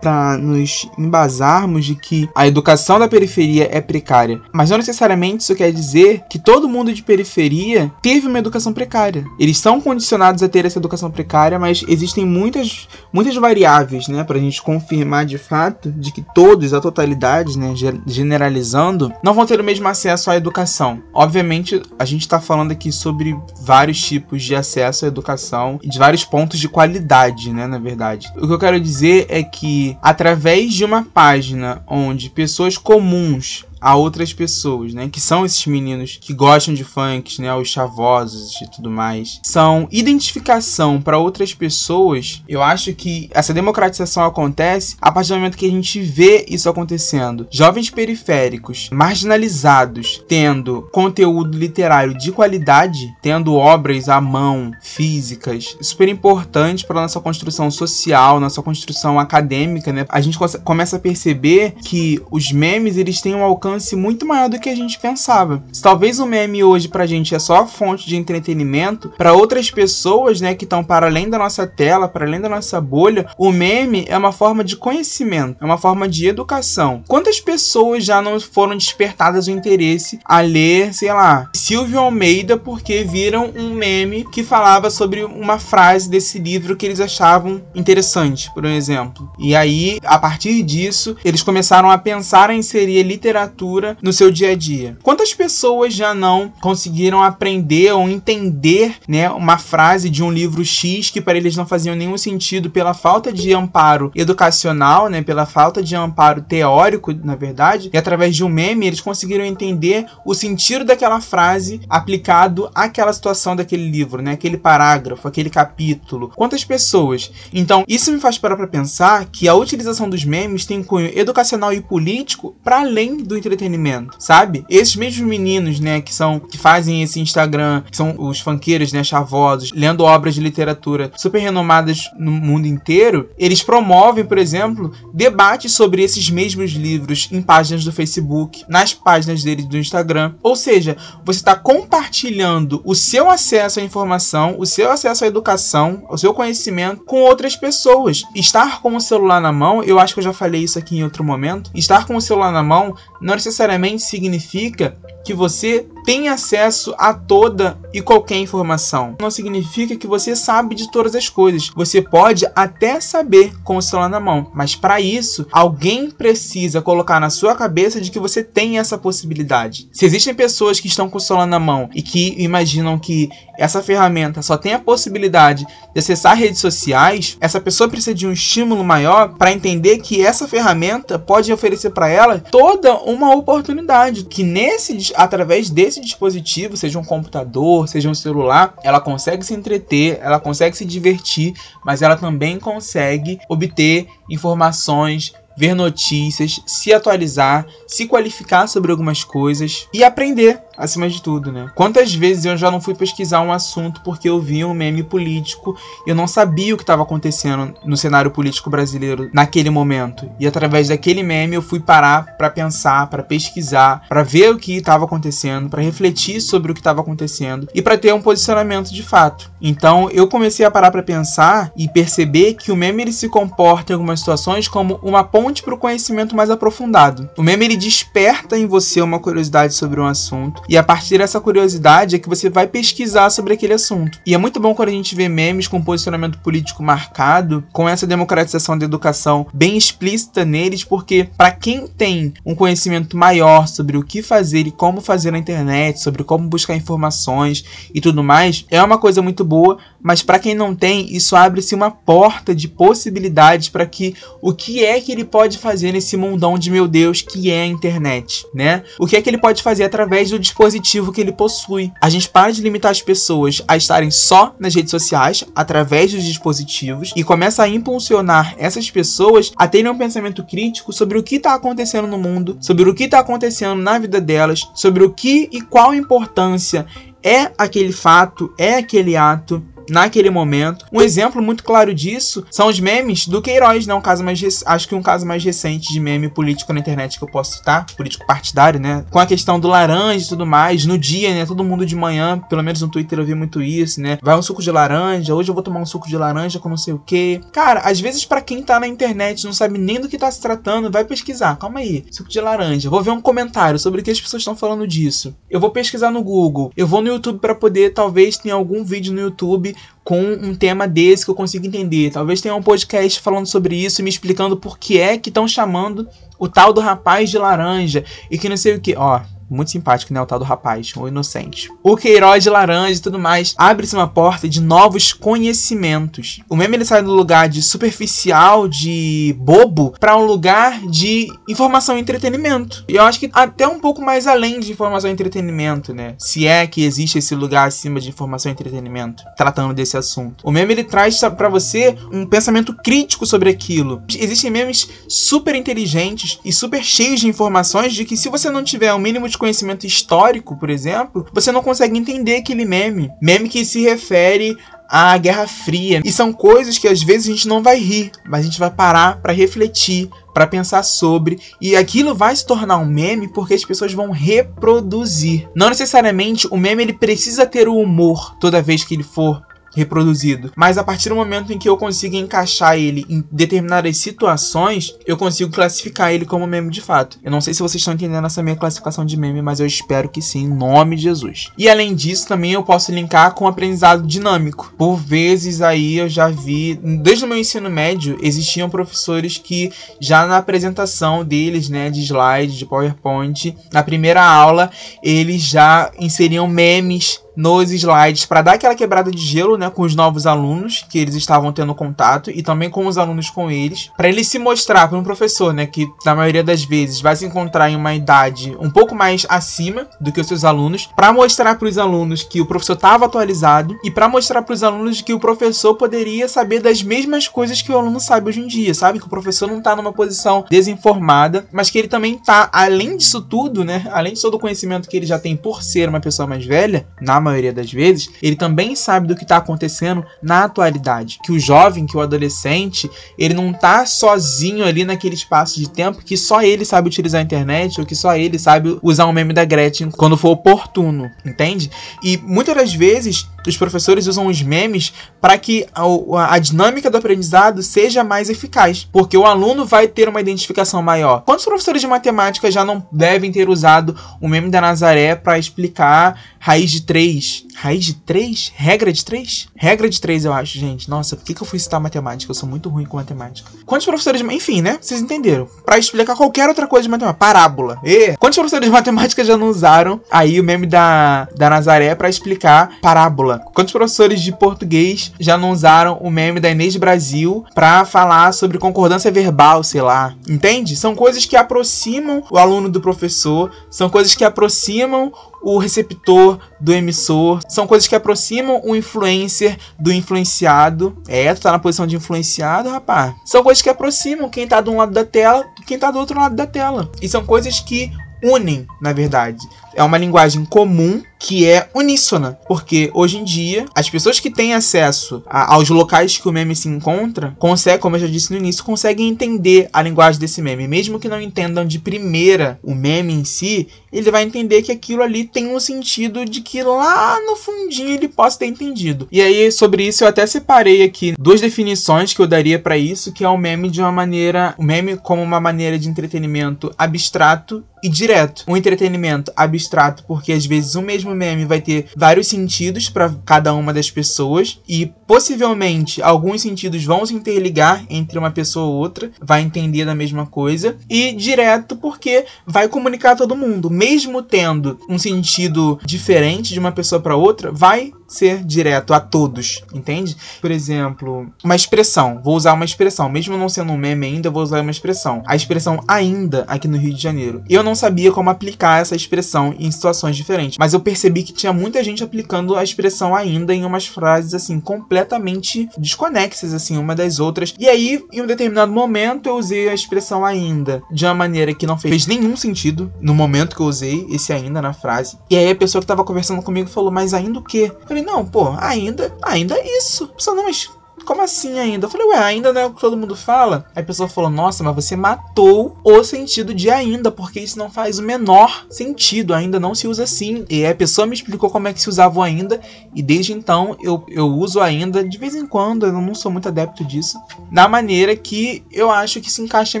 para 0.00 0.36
nos 0.38 0.88
embasarmos 0.98 1.84
de 1.84 1.94
que 1.94 2.28
a 2.34 2.46
educação 2.46 2.98
da 2.98 3.08
periferia 3.08 3.68
é 3.70 3.80
precária. 3.80 4.40
Mas 4.52 4.70
não 4.70 4.78
necessariamente 4.78 5.42
isso 5.42 5.54
quer 5.54 5.72
dizer 5.72 6.22
que 6.28 6.38
todo 6.38 6.68
mundo 6.68 6.92
de 6.92 7.02
periferia 7.02 7.90
teve 8.02 8.26
uma 8.26 8.38
educação 8.38 8.72
precária. 8.72 9.24
Eles 9.38 9.58
são 9.58 9.80
condicionados 9.80 10.42
a 10.42 10.48
ter 10.48 10.64
essa 10.64 10.78
educação 10.78 11.10
precária, 11.10 11.58
mas 11.58 11.84
existem 11.88 12.24
muitas, 12.24 12.88
muitas 13.12 13.34
variáveis, 13.36 14.08
né, 14.08 14.24
para 14.24 14.38
a 14.38 14.40
gente 14.40 14.62
confirmar 14.62 15.26
de 15.26 15.38
fato 15.38 15.90
de 15.90 16.12
que 16.12 16.24
todos, 16.34 16.72
a 16.72 16.80
totalidade, 16.80 17.58
né, 17.58 17.74
generalizando, 18.06 19.12
não 19.22 19.34
vão 19.34 19.46
ter 19.46 19.60
o 19.60 19.64
mesmo 19.64 19.88
acesso 19.88 20.30
à 20.30 20.36
educação. 20.36 21.02
Obviamente, 21.12 21.82
a 21.98 22.04
gente 22.04 22.22
está 22.22 22.40
falando 22.40 22.72
aqui 22.72 22.92
sobre 22.92 23.36
vários 23.62 24.00
tipos 24.00 24.42
de 24.42 24.54
acesso 24.54 25.04
à 25.04 25.08
educação 25.08 25.78
e 25.82 25.88
de 25.88 25.98
vários 25.98 26.24
pontos 26.24 26.58
de 26.58 26.68
qualidade, 26.68 27.52
né, 27.52 27.66
na 27.66 27.78
verdade. 27.78 28.30
O 28.36 28.46
que 28.46 28.52
eu 28.52 28.58
quero 28.58 28.80
dizer 28.80 29.26
é 29.28 29.42
que 29.42 29.87
através 30.02 30.74
de 30.74 30.84
uma 30.84 31.04
página 31.04 31.82
onde 31.86 32.28
pessoas 32.30 32.76
comuns 32.76 33.64
a 33.80 33.96
outras 33.96 34.32
pessoas, 34.32 34.94
né? 34.94 35.08
Que 35.08 35.20
são 35.20 35.44
esses 35.44 35.64
meninos 35.66 36.18
que 36.20 36.32
gostam 36.32 36.74
de 36.74 36.84
funk, 36.84 37.40
né? 37.40 37.54
Os 37.54 37.68
chavosos 37.68 38.60
e 38.60 38.70
tudo 38.70 38.90
mais. 38.90 39.40
São 39.42 39.88
identificação 39.90 41.00
para 41.00 41.18
outras 41.18 41.54
pessoas. 41.54 42.42
Eu 42.48 42.62
acho 42.62 42.94
que 42.94 43.28
essa 43.32 43.54
democratização 43.54 44.24
acontece 44.24 44.96
a 45.00 45.10
partir 45.10 45.30
do 45.30 45.36
momento 45.36 45.56
que 45.56 45.66
a 45.66 45.70
gente 45.70 46.00
vê 46.00 46.46
isso 46.48 46.68
acontecendo. 46.68 47.46
Jovens 47.50 47.90
periféricos, 47.90 48.88
marginalizados, 48.92 50.22
tendo 50.28 50.88
conteúdo 50.92 51.56
literário 51.56 52.16
de 52.16 52.32
qualidade, 52.32 53.14
tendo 53.22 53.54
obras 53.54 54.08
à 54.08 54.20
mão, 54.20 54.72
físicas, 54.80 55.76
super 55.80 56.08
importante 56.08 56.86
para 56.86 57.02
nossa 57.02 57.20
construção 57.20 57.70
social, 57.70 58.40
nossa 58.40 58.62
construção 58.62 59.18
acadêmica, 59.18 59.92
né? 59.92 60.06
A 60.08 60.20
gente 60.20 60.38
começa 60.64 60.96
a 60.96 61.00
perceber 61.00 61.74
que 61.82 62.20
os 62.30 62.52
memes 62.52 62.96
eles 62.96 63.20
têm 63.20 63.34
um 63.34 63.42
alcance 63.42 63.67
alcance 63.68 63.94
muito 63.94 64.26
maior 64.26 64.48
do 64.48 64.58
que 64.58 64.68
a 64.68 64.74
gente 64.74 64.98
pensava. 64.98 65.62
Se 65.72 65.82
talvez 65.82 66.18
o 66.18 66.26
meme 66.26 66.64
hoje 66.64 66.88
pra 66.88 67.06
gente 67.06 67.34
é 67.34 67.38
só 67.38 67.66
fonte 67.66 68.08
de 68.08 68.16
entretenimento, 68.16 69.12
para 69.16 69.34
outras 69.34 69.70
pessoas, 69.70 70.40
né, 70.40 70.54
que 70.54 70.64
estão 70.64 70.82
para 70.82 71.06
além 71.06 71.28
da 71.28 71.38
nossa 71.38 71.66
tela, 71.66 72.08
para 72.08 72.26
além 72.26 72.40
da 72.40 72.48
nossa 72.48 72.80
bolha, 72.80 73.26
o 73.36 73.52
meme 73.52 74.04
é 74.08 74.16
uma 74.16 74.32
forma 74.32 74.64
de 74.64 74.76
conhecimento, 74.76 75.58
é 75.60 75.64
uma 75.64 75.78
forma 75.78 76.08
de 76.08 76.26
educação. 76.26 77.02
Quantas 77.06 77.40
pessoas 77.40 78.04
já 78.04 78.22
não 78.22 78.40
foram 78.40 78.76
despertadas 78.76 79.46
o 79.46 79.50
interesse 79.50 80.18
a 80.24 80.40
ler, 80.40 80.94
sei 80.94 81.12
lá, 81.12 81.50
Silvio 81.54 82.00
Almeida 82.00 82.56
porque 82.56 83.04
viram 83.04 83.52
um 83.56 83.74
meme 83.74 84.24
que 84.32 84.42
falava 84.42 84.90
sobre 84.90 85.24
uma 85.24 85.58
frase 85.58 86.08
desse 86.08 86.38
livro 86.38 86.76
que 86.76 86.86
eles 86.86 87.00
achavam 87.00 87.62
interessante, 87.74 88.50
por 88.54 88.64
exemplo. 88.64 89.30
E 89.38 89.54
aí, 89.54 89.98
a 90.04 90.18
partir 90.18 90.62
disso, 90.62 91.16
eles 91.24 91.42
começaram 91.42 91.90
a 91.90 91.98
pensar 91.98 92.50
em 92.50 92.58
inserir 92.58 93.02
literatura 93.02 93.57
no 94.02 94.12
seu 94.12 94.30
dia 94.30 94.50
a 94.50 94.54
dia. 94.54 94.96
Quantas 95.02 95.34
pessoas 95.34 95.94
já 95.94 96.14
não 96.14 96.52
conseguiram 96.60 97.22
aprender 97.22 97.92
ou 97.92 98.08
entender, 98.08 98.96
né, 99.06 99.30
uma 99.30 99.58
frase 99.58 100.08
de 100.10 100.22
um 100.22 100.30
livro 100.30 100.64
X 100.64 101.10
que 101.10 101.20
para 101.20 101.36
eles 101.36 101.56
não 101.56 101.66
faziam 101.66 101.96
nenhum 101.96 102.18
sentido 102.18 102.70
pela 102.70 102.94
falta 102.94 103.32
de 103.32 103.52
amparo 103.52 104.10
educacional, 104.14 105.08
né, 105.08 105.22
pela 105.22 105.46
falta 105.46 105.82
de 105.82 105.96
amparo 105.96 106.42
teórico, 106.42 107.12
na 107.12 107.34
verdade, 107.34 107.90
e 107.92 107.96
através 107.96 108.34
de 108.34 108.44
um 108.44 108.48
meme 108.48 108.86
eles 108.86 109.00
conseguiram 109.00 109.44
entender 109.44 110.06
o 110.24 110.34
sentido 110.34 110.84
daquela 110.84 111.20
frase 111.20 111.80
aplicado 111.88 112.70
àquela 112.74 113.12
situação 113.12 113.56
daquele 113.56 113.88
livro, 113.88 114.22
né, 114.22 114.32
aquele 114.32 114.56
parágrafo, 114.56 115.26
aquele 115.26 115.50
capítulo. 115.50 116.32
Quantas 116.34 116.64
pessoas? 116.64 117.30
Então, 117.52 117.84
isso 117.88 118.12
me 118.12 118.20
faz 118.20 118.38
parar 118.38 118.56
para 118.56 118.66
pensar 118.66 119.26
que 119.26 119.48
a 119.48 119.54
utilização 119.54 120.08
dos 120.08 120.24
memes 120.24 120.66
tem 120.66 120.82
cunho 120.82 121.10
educacional 121.18 121.72
e 121.72 121.80
político 121.80 122.54
para 122.62 122.80
além 122.80 123.16
do 123.16 123.36
entretenimento, 123.48 124.16
sabe? 124.18 124.64
Esses 124.68 124.96
mesmos 124.96 125.26
meninos, 125.26 125.80
né, 125.80 126.00
que 126.00 126.14
são 126.14 126.38
que 126.38 126.58
fazem 126.58 127.02
esse 127.02 127.20
Instagram, 127.20 127.82
que 127.90 127.96
são 127.96 128.14
os 128.18 128.40
funkeiros, 128.40 128.92
né, 128.92 129.02
chavosos, 129.02 129.72
lendo 129.72 130.04
obras 130.04 130.34
de 130.34 130.40
literatura 130.40 131.10
super 131.16 131.40
renomadas 131.40 132.10
no 132.18 132.30
mundo 132.30 132.66
inteiro, 132.66 133.30
eles 133.38 133.62
promovem, 133.62 134.24
por 134.24 134.38
exemplo, 134.38 134.92
debates 135.12 135.72
sobre 135.72 136.02
esses 136.02 136.30
mesmos 136.30 136.72
livros 136.72 137.28
em 137.32 137.42
páginas 137.42 137.84
do 137.84 137.92
Facebook, 137.92 138.64
nas 138.68 138.94
páginas 138.94 139.42
deles 139.42 139.66
do 139.66 139.78
Instagram. 139.78 140.34
Ou 140.42 140.54
seja, 140.54 140.96
você 141.24 141.38
está 141.38 141.54
compartilhando 141.54 142.80
o 142.84 142.94
seu 142.94 143.30
acesso 143.30 143.80
à 143.80 143.82
informação, 143.82 144.56
o 144.58 144.66
seu 144.66 144.90
acesso 144.90 145.24
à 145.24 145.26
educação, 145.26 146.04
o 146.10 146.18
seu 146.18 146.34
conhecimento 146.34 147.04
com 147.04 147.22
outras 147.22 147.56
pessoas. 147.56 148.22
Estar 148.34 148.80
com 148.80 148.96
o 148.96 149.00
celular 149.00 149.40
na 149.40 149.52
mão, 149.52 149.82
eu 149.82 149.98
acho 149.98 150.14
que 150.14 150.20
eu 150.20 150.24
já 150.24 150.32
falei 150.32 150.62
isso 150.62 150.78
aqui 150.78 150.98
em 150.98 151.04
outro 151.04 151.24
momento, 151.24 151.70
estar 151.74 152.06
com 152.06 152.16
o 152.16 152.20
celular 152.20 152.52
na 152.52 152.62
mão 152.62 152.94
não 153.20 153.37
necessariamente 153.38 154.02
significa 154.02 154.96
que 155.28 155.34
você 155.34 155.86
tem 156.06 156.30
acesso 156.30 156.94
a 156.96 157.12
toda 157.12 157.78
e 157.92 158.00
qualquer 158.00 158.38
informação. 158.38 159.14
Não 159.20 159.30
significa 159.30 159.94
que 159.94 160.06
você 160.06 160.34
sabe 160.34 160.74
de 160.74 160.90
todas 160.90 161.14
as 161.14 161.28
coisas. 161.28 161.68
Você 161.76 162.00
pode 162.00 162.46
até 162.56 162.98
saber 162.98 163.52
com 163.62 163.76
o 163.76 163.82
celular 163.82 164.08
na 164.08 164.18
mão, 164.18 164.50
mas 164.54 164.74
para 164.74 165.02
isso, 165.02 165.46
alguém 165.52 166.10
precisa 166.10 166.80
colocar 166.80 167.20
na 167.20 167.28
sua 167.28 167.54
cabeça 167.54 168.00
de 168.00 168.10
que 168.10 168.18
você 168.18 168.42
tem 168.42 168.78
essa 168.78 168.96
possibilidade. 168.96 169.86
Se 169.92 170.06
existem 170.06 170.32
pessoas 170.34 170.80
que 170.80 170.88
estão 170.88 171.10
com 171.10 171.18
o 171.18 171.20
celular 171.20 171.46
na 171.46 171.58
mão 171.58 171.90
e 171.94 172.00
que 172.00 172.34
imaginam 172.38 172.98
que 172.98 173.28
essa 173.58 173.82
ferramenta 173.82 174.40
só 174.40 174.56
tem 174.56 174.72
a 174.72 174.78
possibilidade 174.78 175.66
de 175.92 175.98
acessar 175.98 176.38
redes 176.38 176.60
sociais, 176.60 177.36
essa 177.38 177.60
pessoa 177.60 177.90
precisa 177.90 178.14
de 178.14 178.26
um 178.26 178.32
estímulo 178.32 178.82
maior 178.82 179.34
para 179.34 179.52
entender 179.52 179.98
que 179.98 180.24
essa 180.24 180.48
ferramenta 180.48 181.18
pode 181.18 181.52
oferecer 181.52 181.90
para 181.90 182.08
ela 182.08 182.38
toda 182.38 182.94
uma 183.02 183.34
oportunidade 183.34 184.24
que 184.24 184.42
nesse 184.42 185.12
através 185.18 185.68
desse 185.68 186.00
dispositivo, 186.00 186.76
seja 186.76 186.96
um 186.96 187.04
computador, 187.04 187.88
seja 187.88 188.08
um 188.08 188.14
celular, 188.14 188.74
ela 188.84 189.00
consegue 189.00 189.44
se 189.44 189.52
entreter, 189.52 190.20
ela 190.22 190.38
consegue 190.38 190.76
se 190.76 190.84
divertir, 190.84 191.54
mas 191.84 192.02
ela 192.02 192.16
também 192.16 192.60
consegue 192.60 193.40
obter 193.48 194.06
informações 194.30 195.32
ver 195.56 195.74
notícias, 195.74 196.60
se 196.64 196.92
atualizar, 196.92 197.66
se 197.84 198.06
qualificar 198.06 198.68
sobre 198.68 198.92
algumas 198.92 199.24
coisas 199.24 199.88
e 199.92 200.04
aprender, 200.04 200.62
acima 200.78 201.08
de 201.08 201.20
tudo, 201.20 201.50
né? 201.50 201.70
Quantas 201.74 202.14
vezes 202.14 202.44
eu 202.44 202.56
já 202.56 202.70
não 202.70 202.80
fui 202.80 202.94
pesquisar 202.94 203.40
um 203.40 203.52
assunto 203.52 204.00
porque 204.02 204.28
eu 204.28 204.40
vi 204.40 204.64
um 204.64 204.72
meme 204.72 205.02
político 205.02 205.76
e 206.06 206.10
eu 206.10 206.14
não 206.14 206.28
sabia 206.28 206.72
o 206.72 206.76
que 206.76 206.82
estava 206.82 207.02
acontecendo 207.02 207.74
no 207.84 207.96
cenário 207.96 208.30
político 208.30 208.70
brasileiro 208.70 209.28
naquele 209.32 209.70
momento. 209.70 210.30
E 210.38 210.46
através 210.46 210.88
daquele 210.88 211.22
meme 211.22 211.56
eu 211.56 211.62
fui 211.62 211.80
parar 211.80 212.36
para 212.36 212.48
pensar, 212.48 213.08
para 213.08 213.22
pesquisar, 213.22 214.06
para 214.08 214.22
ver 214.22 214.50
o 214.52 214.58
que 214.58 214.76
estava 214.76 215.04
acontecendo, 215.04 215.68
para 215.68 215.82
refletir 215.82 216.40
sobre 216.40 216.70
o 216.70 216.74
que 216.74 216.80
estava 216.80 217.00
acontecendo 217.00 217.68
e 217.74 217.82
para 217.82 217.98
ter 217.98 218.14
um 218.14 218.22
posicionamento 218.22 218.92
de 218.92 219.02
fato. 219.02 219.50
Então 219.60 220.08
eu 220.10 220.28
comecei 220.28 220.64
a 220.64 220.70
parar 220.70 220.90
para 220.90 221.02
pensar 221.02 221.72
e 221.76 221.88
perceber 221.88 222.54
que 222.54 222.70
o 222.70 222.76
meme 222.76 223.02
ele 223.02 223.12
se 223.12 223.28
comporta 223.28 223.92
em 223.92 223.94
algumas 223.94 224.20
situações 224.20 224.68
como 224.68 225.00
uma 225.02 225.24
ponte 225.24 225.62
para 225.62 225.74
o 225.74 225.78
conhecimento 225.78 226.36
mais 226.36 226.50
aprofundado. 226.50 227.28
O 227.36 227.42
meme 227.42 227.64
ele 227.64 227.76
desperta 227.76 228.56
em 228.56 228.66
você 228.66 229.00
uma 229.00 229.18
curiosidade 229.18 229.74
sobre 229.74 230.00
um 230.00 230.06
assunto 230.06 230.62
e 230.68 230.76
a 230.76 230.82
partir 230.82 231.18
dessa 231.18 231.40
curiosidade 231.40 232.14
é 232.14 232.18
que 232.18 232.28
você 232.28 232.50
vai 232.50 232.66
pesquisar 232.66 233.30
sobre 233.30 233.54
aquele 233.54 233.72
assunto. 233.72 234.20
E 234.26 234.34
é 234.34 234.38
muito 234.38 234.60
bom 234.60 234.74
quando 234.74 234.90
a 234.90 234.92
gente 234.92 235.14
vê 235.14 235.28
memes 235.28 235.66
com 235.66 235.82
posicionamento 235.82 236.38
político 236.38 236.82
marcado, 236.82 237.64
com 237.72 237.88
essa 237.88 238.06
democratização 238.06 238.76
da 238.76 238.84
educação 238.84 239.46
bem 239.52 239.76
explícita 239.76 240.44
neles, 240.44 240.84
porque 240.84 241.28
para 241.36 241.50
quem 241.50 241.86
tem 241.86 242.34
um 242.44 242.54
conhecimento 242.54 243.16
maior 243.16 243.66
sobre 243.66 243.96
o 243.96 244.04
que 244.04 244.22
fazer 244.22 244.66
e 244.66 244.70
como 244.70 245.00
fazer 245.00 245.30
na 245.30 245.38
internet, 245.38 246.00
sobre 246.00 246.22
como 246.22 246.48
buscar 246.48 246.74
informações 246.74 247.64
e 247.94 248.00
tudo 248.00 248.22
mais, 248.22 248.66
é 248.70 248.82
uma 248.82 248.98
coisa 248.98 249.22
muito 249.22 249.44
boa, 249.44 249.78
mas 250.02 250.22
para 250.22 250.38
quem 250.38 250.54
não 250.54 250.74
tem, 250.74 251.14
isso 251.14 251.34
abre-se 251.34 251.74
uma 251.74 251.90
porta 251.90 252.54
de 252.54 252.68
possibilidades 252.68 253.68
para 253.68 253.86
que 253.86 254.14
o 254.42 254.52
que 254.52 254.84
é 254.84 255.00
que 255.00 255.10
ele 255.10 255.24
pode 255.24 255.58
fazer 255.58 255.92
nesse 255.92 256.16
mundão 256.16 256.58
de 256.58 256.70
meu 256.70 256.86
Deus 256.86 257.22
que 257.22 257.50
é 257.50 257.62
a 257.62 257.66
internet, 257.66 258.46
né? 258.54 258.82
O 258.98 259.06
que 259.06 259.16
é 259.16 259.22
que 259.22 259.30
ele 259.30 259.38
pode 259.38 259.62
fazer 259.62 259.84
através 259.84 260.30
do 260.30 260.38
dispositivo 260.58 261.12
que 261.12 261.20
ele 261.20 261.30
possui? 261.30 261.92
A 262.00 262.10
gente 262.10 262.28
para 262.28 262.52
de 262.52 262.60
limitar 262.60 262.90
as 262.90 263.00
pessoas 263.00 263.62
a 263.68 263.76
estarem 263.76 264.10
só 264.10 264.56
nas 264.58 264.74
redes 264.74 264.90
sociais, 264.90 265.44
através 265.54 266.12
dos 266.12 266.24
dispositivos, 266.24 267.12
e 267.14 267.22
começa 267.22 267.62
a 267.62 267.68
impulsionar 267.68 268.56
essas 268.58 268.90
pessoas 268.90 269.52
a 269.56 269.68
terem 269.68 269.90
um 269.90 269.96
pensamento 269.96 270.44
crítico 270.44 270.92
sobre 270.92 271.16
o 271.16 271.22
que 271.22 271.36
está 271.36 271.54
acontecendo 271.54 272.08
no 272.08 272.18
mundo, 272.18 272.58
sobre 272.60 272.90
o 272.90 272.94
que 272.94 273.04
está 273.04 273.20
acontecendo 273.20 273.80
na 273.80 273.98
vida 274.00 274.20
delas, 274.20 274.68
sobre 274.74 275.04
o 275.04 275.10
que 275.10 275.48
e 275.52 275.60
qual 275.60 275.94
importância 275.94 276.86
é 277.22 277.52
aquele 277.56 277.92
fato, 277.92 278.52
é 278.58 278.74
aquele 278.74 279.16
ato 279.16 279.62
naquele 279.88 280.30
momento. 280.30 280.86
Um 280.92 281.00
exemplo 281.00 281.42
muito 281.42 281.64
claro 281.64 281.94
disso 281.94 282.44
são 282.50 282.68
os 282.68 282.80
memes 282.80 283.26
do 283.26 283.42
Queiroz, 283.42 283.86
né? 283.86 283.94
Um 283.94 284.00
caso 284.00 284.24
mais 284.24 284.38
acho 284.66 284.88
que 284.88 284.94
um 284.94 285.02
caso 285.02 285.26
mais 285.26 285.42
recente 285.42 285.92
de 285.92 286.00
meme 286.00 286.28
político 286.28 286.72
na 286.72 286.80
internet 286.80 287.18
que 287.18 287.24
eu 287.24 287.30
posso 287.30 287.56
citar, 287.56 287.86
político 287.96 288.26
partidário, 288.26 288.80
né? 288.80 289.04
Com 289.10 289.18
a 289.18 289.26
questão 289.26 289.58
do 289.58 289.68
laranja 289.68 290.24
e 290.24 290.28
tudo 290.28 290.46
mais, 290.46 290.84
no 290.84 290.98
dia, 290.98 291.34
né? 291.34 291.46
Todo 291.46 291.64
mundo 291.64 291.84
de 291.84 291.96
manhã, 291.96 292.38
pelo 292.38 292.62
menos 292.62 292.80
no 292.80 292.88
Twitter 292.88 293.18
eu 293.18 293.24
vi 293.24 293.34
muito 293.34 293.62
isso, 293.62 294.00
né? 294.00 294.18
Vai 294.22 294.36
um 294.36 294.42
suco 294.42 294.62
de 294.62 294.70
laranja, 294.70 295.34
hoje 295.34 295.50
eu 295.50 295.54
vou 295.54 295.62
tomar 295.62 295.80
um 295.80 295.86
suco 295.86 296.08
de 296.08 296.16
laranja 296.16 296.58
com 296.58 296.68
não 296.68 296.76
sei 296.76 296.94
o 296.94 296.98
que. 296.98 297.40
Cara, 297.52 297.80
às 297.80 298.00
vezes 298.00 298.24
para 298.24 298.40
quem 298.40 298.62
tá 298.62 298.78
na 298.78 298.86
internet 298.86 299.44
não 299.44 299.52
sabe 299.52 299.78
nem 299.78 300.00
do 300.00 300.08
que 300.08 300.18
tá 300.18 300.30
se 300.30 300.40
tratando, 300.40 300.90
vai 300.90 301.04
pesquisar. 301.04 301.56
Calma 301.56 301.80
aí, 301.80 302.04
suco 302.10 302.28
de 302.28 302.40
laranja. 302.40 302.90
Vou 302.90 303.02
ver 303.02 303.10
um 303.10 303.20
comentário 303.20 303.78
sobre 303.78 304.00
o 304.00 304.04
que 304.04 304.10
as 304.10 304.20
pessoas 304.20 304.40
estão 304.40 304.56
falando 304.56 304.86
disso. 304.86 305.34
Eu 305.50 305.60
vou 305.60 305.70
pesquisar 305.70 306.10
no 306.10 306.22
Google. 306.22 306.72
Eu 306.76 306.86
vou 306.86 307.00
no 307.00 307.08
YouTube 307.08 307.38
para 307.38 307.54
poder 307.54 307.92
talvez 307.92 308.36
ter 308.36 308.50
algum 308.50 308.84
vídeo 308.84 309.12
no 309.12 309.20
YouTube 309.20 309.74
com 310.04 310.22
um 310.22 310.54
tema 310.54 310.88
desse 310.88 311.24
que 311.24 311.30
eu 311.30 311.34
consiga 311.34 311.66
entender. 311.66 312.10
Talvez 312.10 312.40
tenha 312.40 312.54
um 312.54 312.62
podcast 312.62 313.20
falando 313.20 313.46
sobre 313.46 313.76
isso 313.76 314.00
e 314.00 314.04
me 314.04 314.10
explicando 314.10 314.56
por 314.56 314.78
que 314.78 314.98
é 314.98 315.18
que 315.18 315.28
estão 315.28 315.46
chamando 315.46 316.08
o 316.38 316.48
tal 316.48 316.72
do 316.72 316.80
rapaz 316.80 317.30
de 317.30 317.36
laranja 317.36 318.04
e 318.30 318.38
que 318.38 318.48
não 318.48 318.56
sei 318.56 318.74
o 318.74 318.80
que. 318.80 318.96
Ó, 318.96 319.20
muito 319.50 319.70
simpático, 319.70 320.12
né? 320.12 320.20
O 320.20 320.26
tal 320.26 320.38
do 320.38 320.44
rapaz, 320.44 320.92
o 320.96 321.08
inocente. 321.08 321.70
O 321.82 321.96
Queiroz 321.96 322.42
de 322.42 322.50
laranja 322.50 322.98
e 322.98 323.02
tudo 323.02 323.18
mais. 323.18 323.54
Abre-se 323.56 323.94
uma 323.94 324.08
porta 324.08 324.48
de 324.48 324.60
novos 324.60 325.12
conhecimentos. 325.12 326.40
O 326.48 326.56
meme 326.56 326.76
ele 326.76 326.84
sai 326.84 327.02
do 327.02 327.12
lugar 327.12 327.48
de 327.48 327.62
superficial, 327.62 328.68
de 328.68 329.34
bobo, 329.38 329.94
para 329.98 330.16
um 330.16 330.24
lugar 330.24 330.80
de 330.86 331.28
informação 331.48 331.96
e 331.96 332.00
entretenimento. 332.00 332.84
E 332.88 332.96
eu 332.96 333.02
acho 333.02 333.20
que 333.20 333.30
até 333.32 333.66
um 333.66 333.80
pouco 333.80 334.02
mais 334.02 334.26
além 334.26 334.60
de 334.60 334.72
informação 334.72 335.10
e 335.10 335.12
entretenimento, 335.12 335.94
né? 335.94 336.14
Se 336.18 336.46
é 336.46 336.66
que 336.66 336.84
existe 336.84 337.18
esse 337.18 337.34
lugar 337.34 337.68
acima 337.68 338.00
de 338.00 338.08
informação 338.08 338.50
e 338.50 338.52
entretenimento, 338.52 339.22
tratando 339.36 339.74
desse 339.74 339.96
assunto. 339.96 340.46
O 340.46 340.50
meme 340.50 340.74
ele 340.74 340.84
traz 340.84 341.18
para 341.36 341.48
você 341.48 341.96
um 342.12 342.26
pensamento 342.26 342.74
crítico 342.74 343.26
sobre 343.26 343.50
aquilo. 343.50 344.02
Existem 344.18 344.50
memes 344.50 344.88
super 345.08 345.54
inteligentes 345.54 346.38
e 346.44 346.52
super 346.52 346.82
cheios 346.82 347.20
de 347.20 347.28
informações 347.28 347.94
de 347.94 348.04
que 348.04 348.16
se 348.16 348.28
você 348.28 348.50
não 348.50 348.62
tiver 348.62 348.92
o 348.92 348.98
mínimo 348.98 349.28
de 349.28 349.37
conhecimento 349.38 349.86
histórico, 349.86 350.56
por 350.56 350.70
exemplo, 350.70 351.26
você 351.32 351.52
não 351.52 351.62
consegue 351.62 351.98
entender 351.98 352.36
aquele 352.36 352.64
meme. 352.64 353.10
Meme 353.20 353.48
que 353.48 353.64
se 353.64 353.82
refere 353.82 354.56
à 354.88 355.16
Guerra 355.18 355.46
Fria. 355.46 356.00
E 356.04 356.10
são 356.10 356.32
coisas 356.32 356.78
que 356.78 356.88
às 356.88 357.02
vezes 357.02 357.28
a 357.28 357.30
gente 357.32 357.48
não 357.48 357.62
vai 357.62 357.78
rir, 357.78 358.10
mas 358.26 358.40
a 358.40 358.44
gente 358.44 358.58
vai 358.58 358.70
parar 358.70 359.20
para 359.20 359.32
refletir, 359.32 360.08
para 360.32 360.46
pensar 360.46 360.82
sobre, 360.82 361.38
e 361.60 361.76
aquilo 361.76 362.14
vai 362.14 362.34
se 362.34 362.46
tornar 362.46 362.78
um 362.78 362.86
meme 362.86 363.28
porque 363.28 363.54
as 363.54 363.64
pessoas 363.64 363.92
vão 363.92 364.10
reproduzir. 364.10 365.48
Não 365.54 365.68
necessariamente 365.68 366.46
o 366.50 366.56
meme 366.56 366.82
ele 366.82 366.92
precisa 366.92 367.44
ter 367.44 367.68
o 367.68 367.76
humor 367.76 368.36
toda 368.40 368.62
vez 368.62 368.84
que 368.84 368.94
ele 368.94 369.02
for 369.02 369.42
reproduzido. 369.78 370.52
Mas 370.56 370.76
a 370.76 370.84
partir 370.84 371.08
do 371.08 371.14
momento 371.14 371.52
em 371.52 371.58
que 371.58 371.68
eu 371.68 371.76
consigo 371.76 372.16
encaixar 372.16 372.76
ele 372.76 373.06
em 373.08 373.24
determinadas 373.30 373.96
situações, 373.96 374.94
eu 375.06 375.16
consigo 375.16 375.50
classificar 375.50 376.12
ele 376.12 376.26
como 376.26 376.46
meme 376.46 376.70
de 376.70 376.80
fato. 376.80 377.18
Eu 377.22 377.30
não 377.30 377.40
sei 377.40 377.54
se 377.54 377.62
vocês 377.62 377.80
estão 377.80 377.94
entendendo 377.94 378.26
essa 378.26 378.42
minha 378.42 378.56
classificação 378.56 379.04
de 379.04 379.16
meme, 379.16 379.40
mas 379.40 379.60
eu 379.60 379.66
espero 379.66 380.08
que 380.08 380.20
sim, 380.20 380.44
em 380.44 380.48
nome 380.48 380.96
de 380.96 381.02
Jesus. 381.02 381.46
E 381.56 381.68
além 381.68 381.94
disso, 381.94 382.28
também 382.28 382.52
eu 382.52 382.62
posso 382.62 382.92
linkar 382.92 383.34
com 383.34 383.46
aprendizado 383.46 384.06
dinâmico. 384.06 384.72
Por 384.76 384.96
vezes 384.96 385.62
aí 385.62 385.96
eu 385.96 386.08
já 386.08 386.28
vi, 386.28 386.74
desde 387.02 387.24
o 387.24 387.28
meu 387.28 387.38
ensino 387.38 387.70
médio, 387.70 388.18
existiam 388.20 388.68
professores 388.68 389.38
que 389.38 389.70
já 390.00 390.26
na 390.26 390.38
apresentação 390.38 391.24
deles, 391.24 391.68
né, 391.68 391.90
de 391.90 392.02
slide, 392.02 392.58
de 392.58 392.66
PowerPoint, 392.66 393.56
na 393.72 393.82
primeira 393.82 394.24
aula, 394.24 394.70
eles 395.02 395.42
já 395.42 395.90
inseriam 395.98 396.46
memes 396.46 397.20
nos 397.38 397.70
slides 397.70 398.26
para 398.26 398.42
dar 398.42 398.54
aquela 398.54 398.74
quebrada 398.74 399.12
de 399.12 399.24
gelo, 399.24 399.56
né, 399.56 399.70
com 399.70 399.82
os 399.82 399.94
novos 399.94 400.26
alunos 400.26 400.84
que 400.90 400.98
eles 400.98 401.14
estavam 401.14 401.52
tendo 401.52 401.72
contato 401.72 402.32
e 402.32 402.42
também 402.42 402.68
com 402.68 402.84
os 402.84 402.98
alunos 402.98 403.30
com 403.30 403.48
eles, 403.48 403.92
para 403.96 404.08
ele 404.08 404.24
se 404.24 404.40
mostrar 404.40 404.88
para 404.88 404.98
um 404.98 405.04
professor, 405.04 405.54
né, 405.54 405.64
que 405.64 405.88
na 406.04 406.16
maioria 406.16 406.42
das 406.42 406.64
vezes 406.64 407.00
vai 407.00 407.14
se 407.14 407.24
encontrar 407.24 407.70
em 407.70 407.76
uma 407.76 407.94
idade 407.94 408.56
um 408.58 408.68
pouco 408.68 408.92
mais 408.92 409.24
acima 409.28 409.86
do 410.00 410.10
que 410.10 410.20
os 410.20 410.26
seus 410.26 410.44
alunos, 410.44 410.88
para 410.96 411.12
mostrar 411.12 411.54
para 411.54 411.68
os 411.68 411.78
alunos 411.78 412.24
que 412.24 412.40
o 412.40 412.46
professor 412.46 412.72
estava 412.72 413.04
atualizado 413.04 413.78
e 413.84 413.90
para 413.90 414.08
mostrar 414.08 414.42
para 414.42 414.54
os 414.54 414.64
alunos 414.64 415.00
que 415.00 415.12
o 415.12 415.20
professor 415.20 415.76
poderia 415.76 416.26
saber 416.26 416.60
das 416.60 416.82
mesmas 416.82 417.28
coisas 417.28 417.62
que 417.62 417.70
o 417.70 417.78
aluno 417.78 418.00
sabe 418.00 418.30
hoje 418.30 418.40
em 418.40 418.48
dia, 418.48 418.74
sabe? 418.74 418.98
Que 418.98 419.06
o 419.06 419.10
professor 419.10 419.46
não 419.46 419.58
está 419.58 419.76
numa 419.76 419.92
posição 419.92 420.44
desinformada, 420.50 421.46
mas 421.52 421.70
que 421.70 421.78
ele 421.78 421.88
também 421.88 422.16
está 422.16 422.50
além 422.52 422.96
disso 422.96 423.20
tudo, 423.20 423.64
né, 423.64 423.86
além 423.92 424.14
de 424.14 424.20
todo 424.20 424.34
o 424.34 424.38
conhecimento 424.40 424.88
que 424.88 424.96
ele 424.96 425.06
já 425.06 425.20
tem 425.20 425.36
por 425.36 425.62
ser 425.62 425.88
uma 425.88 426.00
pessoa 426.00 426.26
mais 426.26 426.44
velha, 426.44 426.84
na 427.00 427.20
maioria 427.28 427.52
das 427.52 427.72
vezes, 427.72 428.10
ele 428.22 428.36
também 428.36 428.74
sabe 428.74 429.06
do 429.06 429.16
que 429.16 429.22
está 429.22 429.36
acontecendo 429.36 430.04
na 430.22 430.44
atualidade. 430.44 431.18
Que 431.22 431.32
o 431.32 431.38
jovem, 431.38 431.86
que 431.86 431.96
o 431.96 432.00
adolescente, 432.00 432.90
ele 433.18 433.34
não 433.34 433.50
está 433.50 433.86
sozinho 433.86 434.64
ali 434.64 434.84
naquele 434.84 435.14
espaço 435.14 435.58
de 435.58 435.68
tempo 435.68 436.02
que 436.04 436.16
só 436.16 436.42
ele 436.42 436.64
sabe 436.64 436.88
utilizar 436.88 437.20
a 437.20 437.24
internet 437.24 437.80
ou 437.80 437.86
que 437.86 437.94
só 437.94 438.16
ele 438.16 438.38
sabe 438.38 438.78
usar 438.82 439.06
um 439.06 439.12
meme 439.12 439.32
da 439.32 439.44
Gretchen 439.44 439.90
quando 439.90 440.16
for 440.16 440.30
oportuno, 440.30 441.10
entende? 441.24 441.70
E 442.02 442.16
muitas 442.18 442.54
das 442.54 442.74
vezes 442.74 443.26
os 443.50 443.56
professores 443.56 444.06
usam 444.06 444.26
os 444.26 444.42
memes 444.42 444.92
para 445.20 445.36
que 445.38 445.66
a, 445.74 446.34
a, 446.34 446.38
dinâmica 446.38 446.90
do 446.90 446.96
aprendizado 446.98 447.62
seja 447.62 448.04
mais 448.04 448.28
eficaz, 448.28 448.88
porque 448.90 449.16
o 449.16 449.26
aluno 449.26 449.64
vai 449.64 449.88
ter 449.88 450.08
uma 450.08 450.20
identificação 450.20 450.82
maior. 450.82 451.22
Quantos 451.22 451.44
professores 451.44 451.80
de 451.80 451.86
matemática 451.86 452.50
já 452.50 452.64
não 452.64 452.86
devem 452.92 453.32
ter 453.32 453.48
usado 453.48 453.96
o 454.20 454.28
meme 454.28 454.50
da 454.50 454.60
Nazaré 454.60 455.14
para 455.14 455.38
explicar 455.38 456.20
raiz 456.38 456.70
de 456.70 456.82
3? 456.82 457.47
Raiz 457.60 457.84
de 457.84 457.94
3? 457.94 458.52
Regra 458.54 458.92
de 458.92 459.04
3? 459.04 459.48
Regra 459.56 459.90
de 459.90 460.00
3, 460.00 460.26
eu 460.26 460.32
acho, 460.32 460.56
gente. 460.56 460.88
Nossa, 460.88 461.16
por 461.16 461.24
que, 461.24 461.34
que 461.34 461.42
eu 461.42 461.46
fui 461.46 461.58
citar 461.58 461.80
matemática? 461.80 462.30
Eu 462.30 462.34
sou 462.34 462.48
muito 462.48 462.68
ruim 462.68 462.84
com 462.84 462.98
matemática. 462.98 463.50
Quantos 463.66 463.84
professores 463.84 464.22
de. 464.22 464.32
Enfim, 464.32 464.62
né? 464.62 464.78
Vocês 464.80 465.00
entenderam. 465.00 465.48
Para 465.66 465.76
explicar 465.76 466.14
qualquer 466.14 466.48
outra 466.48 466.68
coisa 466.68 466.84
de 466.84 466.88
matemática. 466.88 467.18
Parábola. 467.18 467.80
E 467.82 468.16
quantos 468.16 468.36
professores 468.36 468.64
de 468.64 468.70
matemática 468.70 469.24
já 469.24 469.36
não 469.36 469.48
usaram 469.48 470.00
aí 470.08 470.38
o 470.38 470.44
meme 470.44 470.68
da, 470.68 471.26
da 471.36 471.50
Nazaré 471.50 471.96
para 471.96 472.08
explicar 472.08 472.78
parábola? 472.80 473.40
Quantos 473.52 473.72
professores 473.72 474.20
de 474.20 474.30
português 474.30 475.12
já 475.18 475.36
não 475.36 475.50
usaram 475.50 475.98
o 476.00 476.12
meme 476.12 476.38
da 476.38 476.50
Inês 476.50 476.76
Brasil 476.76 477.44
para 477.56 477.84
falar 477.84 478.32
sobre 478.34 478.58
concordância 478.58 479.10
verbal, 479.10 479.64
sei 479.64 479.82
lá? 479.82 480.14
Entende? 480.28 480.76
São 480.76 480.94
coisas 480.94 481.24
que 481.24 481.34
aproximam 481.34 482.22
o 482.30 482.38
aluno 482.38 482.68
do 482.68 482.80
professor, 482.80 483.50
são 483.68 483.90
coisas 483.90 484.14
que 484.14 484.24
aproximam 484.24 485.12
o 485.42 485.58
receptor 485.58 486.38
do 486.60 486.72
emissor. 486.72 487.40
São 487.48 487.66
coisas 487.66 487.86
que 487.86 487.94
aproximam 487.94 488.60
o 488.64 488.74
influencer 488.74 489.58
do 489.78 489.92
influenciado. 489.92 490.96
É, 491.06 491.32
tu 491.34 491.42
tá 491.42 491.52
na 491.52 491.58
posição 491.58 491.86
de 491.86 491.96
influenciado, 491.96 492.70
rapaz. 492.70 493.14
São 493.24 493.42
coisas 493.42 493.62
que 493.62 493.68
aproximam 493.68 494.28
quem 494.28 494.46
tá 494.46 494.60
de 494.60 494.70
um 494.70 494.76
lado 494.76 494.92
da 494.92 495.04
tela 495.04 495.46
quem 495.68 495.78
tá 495.78 495.90
do 495.90 495.98
outro 495.98 496.18
lado 496.18 496.34
da 496.34 496.46
tela. 496.46 496.90
E 497.02 497.08
são 497.08 497.24
coisas 497.24 497.60
que 497.60 497.92
unem, 498.24 498.66
na 498.80 498.92
verdade. 498.92 499.38
É 499.74 499.82
uma 499.82 499.98
linguagem 499.98 500.44
comum 500.44 501.02
que 501.18 501.46
é 501.46 501.68
uníssona, 501.74 502.38
porque 502.46 502.90
hoje 502.94 503.18
em 503.18 503.24
dia 503.24 503.66
as 503.74 503.90
pessoas 503.90 504.20
que 504.20 504.30
têm 504.30 504.54
acesso 504.54 505.22
a, 505.26 505.54
aos 505.54 505.68
locais 505.68 506.16
que 506.16 506.28
o 506.28 506.32
meme 506.32 506.54
se 506.54 506.68
encontra, 506.68 507.34
conseguem, 507.38 507.80
como 507.80 507.96
eu 507.96 508.00
já 508.00 508.06
disse 508.06 508.30
no 508.30 508.38
início, 508.38 508.64
conseguem 508.64 509.08
entender 509.08 509.68
a 509.72 509.82
linguagem 509.82 510.20
desse 510.20 510.40
meme, 510.40 510.68
mesmo 510.68 510.98
que 511.00 511.08
não 511.08 511.20
entendam 511.20 511.66
de 511.66 511.78
primeira 511.78 512.58
o 512.62 512.74
meme 512.74 513.12
em 513.12 513.24
si, 513.24 513.68
ele 513.92 514.10
vai 514.10 514.22
entender 514.22 514.62
que 514.62 514.70
aquilo 514.70 515.02
ali 515.02 515.24
tem 515.24 515.48
um 515.48 515.58
sentido 515.58 516.24
de 516.24 516.40
que 516.40 516.62
lá 516.62 517.18
no 517.26 517.34
fundinho 517.34 517.94
ele 517.94 518.08
possa 518.08 518.38
ter 518.38 518.46
entendido. 518.46 519.08
E 519.10 519.20
aí 519.20 519.50
sobre 519.50 519.86
isso 519.86 520.04
eu 520.04 520.08
até 520.08 520.26
separei 520.26 520.82
aqui 520.82 521.14
duas 521.18 521.40
definições 521.40 522.14
que 522.14 522.20
eu 522.20 522.26
daria 522.26 522.58
para 522.58 522.78
isso, 522.78 523.12
que 523.12 523.24
é 523.24 523.28
o 523.28 523.36
meme 523.36 523.70
de 523.70 523.80
uma 523.80 523.90
maneira, 523.90 524.54
o 524.56 524.62
meme 524.62 524.96
como 524.96 525.22
uma 525.22 525.40
maneira 525.40 525.78
de 525.78 525.88
entretenimento 525.88 526.72
abstrato 526.78 527.64
e 527.82 527.88
direto. 527.88 528.44
Um 528.46 528.56
entretenimento 528.56 529.32
abstrato 529.36 529.67
porque 530.06 530.32
às 530.32 530.46
vezes 530.46 530.74
o 530.74 530.82
mesmo 530.82 531.14
meme 531.14 531.44
vai 531.44 531.60
ter 531.60 531.86
vários 531.96 532.26
sentidos 532.26 532.88
para 532.88 533.14
cada 533.24 533.54
uma 533.54 533.72
das 533.72 533.90
pessoas 533.90 534.60
e 534.68 534.86
possivelmente 535.06 536.02
alguns 536.02 536.42
sentidos 536.42 536.84
vão 536.84 537.04
se 537.04 537.14
interligar 537.14 537.84
entre 537.88 538.18
uma 538.18 538.30
pessoa 538.30 538.66
ou 538.66 538.74
outra, 538.74 539.10
vai 539.20 539.42
entender 539.42 539.84
da 539.84 539.94
mesma 539.94 540.26
coisa 540.26 540.76
e 540.88 541.12
direto 541.12 541.76
porque 541.76 542.24
vai 542.46 542.68
comunicar 542.68 543.12
a 543.12 543.16
todo 543.16 543.36
mundo, 543.36 543.70
mesmo 543.70 544.22
tendo 544.22 544.78
um 544.88 544.98
sentido 544.98 545.78
diferente 545.84 546.52
de 546.52 546.58
uma 546.58 546.72
pessoa 546.72 547.00
para 547.00 547.16
outra, 547.16 547.50
vai 547.50 547.92
ser 548.08 548.42
direto 548.42 548.94
a 548.94 549.00
todos, 549.00 549.62
entende? 549.72 550.16
Por 550.40 550.50
exemplo, 550.50 551.30
uma 551.44 551.54
expressão. 551.54 552.20
Vou 552.24 552.34
usar 552.34 552.54
uma 552.54 552.64
expressão, 552.64 553.08
mesmo 553.08 553.36
não 553.36 553.48
sendo 553.48 553.72
um 553.72 553.76
meme 553.76 554.06
ainda, 554.06 554.30
vou 554.30 554.42
usar 554.42 554.62
uma 554.62 554.70
expressão. 554.70 555.22
A 555.26 555.36
expressão 555.36 555.80
ainda 555.86 556.44
aqui 556.48 556.66
no 556.66 556.78
Rio 556.78 556.94
de 556.94 557.02
Janeiro. 557.02 557.42
Eu 557.48 557.62
não 557.62 557.74
sabia 557.74 558.10
como 558.10 558.30
aplicar 558.30 558.80
essa 558.80 558.96
expressão 558.96 559.54
em 559.58 559.70
situações 559.70 560.16
diferentes, 560.16 560.56
mas 560.58 560.72
eu 560.72 560.80
percebi 560.80 561.22
que 561.22 561.32
tinha 561.32 561.52
muita 561.52 561.84
gente 561.84 562.02
aplicando 562.02 562.56
a 562.56 562.64
expressão 562.64 563.14
ainda 563.14 563.54
em 563.54 563.64
umas 563.64 563.86
frases 563.86 564.32
assim 564.32 564.58
completamente 564.58 565.68
desconexas 565.76 566.54
assim 566.54 566.78
uma 566.78 566.94
das 566.94 567.20
outras. 567.20 567.54
E 567.58 567.68
aí, 567.68 568.04
em 568.12 568.22
um 568.22 568.26
determinado 568.26 568.72
momento, 568.72 569.28
eu 569.28 569.36
usei 569.36 569.68
a 569.68 569.74
expressão 569.74 570.24
ainda 570.24 570.82
de 570.90 571.04
uma 571.04 571.14
maneira 571.14 571.52
que 571.52 571.66
não 571.66 571.78
fez 571.78 572.06
nenhum 572.06 572.36
sentido 572.36 572.90
no 573.00 573.14
momento 573.14 573.54
que 573.54 573.62
eu 573.62 573.66
usei 573.66 574.06
esse 574.10 574.32
ainda 574.32 574.62
na 574.62 574.72
frase. 574.72 575.18
E 575.30 575.36
aí 575.36 575.50
a 575.50 575.56
pessoa 575.56 575.82
que 575.82 575.86
tava 575.86 576.04
conversando 576.04 576.42
comigo 576.42 576.68
falou: 576.68 576.90
"Mas 576.90 577.12
ainda 577.12 577.38
o 577.38 577.44
quê?" 577.44 577.70
Eu 577.88 577.97
falei, 577.98 578.04
não, 578.04 578.24
pô, 578.24 578.54
ainda, 578.58 579.14
ainda 579.22 579.54
é 579.56 579.78
isso. 579.78 580.08
Pessoal, 580.08 580.36
não, 580.36 580.44
mas 580.44 580.70
como 581.08 581.22
assim 581.22 581.58
ainda? 581.58 581.86
Eu 581.86 581.90
falei, 581.90 582.06
ué, 582.08 582.18
ainda 582.18 582.52
não 582.52 582.60
é 582.60 582.66
o 582.66 582.74
que 582.74 582.82
todo 582.82 582.94
mundo 582.94 583.16
fala? 583.16 583.64
Aí 583.74 583.82
a 583.82 583.86
pessoa 583.86 584.06
falou, 584.06 584.28
nossa, 584.28 584.62
mas 584.62 584.74
você 584.74 584.94
matou 584.94 585.74
o 585.82 586.04
sentido 586.04 586.52
de 586.52 586.68
ainda, 586.68 587.10
porque 587.10 587.40
isso 587.40 587.58
não 587.58 587.70
faz 587.70 587.98
o 587.98 588.02
menor 588.02 588.66
sentido, 588.68 589.32
ainda 589.32 589.58
não 589.58 589.74
se 589.74 589.88
usa 589.88 590.02
assim. 590.02 590.44
E 590.50 590.66
a 590.66 590.74
pessoa 590.74 591.06
me 591.06 591.14
explicou 591.14 591.48
como 591.48 591.66
é 591.66 591.72
que 591.72 591.80
se 591.80 591.88
usava 591.88 592.18
o 592.18 592.22
ainda, 592.22 592.60
e 592.94 593.02
desde 593.02 593.32
então 593.32 593.74
eu, 593.80 594.04
eu 594.10 594.26
uso 594.26 594.60
ainda 594.60 595.02
de 595.02 595.16
vez 595.16 595.34
em 595.34 595.46
quando, 595.46 595.86
eu 595.86 595.92
não 595.92 596.14
sou 596.14 596.30
muito 596.30 596.48
adepto 596.48 596.84
disso, 596.84 597.18
da 597.50 597.66
maneira 597.66 598.14
que 598.14 598.62
eu 598.70 598.90
acho 598.90 599.22
que 599.22 599.30
se 599.30 599.40
encaixa 599.40 599.80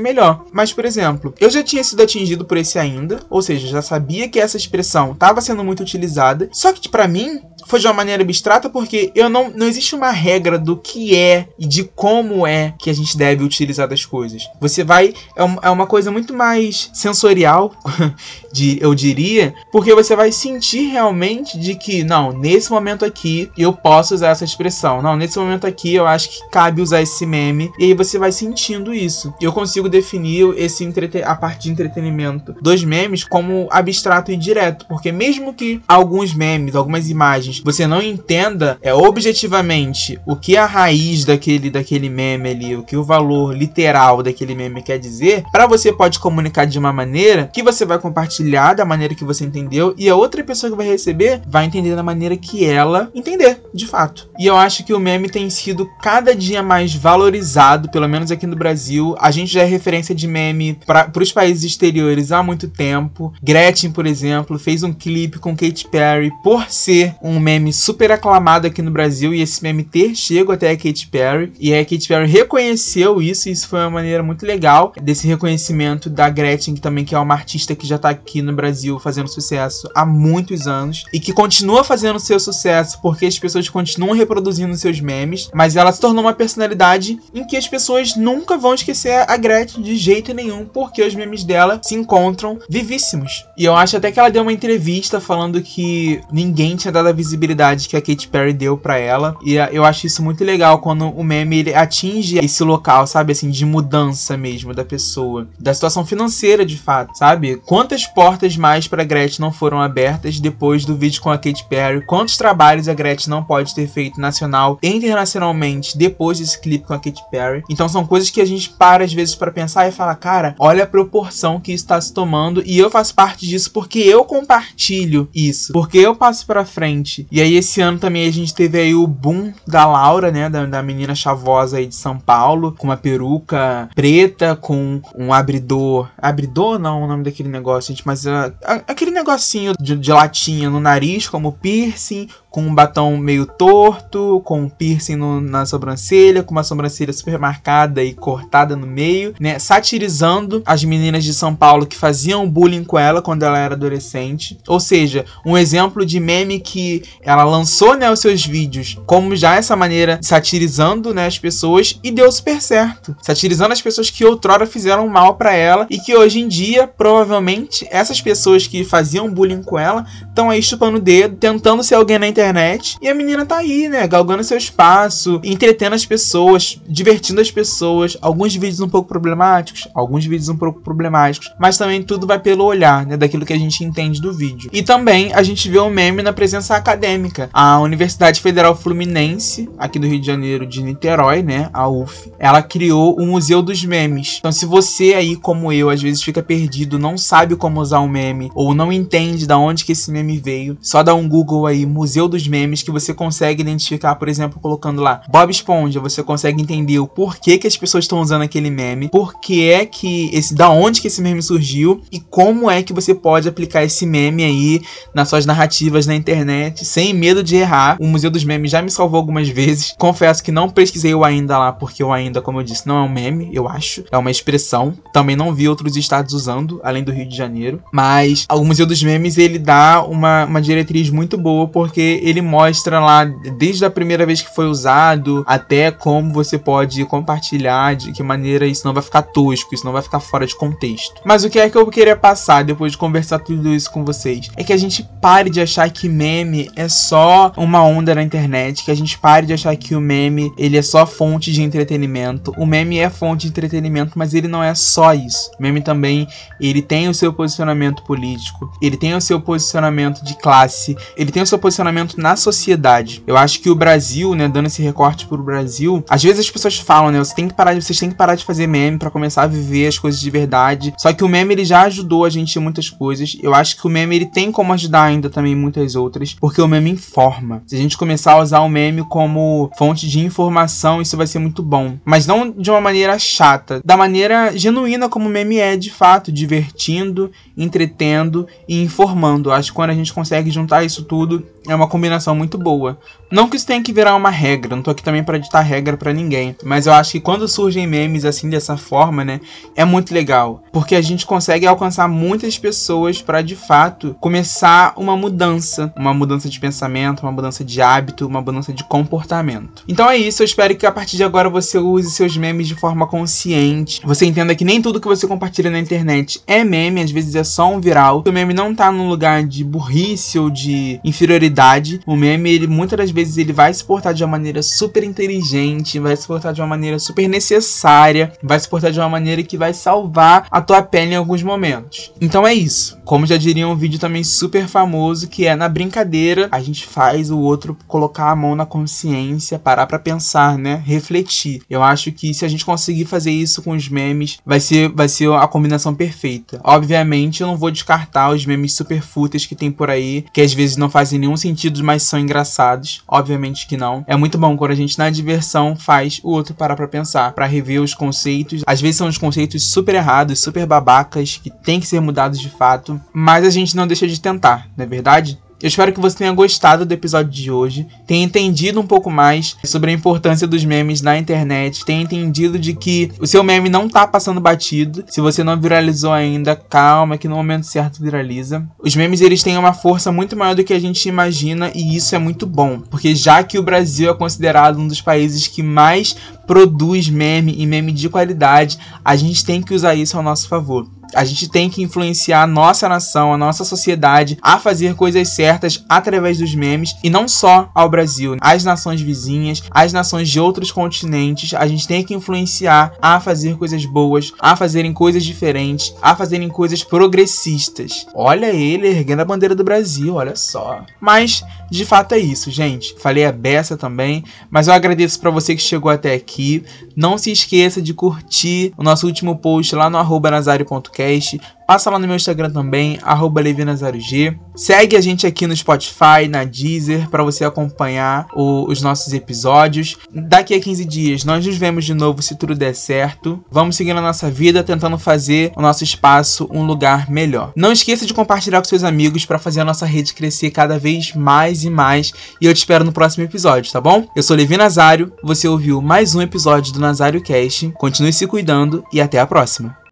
melhor. 0.00 0.46
Mas, 0.50 0.72
por 0.72 0.86
exemplo, 0.86 1.34
eu 1.38 1.50
já 1.50 1.62
tinha 1.62 1.84
sido 1.84 2.02
atingido 2.02 2.46
por 2.46 2.56
esse 2.56 2.78
ainda, 2.78 3.20
ou 3.28 3.42
seja, 3.42 3.66
já 3.66 3.82
sabia 3.82 4.30
que 4.30 4.40
essa 4.40 4.56
expressão 4.56 5.12
estava 5.12 5.42
sendo 5.42 5.62
muito 5.62 5.82
utilizada, 5.82 6.48
só 6.52 6.72
que 6.72 6.88
para 6.88 7.06
mim 7.06 7.42
foi 7.68 7.78
de 7.78 7.86
uma 7.86 7.92
maneira 7.92 8.22
abstrata 8.22 8.68
porque 8.68 9.12
eu 9.14 9.28
não, 9.28 9.50
não 9.50 9.66
existe 9.66 9.94
uma 9.94 10.10
regra 10.10 10.58
do 10.58 10.76
que 10.76 11.16
é 11.16 11.48
e 11.58 11.66
de 11.66 11.84
como 11.84 12.46
é 12.46 12.74
que 12.78 12.90
a 12.90 12.94
gente 12.94 13.16
deve 13.16 13.44
utilizar 13.44 13.86
das 13.86 14.04
coisas. 14.04 14.48
Você 14.60 14.82
vai. 14.82 15.14
É, 15.36 15.68
é 15.68 15.70
uma 15.70 15.86
coisa 15.86 16.10
muito 16.10 16.34
mais 16.34 16.90
sensorial, 16.92 17.72
de, 18.52 18.78
eu 18.80 18.94
diria, 18.94 19.54
porque 19.70 19.94
você 19.94 20.16
vai 20.16 20.32
sentir 20.32 20.88
realmente 20.88 21.58
de 21.58 21.74
que, 21.74 22.02
não, 22.02 22.32
nesse 22.32 22.70
momento 22.70 23.04
aqui 23.04 23.50
eu 23.56 23.72
posso 23.72 24.14
usar 24.14 24.30
essa 24.30 24.44
expressão. 24.44 25.02
Não, 25.02 25.16
nesse 25.16 25.38
momento 25.38 25.66
aqui 25.66 25.94
eu 25.94 26.06
acho 26.06 26.30
que 26.30 26.48
cabe 26.50 26.82
usar 26.82 27.02
esse 27.02 27.26
meme. 27.26 27.70
E 27.78 27.84
aí 27.84 27.94
você 27.94 28.18
vai 28.18 28.32
sentindo 28.32 28.94
isso. 28.94 29.32
Eu 29.40 29.52
consigo 29.52 29.88
definir 29.88 30.54
esse 30.56 30.88
a 31.24 31.34
parte 31.34 31.64
de 31.64 31.70
entretenimento 31.70 32.54
dos 32.60 32.82
memes 32.82 33.24
como 33.24 33.68
abstrato 33.70 34.32
e 34.32 34.36
direto. 34.36 34.86
Porque 34.86 35.12
mesmo 35.12 35.52
que 35.52 35.80
alguns 35.86 36.34
memes, 36.34 36.74
algumas 36.74 37.10
imagens 37.10 37.57
você 37.64 37.86
não 37.86 38.02
entenda 38.02 38.78
é 38.82 38.92
objetivamente 38.92 40.18
o 40.26 40.36
que 40.36 40.56
a 40.56 40.66
raiz 40.66 41.24
daquele 41.24 41.70
daquele 41.70 42.08
meme 42.08 42.50
ali, 42.50 42.76
o 42.76 42.82
que 42.82 42.96
o 42.96 43.04
valor 43.04 43.56
literal 43.56 44.22
daquele 44.22 44.54
meme 44.54 44.82
quer 44.82 44.98
dizer, 44.98 45.44
para 45.52 45.66
você 45.66 45.92
pode 45.92 46.18
comunicar 46.18 46.64
de 46.64 46.78
uma 46.78 46.92
maneira 46.92 47.50
que 47.52 47.62
você 47.62 47.84
vai 47.84 47.98
compartilhar 47.98 48.74
da 48.74 48.84
maneira 48.84 49.14
que 49.14 49.24
você 49.24 49.44
entendeu 49.44 49.94
e 49.96 50.08
a 50.08 50.16
outra 50.16 50.42
pessoa 50.42 50.70
que 50.70 50.76
vai 50.76 50.86
receber 50.86 51.40
vai 51.46 51.64
entender 51.64 51.94
da 51.94 52.02
maneira 52.02 52.36
que 52.36 52.64
ela 52.64 53.10
entender, 53.14 53.60
de 53.72 53.86
fato. 53.86 54.28
E 54.38 54.46
eu 54.46 54.56
acho 54.56 54.84
que 54.84 54.94
o 54.94 55.00
meme 55.00 55.28
tem 55.28 55.48
sido 55.50 55.88
cada 56.02 56.34
dia 56.34 56.62
mais 56.62 56.94
valorizado, 56.94 57.90
pelo 57.90 58.08
menos 58.08 58.30
aqui 58.30 58.46
no 58.46 58.56
Brasil. 58.56 59.14
A 59.18 59.30
gente 59.30 59.52
já 59.52 59.62
é 59.62 59.64
referência 59.64 60.14
de 60.14 60.26
meme 60.26 60.78
para 60.86 61.10
os 61.20 61.32
países 61.32 61.64
exteriores 61.64 62.32
há 62.32 62.42
muito 62.42 62.68
tempo. 62.68 63.32
Gretchen, 63.42 63.90
por 63.90 64.06
exemplo, 64.06 64.58
fez 64.58 64.82
um 64.82 64.92
clipe 64.92 65.38
com 65.38 65.56
Katy 65.56 65.88
Perry 65.90 66.32
por 66.42 66.70
ser 66.70 67.14
um 67.22 67.38
meme 67.48 67.72
super 67.72 68.12
aclamado 68.12 68.66
aqui 68.66 68.82
no 68.82 68.90
Brasil 68.90 69.32
e 69.32 69.40
esse 69.40 69.62
meme 69.62 69.82
ter 69.82 70.14
chego 70.14 70.52
até 70.52 70.70
a 70.70 70.76
Katy 70.76 71.06
Perry. 71.06 71.50
E 71.58 71.74
a 71.74 71.82
Katy 71.82 72.06
Perry 72.06 72.26
reconheceu 72.26 73.22
isso, 73.22 73.48
e 73.48 73.52
isso 73.52 73.66
foi 73.68 73.78
uma 73.80 73.90
maneira 73.90 74.22
muito 74.22 74.44
legal 74.44 74.92
desse 75.00 75.26
reconhecimento 75.26 76.10
da 76.10 76.28
Gretchen, 76.28 76.74
que 76.74 76.80
também 76.80 77.06
que 77.06 77.14
é 77.14 77.18
uma 77.18 77.32
artista 77.32 77.74
que 77.74 77.86
já 77.86 77.96
tá 77.96 78.10
aqui 78.10 78.42
no 78.42 78.52
Brasil 78.52 78.98
fazendo 78.98 79.28
sucesso 79.28 79.88
há 79.94 80.04
muitos 80.04 80.66
anos 80.66 81.04
e 81.10 81.18
que 81.18 81.32
continua 81.32 81.82
fazendo 81.82 82.20
seu 82.20 82.38
sucesso 82.38 83.00
porque 83.00 83.24
as 83.24 83.38
pessoas 83.38 83.66
continuam 83.70 84.14
reproduzindo 84.14 84.76
seus 84.76 85.00
memes, 85.00 85.48
mas 85.54 85.74
ela 85.74 85.90
se 85.90 86.00
tornou 86.00 86.22
uma 86.22 86.34
personalidade 86.34 87.18
em 87.32 87.46
que 87.46 87.56
as 87.56 87.66
pessoas 87.66 88.14
nunca 88.14 88.58
vão 88.58 88.74
esquecer 88.74 89.24
a 89.26 89.36
Gretchen 89.38 89.82
de 89.82 89.96
jeito 89.96 90.34
nenhum, 90.34 90.66
porque 90.66 91.02
os 91.02 91.14
memes 91.14 91.44
dela 91.44 91.80
se 91.82 91.94
encontram 91.94 92.58
vivíssimos. 92.68 93.46
E 93.56 93.64
eu 93.64 93.74
acho 93.74 93.96
até 93.96 94.12
que 94.12 94.20
ela 94.20 94.30
deu 94.30 94.42
uma 94.42 94.52
entrevista 94.52 95.18
falando 95.18 95.62
que 95.62 96.20
ninguém 96.30 96.76
tinha 96.76 96.92
dado 96.92 97.08
a 97.08 97.12
visibilidade 97.28 97.88
que 97.88 97.96
a 97.96 98.02
Katy 98.02 98.28
Perry 98.28 98.52
deu 98.52 98.76
para 98.76 98.98
ela, 98.98 99.36
e 99.44 99.54
eu 99.54 99.84
acho 99.84 100.06
isso 100.06 100.22
muito 100.22 100.42
legal 100.44 100.78
quando 100.78 101.08
o 101.08 101.22
meme 101.22 101.58
ele 101.58 101.74
atinge 101.74 102.38
esse 102.38 102.62
local, 102.64 103.06
sabe, 103.06 103.32
assim, 103.32 103.50
de 103.50 103.64
mudança 103.64 104.36
mesmo 104.36 104.74
da 104.74 104.84
pessoa, 104.84 105.48
da 105.58 105.74
situação 105.74 106.04
financeira 106.04 106.64
de 106.64 106.76
fato, 106.76 107.16
sabe? 107.16 107.56
Quantas 107.66 108.06
portas 108.06 108.56
mais 108.56 108.88
para 108.88 109.04
Gretchen 109.04 109.40
não 109.40 109.52
foram 109.52 109.80
abertas 109.80 110.40
depois 110.40 110.84
do 110.84 110.96
vídeo 110.96 111.20
com 111.20 111.30
a 111.30 111.38
Katy 111.38 111.64
Perry? 111.68 112.04
Quantos 112.06 112.36
trabalhos 112.36 112.88
a 112.88 112.94
Gretchen 112.94 113.30
não 113.30 113.44
pode 113.44 113.74
ter 113.74 113.88
feito 113.88 114.20
nacional 114.20 114.78
e 114.82 114.88
internacionalmente 114.88 115.96
depois 115.96 116.38
desse 116.38 116.60
clipe 116.60 116.86
com 116.86 116.94
a 116.94 116.98
Katy 116.98 117.22
Perry? 117.30 117.62
Então 117.68 117.88
são 117.88 118.06
coisas 118.06 118.30
que 118.30 118.40
a 118.40 118.44
gente 118.44 118.70
para 118.70 119.04
às 119.04 119.12
vezes 119.12 119.34
para 119.34 119.52
pensar 119.52 119.88
e 119.88 119.92
falar, 119.92 120.14
cara, 120.16 120.54
olha 120.58 120.84
a 120.84 120.86
proporção 120.86 121.60
que 121.60 121.72
está 121.72 122.00
se 122.00 122.12
tomando 122.12 122.62
e 122.64 122.78
eu 122.78 122.90
faço 122.90 123.14
parte 123.14 123.46
disso 123.46 123.70
porque 123.72 123.98
eu 123.98 124.24
compartilho 124.24 125.28
isso, 125.34 125.72
porque 125.72 125.98
eu 125.98 126.14
passo 126.14 126.46
para 126.46 126.64
frente. 126.64 127.17
E 127.30 127.40
aí 127.40 127.56
esse 127.56 127.80
ano 127.80 127.98
também 127.98 128.28
a 128.28 128.32
gente 128.32 128.54
teve 128.54 128.78
aí 128.78 128.94
o 128.94 129.06
boom 129.06 129.52
da 129.66 129.86
Laura, 129.86 130.30
né, 130.30 130.48
da, 130.48 130.66
da 130.66 130.82
menina 130.82 131.14
chavosa 131.14 131.78
aí 131.78 131.86
de 131.86 131.94
São 131.94 132.18
Paulo, 132.18 132.74
com 132.76 132.86
uma 132.86 132.96
peruca 132.96 133.88
preta, 133.94 134.56
com 134.56 135.00
um 135.16 135.32
abridor, 135.32 136.08
abridor 136.18 136.78
não, 136.78 137.02
o 137.02 137.06
nome 137.06 137.24
daquele 137.24 137.48
negócio, 137.48 137.94
gente, 137.94 138.06
mas 138.06 138.24
uh, 138.24 138.52
aquele 138.86 139.10
negocinho 139.10 139.74
de, 139.80 139.96
de 139.96 140.12
latinha 140.12 140.70
no 140.70 140.80
nariz 140.80 141.28
como 141.28 141.52
piercing, 141.52 142.28
com 142.50 142.62
um 142.62 142.74
batom 142.74 143.16
meio 143.16 143.46
torto, 143.46 144.40
com 144.44 144.62
um 144.62 144.68
piercing 144.68 145.16
no, 145.16 145.40
na 145.40 145.66
sobrancelha, 145.66 146.42
com 146.42 146.52
uma 146.52 146.62
sobrancelha 146.62 147.12
super 147.12 147.38
marcada 147.38 148.02
e 148.02 148.14
cortada 148.14 148.76
no 148.76 148.86
meio, 148.86 149.34
né? 149.38 149.58
Satirizando 149.58 150.62
as 150.64 150.84
meninas 150.84 151.24
de 151.24 151.34
São 151.34 151.54
Paulo 151.54 151.86
que 151.86 151.96
faziam 151.96 152.48
bullying 152.48 152.84
com 152.84 152.98
ela 152.98 153.22
quando 153.22 153.42
ela 153.42 153.58
era 153.58 153.74
adolescente. 153.74 154.58
Ou 154.66 154.80
seja, 154.80 155.24
um 155.44 155.56
exemplo 155.56 156.04
de 156.04 156.20
meme 156.20 156.60
que 156.60 157.02
ela 157.22 157.44
lançou, 157.44 157.96
né, 157.96 158.10
os 158.10 158.20
seus 158.20 158.44
vídeos 158.44 158.98
como 159.06 159.34
já 159.36 159.56
essa 159.56 159.76
maneira 159.76 160.18
satirizando, 160.22 161.14
né, 161.14 161.26
as 161.26 161.38
pessoas 161.38 161.98
e 162.02 162.10
deu 162.10 162.30
super 162.30 162.60
certo. 162.60 163.16
Satirizando 163.22 163.72
as 163.72 163.82
pessoas 163.82 164.10
que 164.10 164.24
outrora 164.24 164.66
fizeram 164.66 165.06
mal 165.08 165.34
para 165.34 165.54
ela 165.54 165.86
e 165.90 165.98
que 165.98 166.16
hoje 166.16 166.40
em 166.40 166.48
dia, 166.48 166.86
provavelmente, 166.86 167.86
essas 167.90 168.20
pessoas 168.20 168.66
que 168.66 168.84
faziam 168.84 169.32
bullying 169.32 169.62
com 169.62 169.78
ela 169.78 170.06
estão 170.28 170.50
aí 170.50 170.62
chupando 170.62 170.98
o 170.98 171.00
dedo, 171.00 171.36
tentando 171.36 171.82
ser 171.82 171.94
alguém 171.94 172.18
na 172.18 172.28
internet. 172.38 172.96
E 173.02 173.08
a 173.08 173.14
menina 173.14 173.44
tá 173.44 173.56
aí, 173.56 173.88
né? 173.88 174.06
Galgando 174.06 174.44
seu 174.44 174.56
espaço, 174.56 175.40
entretendo 175.42 175.94
as 175.94 176.06
pessoas, 176.06 176.80
divertindo 176.88 177.40
as 177.40 177.50
pessoas. 177.50 178.16
Alguns 178.20 178.54
vídeos 178.54 178.80
um 178.80 178.88
pouco 178.88 179.08
problemáticos, 179.08 179.88
alguns 179.94 180.24
vídeos 180.24 180.48
um 180.48 180.56
pouco 180.56 180.80
problemáticos. 180.80 181.52
Mas 181.58 181.76
também 181.76 182.02
tudo 182.02 182.26
vai 182.26 182.38
pelo 182.38 182.64
olhar, 182.64 183.04
né? 183.04 183.16
Daquilo 183.16 183.44
que 183.44 183.52
a 183.52 183.58
gente 183.58 183.82
entende 183.82 184.20
do 184.20 184.32
vídeo. 184.32 184.70
E 184.72 184.82
também 184.82 185.32
a 185.34 185.42
gente 185.42 185.68
vê 185.68 185.78
o 185.78 185.86
um 185.86 185.90
meme 185.90 186.22
na 186.22 186.32
presença 186.32 186.76
acadêmica. 186.76 187.50
A 187.52 187.80
Universidade 187.80 188.40
Federal 188.40 188.76
Fluminense, 188.76 189.68
aqui 189.76 189.98
do 189.98 190.06
Rio 190.06 190.20
de 190.20 190.26
Janeiro, 190.26 190.66
de 190.66 190.82
Niterói, 190.82 191.42
né? 191.42 191.68
A 191.72 191.88
UF, 191.88 192.32
ela 192.38 192.62
criou 192.62 193.16
o 193.18 193.26
Museu 193.26 193.62
dos 193.62 193.84
Memes. 193.84 194.36
Então, 194.38 194.52
se 194.52 194.64
você 194.64 195.14
aí, 195.14 195.34
como 195.34 195.72
eu, 195.72 195.90
às 195.90 196.00
vezes 196.00 196.22
fica 196.22 196.42
perdido, 196.42 196.98
não 196.98 197.18
sabe 197.18 197.56
como 197.56 197.80
usar 197.80 198.00
um 198.00 198.08
meme, 198.08 198.50
ou 198.54 198.74
não 198.74 198.92
entende 198.92 199.46
da 199.46 199.58
onde 199.58 199.84
que 199.84 199.92
esse 199.92 200.10
meme 200.10 200.38
veio, 200.38 200.76
só 200.80 201.02
dá 201.02 201.14
um 201.14 201.28
Google 201.28 201.66
aí, 201.66 201.84
Museu 201.84 202.27
dos 202.28 202.46
memes 202.46 202.82
que 202.82 202.90
você 202.90 203.14
consegue 203.14 203.62
identificar, 203.62 204.14
por 204.16 204.28
exemplo, 204.28 204.60
colocando 204.60 205.00
lá 205.00 205.22
Bob 205.28 205.50
Esponja, 205.50 206.00
você 206.00 206.22
consegue 206.22 206.62
entender 206.62 206.98
o 206.98 207.06
porquê 207.06 207.58
que 207.58 207.66
as 207.66 207.76
pessoas 207.76 208.04
estão 208.04 208.20
usando 208.20 208.42
aquele 208.42 208.70
meme, 208.70 209.08
por 209.08 209.40
que 209.40 209.70
é 209.70 209.86
que 209.86 210.30
esse, 210.32 210.54
da 210.54 210.70
onde 210.70 211.00
que 211.00 211.08
esse 211.08 211.20
meme 211.20 211.42
surgiu 211.42 212.02
e 212.12 212.20
como 212.20 212.70
é 212.70 212.82
que 212.82 212.92
você 212.92 213.14
pode 213.14 213.48
aplicar 213.48 213.84
esse 213.84 214.06
meme 214.06 214.44
aí 214.44 214.82
nas 215.14 215.28
suas 215.28 215.46
narrativas 215.46 216.06
na 216.06 216.14
internet 216.14 216.84
sem 216.84 217.12
medo 217.12 217.42
de 217.42 217.56
errar. 217.56 217.96
O 218.00 218.06
Museu 218.06 218.30
dos 218.30 218.44
Memes 218.44 218.70
já 218.70 218.82
me 218.82 218.90
salvou 218.90 219.18
algumas 219.18 219.48
vezes. 219.48 219.94
Confesso 219.98 220.42
que 220.42 220.52
não 220.52 220.68
pesquisei 220.68 221.14
o 221.14 221.24
ainda 221.24 221.58
lá, 221.58 221.72
porque 221.72 222.02
o 222.02 222.12
ainda, 222.12 222.40
como 222.40 222.60
eu 222.60 222.64
disse, 222.64 222.86
não 222.86 222.98
é 222.98 223.02
um 223.02 223.08
meme, 223.08 223.50
eu 223.52 223.68
acho, 223.68 224.04
é 224.10 224.18
uma 224.18 224.30
expressão. 224.30 224.94
Também 225.12 225.36
não 225.36 225.54
vi 225.54 225.68
outros 225.68 225.96
estados 225.96 226.34
usando, 226.34 226.80
além 226.82 227.02
do 227.02 227.12
Rio 227.12 227.28
de 227.28 227.36
Janeiro. 227.36 227.82
Mas 227.92 228.46
o 228.50 228.64
Museu 228.64 228.86
dos 228.86 229.02
Memes 229.02 229.38
ele 229.38 229.58
dá 229.58 230.02
uma, 230.02 230.44
uma 230.44 230.62
diretriz 230.62 231.10
muito 231.10 231.36
boa 231.36 231.68
porque 231.68 232.17
ele 232.22 232.40
mostra 232.40 233.00
lá 233.00 233.24
desde 233.24 233.84
a 233.84 233.90
primeira 233.90 234.26
vez 234.26 234.42
que 234.42 234.54
foi 234.54 234.66
usado 234.66 235.44
até 235.46 235.90
como 235.90 236.32
você 236.32 236.58
pode 236.58 237.04
compartilhar, 237.04 237.96
de 237.96 238.12
que 238.12 238.22
maneira 238.22 238.66
isso 238.66 238.86
não 238.86 238.94
vai 238.94 239.02
ficar 239.02 239.22
tosco, 239.22 239.74
isso 239.74 239.84
não 239.84 239.92
vai 239.92 240.02
ficar 240.02 240.20
fora 240.20 240.46
de 240.46 240.56
contexto. 240.56 241.20
Mas 241.24 241.44
o 241.44 241.50
que 241.50 241.58
é 241.58 241.68
que 241.68 241.76
eu 241.76 241.86
queria 241.86 242.16
passar 242.16 242.64
depois 242.64 242.92
de 242.92 242.98
conversar 242.98 243.38
tudo 243.38 243.72
isso 243.72 243.90
com 243.90 244.04
vocês? 244.04 244.50
É 244.56 244.64
que 244.64 244.72
a 244.72 244.76
gente 244.76 245.02
pare 245.20 245.50
de 245.50 245.60
achar 245.60 245.90
que 245.90 246.08
meme 246.08 246.70
é 246.76 246.88
só 246.88 247.52
uma 247.56 247.82
onda 247.82 248.14
na 248.14 248.22
internet, 248.22 248.84
que 248.84 248.90
a 248.90 248.96
gente 248.96 249.18
pare 249.18 249.46
de 249.46 249.52
achar 249.52 249.74
que 249.76 249.94
o 249.94 250.00
meme 250.00 250.52
ele 250.56 250.76
é 250.76 250.82
só 250.82 251.06
fonte 251.06 251.52
de 251.52 251.62
entretenimento. 251.62 252.52
O 252.56 252.66
meme 252.66 252.98
é 252.98 253.10
fonte 253.10 253.42
de 253.42 253.48
entretenimento, 253.48 254.18
mas 254.18 254.34
ele 254.34 254.48
não 254.48 254.62
é 254.62 254.74
só 254.74 255.14
isso. 255.14 255.50
O 255.58 255.62
meme 255.62 255.80
também 255.80 256.26
ele 256.60 256.82
tem 256.82 257.08
o 257.08 257.14
seu 257.14 257.32
posicionamento 257.32 258.02
político, 258.02 258.70
ele 258.80 258.96
tem 258.96 259.14
o 259.14 259.20
seu 259.20 259.40
posicionamento 259.40 260.24
de 260.24 260.34
classe, 260.36 260.96
ele 261.16 261.30
tem 261.30 261.42
o 261.42 261.46
seu 261.46 261.58
posicionamento 261.58 262.07
na 262.16 262.36
sociedade. 262.36 263.22
Eu 263.26 263.36
acho 263.36 263.60
que 263.60 263.70
o 263.70 263.74
Brasil, 263.74 264.34
né, 264.34 264.48
dando 264.48 264.66
esse 264.66 264.82
recorte 264.82 265.26
pro 265.26 265.42
Brasil, 265.42 266.04
às 266.08 266.22
vezes 266.22 266.40
as 266.40 266.50
pessoas 266.50 266.78
falam, 266.78 267.10
né, 267.10 267.18
você 267.18 267.34
tem 267.34 267.48
que 267.48 267.54
parar, 267.54 267.74
vocês 267.74 267.98
têm 267.98 268.10
que 268.10 268.16
parar 268.16 268.34
de 268.34 268.44
fazer 268.44 268.66
meme 268.66 268.98
para 268.98 269.10
começar 269.10 269.42
a 269.42 269.46
viver 269.46 269.86
as 269.86 269.98
coisas 269.98 270.20
de 270.20 270.30
verdade. 270.30 270.94
Só 270.96 271.12
que 271.12 271.24
o 271.24 271.28
meme 271.28 271.54
ele 271.54 271.64
já 271.64 271.82
ajudou 271.82 272.24
a 272.24 272.30
gente 272.30 272.56
em 272.56 272.62
muitas 272.62 272.88
coisas. 272.90 273.36
Eu 273.42 273.54
acho 273.54 273.76
que 273.76 273.86
o 273.86 273.90
meme 273.90 274.16
ele 274.16 274.26
tem 274.26 274.50
como 274.50 274.72
ajudar 274.72 275.04
ainda 275.04 275.28
também 275.28 275.54
muitas 275.54 275.94
outras, 275.94 276.34
porque 276.34 276.62
o 276.62 276.68
meme 276.68 276.90
informa. 276.90 277.62
Se 277.66 277.74
a 277.74 277.78
gente 277.78 277.96
começar 277.96 278.32
a 278.32 278.42
usar 278.42 278.60
o 278.60 278.68
meme 278.68 279.04
como 279.08 279.70
fonte 279.76 280.08
de 280.08 280.20
informação, 280.20 281.02
isso 281.02 281.16
vai 281.16 281.26
ser 281.26 281.38
muito 281.38 281.62
bom, 281.62 281.98
mas 282.04 282.26
não 282.26 282.50
de 282.50 282.70
uma 282.70 282.80
maneira 282.80 283.18
chata, 283.18 283.80
da 283.84 283.96
maneira 283.96 284.56
genuína 284.56 285.08
como 285.08 285.28
o 285.28 285.32
meme 285.32 285.58
é, 285.58 285.76
de 285.76 285.90
fato, 285.90 286.32
divertindo, 286.32 287.30
entretendo 287.56 288.46
e 288.68 288.82
informando. 288.82 289.52
Acho 289.52 289.70
que 289.70 289.76
quando 289.76 289.90
a 289.90 289.94
gente 289.94 290.12
consegue 290.12 290.50
juntar 290.50 290.84
isso 290.84 291.04
tudo, 291.04 291.44
é 291.66 291.74
uma 291.74 291.88
combinação 291.98 292.34
muito 292.34 292.56
boa. 292.56 292.96
Não 293.30 293.48
que 293.48 293.56
isso 293.56 293.66
tenha 293.66 293.82
que 293.82 293.92
virar 293.92 294.14
uma 294.14 294.30
regra, 294.30 294.74
não 294.74 294.82
tô 294.82 294.90
aqui 294.90 295.02
também 295.02 295.22
para 295.22 295.36
ditar 295.36 295.60
regra 295.60 295.96
para 295.96 296.14
ninguém, 296.14 296.56
mas 296.64 296.86
eu 296.86 296.92
acho 296.94 297.12
que 297.12 297.20
quando 297.20 297.46
surgem 297.46 297.86
memes 297.86 298.24
assim 298.24 298.48
dessa 298.48 298.76
forma, 298.76 299.22
né, 299.22 299.40
é 299.76 299.84
muito 299.84 300.14
legal, 300.14 300.62
porque 300.72 300.94
a 300.94 301.02
gente 301.02 301.26
consegue 301.26 301.66
alcançar 301.66 302.08
muitas 302.08 302.56
pessoas 302.56 303.20
para 303.20 303.42
de 303.42 303.54
fato 303.54 304.16
começar 304.20 304.94
uma 304.96 305.14
mudança, 305.14 305.92
uma 305.96 306.14
mudança 306.14 306.48
de 306.48 306.58
pensamento, 306.58 307.22
uma 307.22 307.32
mudança 307.32 307.62
de 307.62 307.82
hábito, 307.82 308.26
uma 308.26 308.40
mudança 308.40 308.72
de 308.72 308.84
comportamento. 308.84 309.82
Então 309.86 310.08
é 310.08 310.16
isso, 310.16 310.42
eu 310.42 310.46
espero 310.46 310.74
que 310.76 310.86
a 310.86 310.92
partir 310.92 311.16
de 311.16 311.24
agora 311.24 311.50
você 311.50 311.78
use 311.78 312.10
seus 312.10 312.36
memes 312.36 312.68
de 312.68 312.76
forma 312.76 313.06
consciente. 313.06 314.00
Você 314.04 314.24
entenda 314.24 314.54
que 314.54 314.64
nem 314.64 314.80
tudo 314.80 315.00
que 315.00 315.08
você 315.08 315.26
compartilha 315.26 315.70
na 315.70 315.78
internet 315.78 316.40
é 316.46 316.64
meme, 316.64 317.02
às 317.02 317.10
vezes 317.10 317.34
é 317.34 317.44
só 317.44 317.70
um 317.70 317.80
viral. 317.80 318.24
O 318.26 318.32
meme 318.32 318.54
não 318.54 318.74
tá 318.74 318.90
num 318.90 319.08
lugar 319.08 319.42
de 319.42 319.64
burrice 319.64 320.38
ou 320.38 320.48
de 320.48 320.98
inferioridade. 321.04 321.87
O 322.06 322.16
meme, 322.16 322.50
ele 322.50 322.66
muitas 322.66 322.98
das 322.98 323.10
vezes 323.10 323.36
ele 323.36 323.52
vai 323.52 323.72
se 323.72 323.84
portar 323.84 324.14
de 324.14 324.22
uma 324.22 324.30
maneira 324.30 324.62
super 324.62 325.02
inteligente, 325.02 325.98
vai 325.98 326.16
se 326.16 326.26
portar 326.26 326.52
de 326.52 326.60
uma 326.60 326.66
maneira 326.66 326.98
super 326.98 327.28
necessária, 327.28 328.32
vai 328.42 328.58
se 328.58 328.68
portar 328.68 328.90
de 328.90 328.98
uma 328.98 329.08
maneira 329.08 329.42
que 329.42 329.56
vai 329.56 329.72
salvar 329.72 330.46
a 330.50 330.60
tua 330.60 330.82
pele 330.82 331.12
em 331.12 331.16
alguns 331.16 331.42
momentos. 331.42 332.12
Então 332.20 332.46
é 332.46 332.54
isso. 332.54 332.98
Como 333.04 333.26
já 333.26 333.36
diria 333.36 333.66
um 333.66 333.76
vídeo 333.76 333.98
também 333.98 334.22
super 334.24 334.66
famoso 334.66 335.28
que 335.28 335.46
é 335.46 335.56
na 335.56 335.68
brincadeira 335.68 336.48
a 336.50 336.60
gente 336.60 336.86
faz 336.86 337.30
o 337.30 337.38
outro 337.38 337.76
colocar 337.86 338.30
a 338.30 338.36
mão 338.36 338.54
na 338.54 338.66
consciência, 338.66 339.58
parar 339.58 339.86
para 339.86 339.98
pensar, 339.98 340.58
né, 340.58 340.82
refletir. 340.84 341.62
Eu 341.68 341.82
acho 341.82 342.12
que 342.12 342.34
se 342.34 342.44
a 342.44 342.48
gente 342.48 342.64
conseguir 342.64 343.04
fazer 343.04 343.30
isso 343.30 343.62
com 343.62 343.72
os 343.72 343.88
memes, 343.88 344.38
vai 344.44 344.60
ser 344.60 344.88
vai 344.90 345.08
ser 345.08 345.30
a 345.32 345.46
combinação 345.46 345.94
perfeita. 345.94 346.60
Obviamente 346.64 347.40
eu 347.40 347.46
não 347.46 347.56
vou 347.56 347.70
descartar 347.70 348.30
os 348.30 348.44
memes 348.44 348.72
super 348.72 349.02
fúteis 349.02 349.46
que 349.46 349.54
tem 349.54 349.70
por 349.70 349.90
aí, 349.90 350.24
que 350.32 350.40
às 350.40 350.52
vezes 350.52 350.76
não 350.76 350.90
fazem 350.90 351.18
nenhum 351.18 351.36
sentido, 351.36 351.77
mas 351.80 352.02
são 352.02 352.18
engraçados. 352.18 353.02
Obviamente 353.06 353.66
que 353.66 353.76
não. 353.76 354.04
É 354.06 354.16
muito 354.16 354.38
bom 354.38 354.56
quando 354.56 354.72
a 354.72 354.76
gente 354.76 354.98
na 354.98 355.10
diversão 355.10 355.76
faz 355.76 356.20
o 356.22 356.30
outro 356.30 356.54
parar 356.54 356.76
para 356.76 356.88
pensar, 356.88 357.32
para 357.32 357.46
rever 357.46 357.80
os 357.80 357.94
conceitos. 357.94 358.62
Às 358.66 358.80
vezes 358.80 358.96
são 358.96 359.08
os 359.08 359.18
conceitos 359.18 359.64
super 359.64 359.94
errados, 359.94 360.40
super 360.40 360.66
babacas 360.66 361.40
que 361.42 361.50
tem 361.50 361.80
que 361.80 361.86
ser 361.86 362.00
mudados 362.00 362.40
de 362.40 362.50
fato, 362.50 363.00
mas 363.12 363.44
a 363.44 363.50
gente 363.50 363.76
não 363.76 363.86
deixa 363.86 364.06
de 364.06 364.20
tentar, 364.20 364.68
não 364.76 364.84
é 364.84 364.88
verdade? 364.88 365.38
Eu 365.60 365.66
espero 365.66 365.92
que 365.92 366.00
você 366.00 366.18
tenha 366.18 366.30
gostado 366.32 366.86
do 366.86 366.92
episódio 366.92 367.32
de 367.32 367.50
hoje, 367.50 367.86
tenha 368.06 368.24
entendido 368.24 368.80
um 368.80 368.86
pouco 368.86 369.10
mais 369.10 369.56
sobre 369.64 369.90
a 369.90 369.94
importância 369.94 370.46
dos 370.46 370.64
memes 370.64 371.02
na 371.02 371.18
internet, 371.18 371.84
tenha 371.84 372.00
entendido 372.00 372.56
de 372.56 372.74
que 372.74 373.10
o 373.18 373.26
seu 373.26 373.42
meme 373.42 373.68
não 373.68 373.88
tá 373.88 374.06
passando 374.06 374.40
batido. 374.40 375.04
Se 375.08 375.20
você 375.20 375.42
não 375.42 375.60
viralizou 375.60 376.12
ainda, 376.12 376.54
calma 376.54 377.18
que 377.18 377.26
no 377.26 377.34
momento 377.34 377.66
certo 377.66 378.00
viraliza. 378.00 378.64
Os 378.78 378.94
memes 378.94 379.20
eles 379.20 379.42
têm 379.42 379.58
uma 379.58 379.72
força 379.72 380.12
muito 380.12 380.36
maior 380.36 380.54
do 380.54 380.62
que 380.62 380.72
a 380.72 380.78
gente 380.78 381.08
imagina 381.08 381.72
e 381.74 381.96
isso 381.96 382.14
é 382.14 382.18
muito 382.18 382.46
bom, 382.46 382.78
porque 382.78 383.16
já 383.16 383.42
que 383.42 383.58
o 383.58 383.62
Brasil 383.62 384.10
é 384.10 384.14
considerado 384.14 384.78
um 384.78 384.86
dos 384.86 385.00
países 385.00 385.48
que 385.48 385.62
mais 385.62 386.14
produz 386.46 387.08
meme 387.08 387.54
e 387.58 387.66
meme 387.66 387.90
de 387.90 388.08
qualidade, 388.08 388.78
a 389.04 389.16
gente 389.16 389.44
tem 389.44 389.60
que 389.60 389.74
usar 389.74 389.96
isso 389.96 390.16
ao 390.16 390.22
nosso 390.22 390.48
favor. 390.48 390.86
A 391.14 391.24
gente 391.24 391.48
tem 391.48 391.70
que 391.70 391.82
influenciar 391.82 392.42
a 392.42 392.46
nossa 392.46 392.88
nação, 392.88 393.32
a 393.32 393.38
nossa 393.38 393.64
sociedade 393.64 394.38
a 394.42 394.58
fazer 394.58 394.94
coisas 394.94 395.28
certas 395.28 395.84
através 395.88 396.38
dos 396.38 396.54
memes 396.54 396.94
e 397.02 397.08
não 397.08 397.26
só 397.26 397.70
ao 397.74 397.88
Brasil, 397.88 398.36
as 398.40 398.64
nações 398.64 399.00
vizinhas, 399.00 399.62
as 399.70 399.92
nações 399.92 400.28
de 400.28 400.38
outros 400.38 400.70
continentes. 400.70 401.54
A 401.54 401.66
gente 401.66 401.88
tem 401.88 402.04
que 402.04 402.14
influenciar 402.14 402.94
a 403.00 403.20
fazer 403.20 403.56
coisas 403.56 403.84
boas, 403.86 404.32
a 404.38 404.56
fazerem 404.56 404.92
coisas 404.92 405.24
diferentes, 405.24 405.94
a 406.02 406.14
fazerem 406.14 406.48
coisas 406.48 406.82
progressistas. 406.84 408.06
Olha 408.14 408.52
ele 408.52 408.88
erguendo 408.88 409.22
a 409.22 409.24
bandeira 409.24 409.54
do 409.54 409.64
Brasil, 409.64 410.14
olha 410.14 410.36
só. 410.36 410.82
Mas 411.00 411.42
de 411.70 411.84
fato 411.84 412.14
é 412.14 412.18
isso, 412.18 412.50
gente. 412.50 412.94
Falei 412.98 413.24
a 413.24 413.32
beça 413.32 413.76
também, 413.76 414.24
mas 414.50 414.68
eu 414.68 414.74
agradeço 414.74 415.20
para 415.20 415.30
você 415.30 415.54
que 415.54 415.62
chegou 415.62 415.90
até 415.90 416.14
aqui. 416.14 416.64
Não 416.94 417.16
se 417.16 417.30
esqueça 417.30 417.80
de 417.80 417.94
curtir 417.94 418.72
o 418.76 418.82
nosso 418.82 419.06
último 419.06 419.36
post 419.36 419.74
lá 419.74 419.88
no 419.88 419.98
nazario.com 420.30 420.97
podcast. 420.98 421.40
Passa 421.66 421.90
lá 421.90 421.98
no 421.98 422.06
meu 422.06 422.16
Instagram 422.16 422.50
também, 422.50 422.98
LevinazaroG. 423.34 424.38
Segue 424.56 424.96
a 424.96 425.00
gente 425.02 425.26
aqui 425.26 425.46
no 425.46 425.54
Spotify, 425.54 426.26
na 426.28 426.42
Deezer, 426.42 427.10
para 427.10 427.22
você 427.22 427.44
acompanhar 427.44 428.26
o, 428.34 428.64
os 428.70 428.80
nossos 428.80 429.12
episódios. 429.12 429.96
Daqui 430.10 430.54
a 430.54 430.60
15 430.60 430.84
dias 430.86 431.24
nós 431.24 431.46
nos 431.46 431.56
vemos 431.56 431.84
de 431.84 431.92
novo 431.92 432.22
se 432.22 432.36
tudo 432.36 432.54
der 432.54 432.74
certo. 432.74 433.44
Vamos 433.50 433.76
seguindo 433.76 433.98
a 433.98 434.02
nossa 434.02 434.30
vida, 434.30 434.64
tentando 434.64 434.98
fazer 434.98 435.52
o 435.56 435.60
nosso 435.60 435.84
espaço 435.84 436.48
um 436.50 436.64
lugar 436.64 437.10
melhor. 437.10 437.52
Não 437.54 437.70
esqueça 437.70 438.06
de 438.06 438.14
compartilhar 438.14 438.58
com 438.58 438.64
seus 438.64 438.82
amigos 438.82 439.26
para 439.26 439.38
fazer 439.38 439.60
a 439.60 439.64
nossa 439.64 439.84
rede 439.84 440.14
crescer 440.14 440.50
cada 440.50 440.78
vez 440.78 441.12
mais 441.14 441.64
e 441.64 441.70
mais. 441.70 442.12
E 442.40 442.46
eu 442.46 442.54
te 442.54 442.58
espero 442.58 442.84
no 442.84 442.92
próximo 442.92 443.24
episódio, 443.24 443.70
tá 443.70 443.80
bom? 443.80 444.08
Eu 444.16 444.22
sou 444.22 444.34
Levi 444.34 444.56
Nazário, 444.56 445.12
você 445.22 445.46
ouviu 445.46 445.82
mais 445.82 446.14
um 446.14 446.22
episódio 446.22 446.72
do 446.72 446.80
Nazário 446.80 447.22
Cast. 447.22 447.70
Continue 447.76 448.12
se 448.12 448.26
cuidando 448.26 448.82
e 448.90 449.02
até 449.02 449.20
a 449.20 449.26
próxima. 449.26 449.87